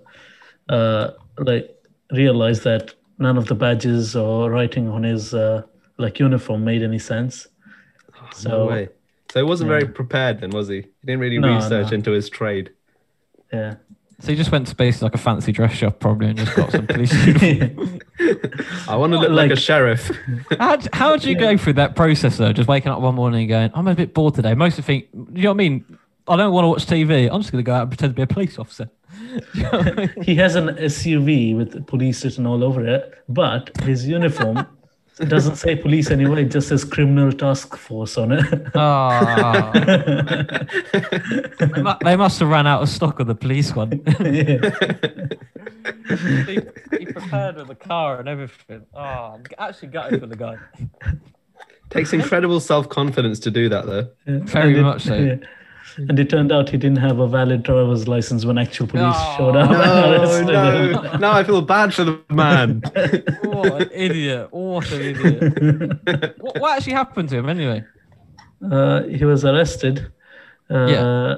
uh, 0.68 1.10
like, 1.38 1.70
realized 2.12 2.64
that 2.64 2.94
none 3.18 3.36
of 3.38 3.46
the 3.46 3.54
badges 3.54 4.14
or 4.16 4.50
writing 4.50 4.88
on 4.88 5.02
his 5.02 5.32
uh, 5.34 5.62
like 5.98 6.18
uniform 6.18 6.64
made 6.64 6.82
any 6.82 6.98
sense. 6.98 7.46
no 8.14 8.28
So 8.32 8.66
way. 8.68 8.88
So 9.32 9.40
he 9.40 9.44
wasn't 9.44 9.70
Yeah. 9.70 9.78
very 9.80 9.92
prepared 9.92 10.40
then, 10.40 10.50
was 10.50 10.68
he? 10.68 10.76
He 10.76 10.86
didn't 11.04 11.20
really 11.20 11.38
No, 11.38 11.54
research 11.56 11.90
no. 11.90 11.94
into 11.94 12.10
his 12.12 12.28
trade. 12.28 12.70
yeah. 13.52 13.74
so 14.20 14.28
he 14.32 14.36
just 14.36 14.50
went 14.52 14.66
to 14.68 14.74
basically 14.74 15.06
like 15.06 15.14
a 15.14 15.18
fancy 15.18 15.52
dress 15.52 15.72
shop 15.74 15.98
probably 16.00 16.28
and 16.28 16.38
just 16.38 16.54
got 16.56 16.70
some 16.72 16.86
police 16.86 17.12
uniform. 17.26 17.98
I 18.88 18.96
want 18.96 19.12
to 19.12 19.18
look 19.18 19.30
like, 19.30 19.50
a 19.50 19.56
sheriff. 19.56 20.10
How 20.58 20.78
how 20.92 21.16
do 21.16 21.28
you 21.28 21.36
go 21.38 21.56
through 21.56 21.74
that 21.74 21.96
process 21.96 22.36
though? 22.38 22.52
Just 22.52 22.68
waking 22.68 22.92
up 22.92 23.00
one 23.00 23.14
morning 23.14 23.40
and 23.42 23.48
going, 23.48 23.70
I'm 23.74 23.88
a 23.88 23.94
bit 23.94 24.14
bored 24.14 24.34
today. 24.34 24.54
Most 24.54 24.78
of 24.78 24.84
the 24.84 24.86
think, 24.86 25.08
you 25.12 25.42
know 25.42 25.50
what 25.50 25.54
I 25.54 25.56
mean? 25.56 25.98
I 26.28 26.36
don't 26.36 26.52
want 26.52 26.64
to 26.64 26.68
watch 26.68 26.86
TV. 26.86 27.28
I'm 27.30 27.40
just 27.40 27.52
going 27.52 27.62
to 27.64 27.66
go 27.68 27.74
out 27.74 27.82
and 27.82 27.90
pretend 27.90 28.12
to 28.12 28.16
be 28.16 28.22
a 28.22 28.26
police 28.26 28.58
officer. 28.58 28.88
You 29.54 29.62
know 29.62 29.70
what 29.70 29.88
I 29.88 29.92
mean? 30.06 30.22
he 30.22 30.34
has 30.36 30.54
an 30.54 30.68
SUV 30.76 31.56
with 31.56 31.86
police 31.86 32.24
written 32.24 32.46
all 32.46 32.62
over 32.64 32.84
it, 32.86 33.14
but 33.28 33.70
his 33.82 34.06
uniform 34.06 34.66
doesn't 35.28 35.56
say 35.56 35.74
police 35.76 36.10
anyway. 36.10 36.42
It 36.44 36.50
just 36.50 36.68
says 36.68 36.84
criminal 36.84 37.32
task 37.32 37.76
force 37.76 38.18
on 38.18 38.32
it. 38.32 38.44
Ah. 38.74 39.70
they, 41.58 41.82
mu- 41.82 41.92
they 42.02 42.16
must 42.16 42.38
have 42.40 42.48
ran 42.48 42.66
out 42.66 42.82
of 42.82 42.88
stock 42.88 43.18
of 43.20 43.26
the 43.26 43.34
police 43.34 43.74
one. 43.74 44.02
Yeah. 44.20 44.70
he, 46.46 46.60
he 46.98 47.06
prepared 47.06 47.56
with 47.56 47.68
the 47.68 47.74
car 47.78 48.18
and 48.20 48.28
everything. 48.28 48.86
Oh, 48.94 49.00
I'm 49.00 49.44
actually 49.58 49.88
gutted 49.88 50.20
for 50.20 50.26
the 50.26 50.36
guy. 50.36 50.56
Takes 51.90 52.12
incredible 52.12 52.60
self 52.60 52.88
confidence 52.88 53.38
to 53.40 53.50
do 53.50 53.68
that, 53.68 53.86
though. 53.86 54.08
Very 54.26 54.78
it- 54.78 54.82
much 54.82 55.02
so. 55.02 55.14
yeah. 55.16 55.36
And 55.98 56.18
it 56.18 56.28
turned 56.28 56.52
out 56.52 56.68
he 56.68 56.76
didn't 56.76 56.98
have 56.98 57.20
a 57.20 57.26
valid 57.26 57.62
driver's 57.62 58.06
license 58.06 58.44
when 58.44 58.58
actual 58.58 58.86
police 58.86 59.14
Oh, 59.16 59.34
showed 59.38 59.56
up. 59.56 59.70
No, 59.70 60.42
no. 60.42 61.00
him. 61.12 61.20
Now 61.20 61.32
I 61.32 61.42
feel 61.44 61.62
bad 61.62 61.94
for 61.94 62.04
the 62.04 62.20
man. 62.30 62.82
What 63.44 63.82
an 63.82 63.88
idiot. 63.92 64.48
What 64.52 64.92
an 64.92 65.00
idiot. 65.00 66.34
What, 66.40 66.60
what 66.60 66.76
actually 66.76 66.92
happened 66.92 67.30
to 67.30 67.38
him 67.38 67.48
anyway? 67.48 67.82
Uh, 68.70 69.04
he 69.04 69.24
was 69.24 69.44
arrested. 69.44 70.12
Uh, 70.70 70.86
Yeah. 70.86 71.36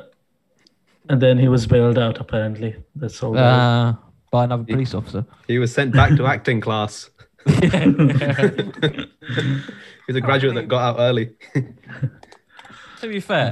And 1.11 1.23
then 1.23 1.39
he 1.39 1.49
was 1.49 1.67
bailed 1.67 1.97
out, 1.99 2.21
apparently. 2.21 2.77
That's 2.97 3.23
all. 3.23 3.39
Uh, 3.39 3.95
by 4.31 4.45
another 4.45 4.65
police 4.65 4.93
officer. 4.93 5.25
He 5.47 5.59
was 5.59 5.73
sent 5.73 5.95
back 5.95 6.15
to 6.17 6.27
acting 6.27 6.61
class. 6.61 7.09
He's 7.47 7.73
a 10.17 10.21
graduate 10.21 10.55
that 10.57 10.69
got 10.69 10.83
out 10.83 10.97
early. 11.01 11.31
To 13.01 13.09
be 13.09 13.21
fair, 13.21 13.51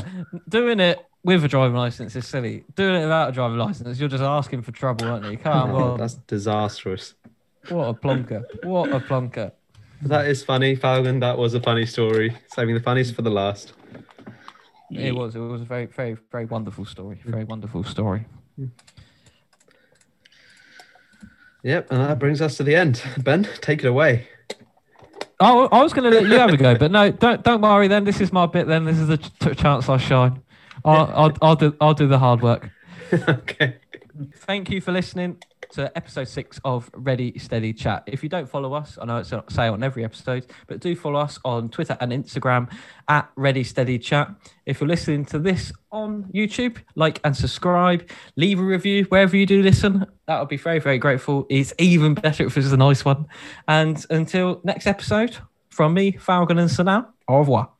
doing 0.49 0.81
it 0.81 0.99
with 1.23 1.45
a 1.45 1.49
driving 1.49 1.77
license 1.77 2.15
is 2.17 2.27
silly. 2.27 2.65
Doing 2.75 2.97
it 2.97 3.03
without 3.03 3.29
a 3.31 3.33
driving 3.33 3.59
license, 3.59 3.99
you're 3.99 4.09
just 4.09 4.23
asking 4.23 4.63
for 4.63 4.73
trouble, 4.73 5.07
aren't 5.07 5.25
you? 5.25 5.39
On. 5.51 5.97
that's 5.99 6.15
disastrous. 6.15 7.15
What 7.69 7.89
a 7.89 7.95
plonker. 7.95 8.45
What 8.63 8.93
a 8.93 9.01
plonker. 9.01 9.53
That 10.03 10.27
is 10.27 10.45
funny, 10.45 10.77
Falcon. 10.77 11.21
That 11.21 11.39
was 11.39 11.55
a 11.55 11.61
funny 11.61 11.87
story. 11.87 12.37
Saving 12.55 12.75
the 12.75 12.81
funniest 12.81 13.15
for 13.15 13.23
the 13.23 13.31
last. 13.31 13.73
It 14.91 15.15
was. 15.15 15.35
It 15.35 15.41
was 15.41 15.63
a 15.63 15.65
very, 15.65 15.87
very, 15.87 16.17
very 16.31 16.45
wonderful 16.45 16.85
story. 16.85 17.21
Very 17.25 17.45
wonderful 17.45 17.83
story. 17.83 18.27
Yep, 21.63 21.91
and 21.91 22.01
that 22.01 22.19
brings 22.21 22.41
us 22.41 22.57
to 22.59 22.63
the 22.63 22.77
end. 22.77 23.03
Ben, 23.19 23.49
take 23.61 23.83
it 23.83 23.89
away. 23.89 24.29
Oh, 25.39 25.69
I 25.71 25.83
was 25.83 25.93
going 25.93 26.11
to 26.11 26.19
let 26.19 26.27
you 26.27 26.39
have 26.39 26.51
a 26.53 26.57
go, 26.57 26.77
but 26.77 26.91
no, 26.91 27.11
don't 27.11 27.43
don't 27.43 27.61
worry. 27.61 27.89
Then 27.89 28.05
this 28.05 28.21
is 28.21 28.33
my 28.33 28.47
bit. 28.47 28.67
Then 28.67 28.85
this 28.85 28.99
is 28.99 29.09
the 29.09 29.19
ch- 29.19 29.59
chance 29.59 29.89
I 29.89 29.99
shine. 29.99 30.43
I'll, 30.85 31.13
I'll 31.15 31.33
I'll 31.43 31.57
do 31.57 31.75
I'll 31.81 31.95
do 31.95 32.07
the 32.07 32.19
hard 32.19 32.43
work. 32.43 32.71
okay. 33.13 33.77
Thank 34.35 34.71
you 34.71 34.81
for 34.81 34.93
listening 34.93 35.39
to 35.71 35.91
episode 35.97 36.29
six 36.29 36.61
of 36.65 36.91
Ready 36.95 37.39
Steady 37.39 37.73
Chat. 37.73 38.05
If 38.07 38.23
you 38.23 38.29
don't 38.29 38.49
follow 38.49 38.73
us, 38.75 38.99
I 39.01 39.05
know 39.05 39.19
it's 39.19 39.31
not 39.31 39.51
say 39.53 39.69
on 39.69 39.83
every 39.83 40.05
episode, 40.05 40.47
but 40.67 40.81
do 40.81 40.97
follow 40.97 41.21
us 41.21 41.39
on 41.45 41.69
Twitter 41.69 41.97
and 42.01 42.13
Instagram 42.13 42.71
at 43.09 43.31
Ready 43.37 43.65
Steady 43.65 43.99
Chat. 43.99 44.35
If 44.65 44.81
you're 44.81 44.89
listening 44.89 45.25
to 45.27 45.39
this 45.39 45.73
on 45.93 46.25
YouTube, 46.35 46.79
like 46.95 47.21
and 47.25 47.37
subscribe, 47.37 48.09
leave 48.37 48.59
a 48.61 48.63
review 48.63 49.05
wherever 49.05 49.37
you 49.37 49.47
do 49.47 49.63
listen. 49.63 50.07
That 50.27 50.41
would 50.41 50.49
be 50.49 50.57
very, 50.57 50.79
very 50.79 50.99
grateful. 50.99 51.47
It's 51.51 51.73
even 51.79 52.15
better 52.15 52.47
if 52.47 52.57
it's 52.57 52.73
a 52.73 52.77
nice 52.77 53.05
one. 53.05 53.27
And 53.69 54.05
until 54.11 54.61
next 54.65 54.87
episode, 54.87 55.37
from 55.71 55.95
me, 55.95 56.13
Falcon 56.13 56.59
and 56.59 56.71
Sanal, 56.71 57.07
au 57.29 57.39
revoir. 57.39 57.76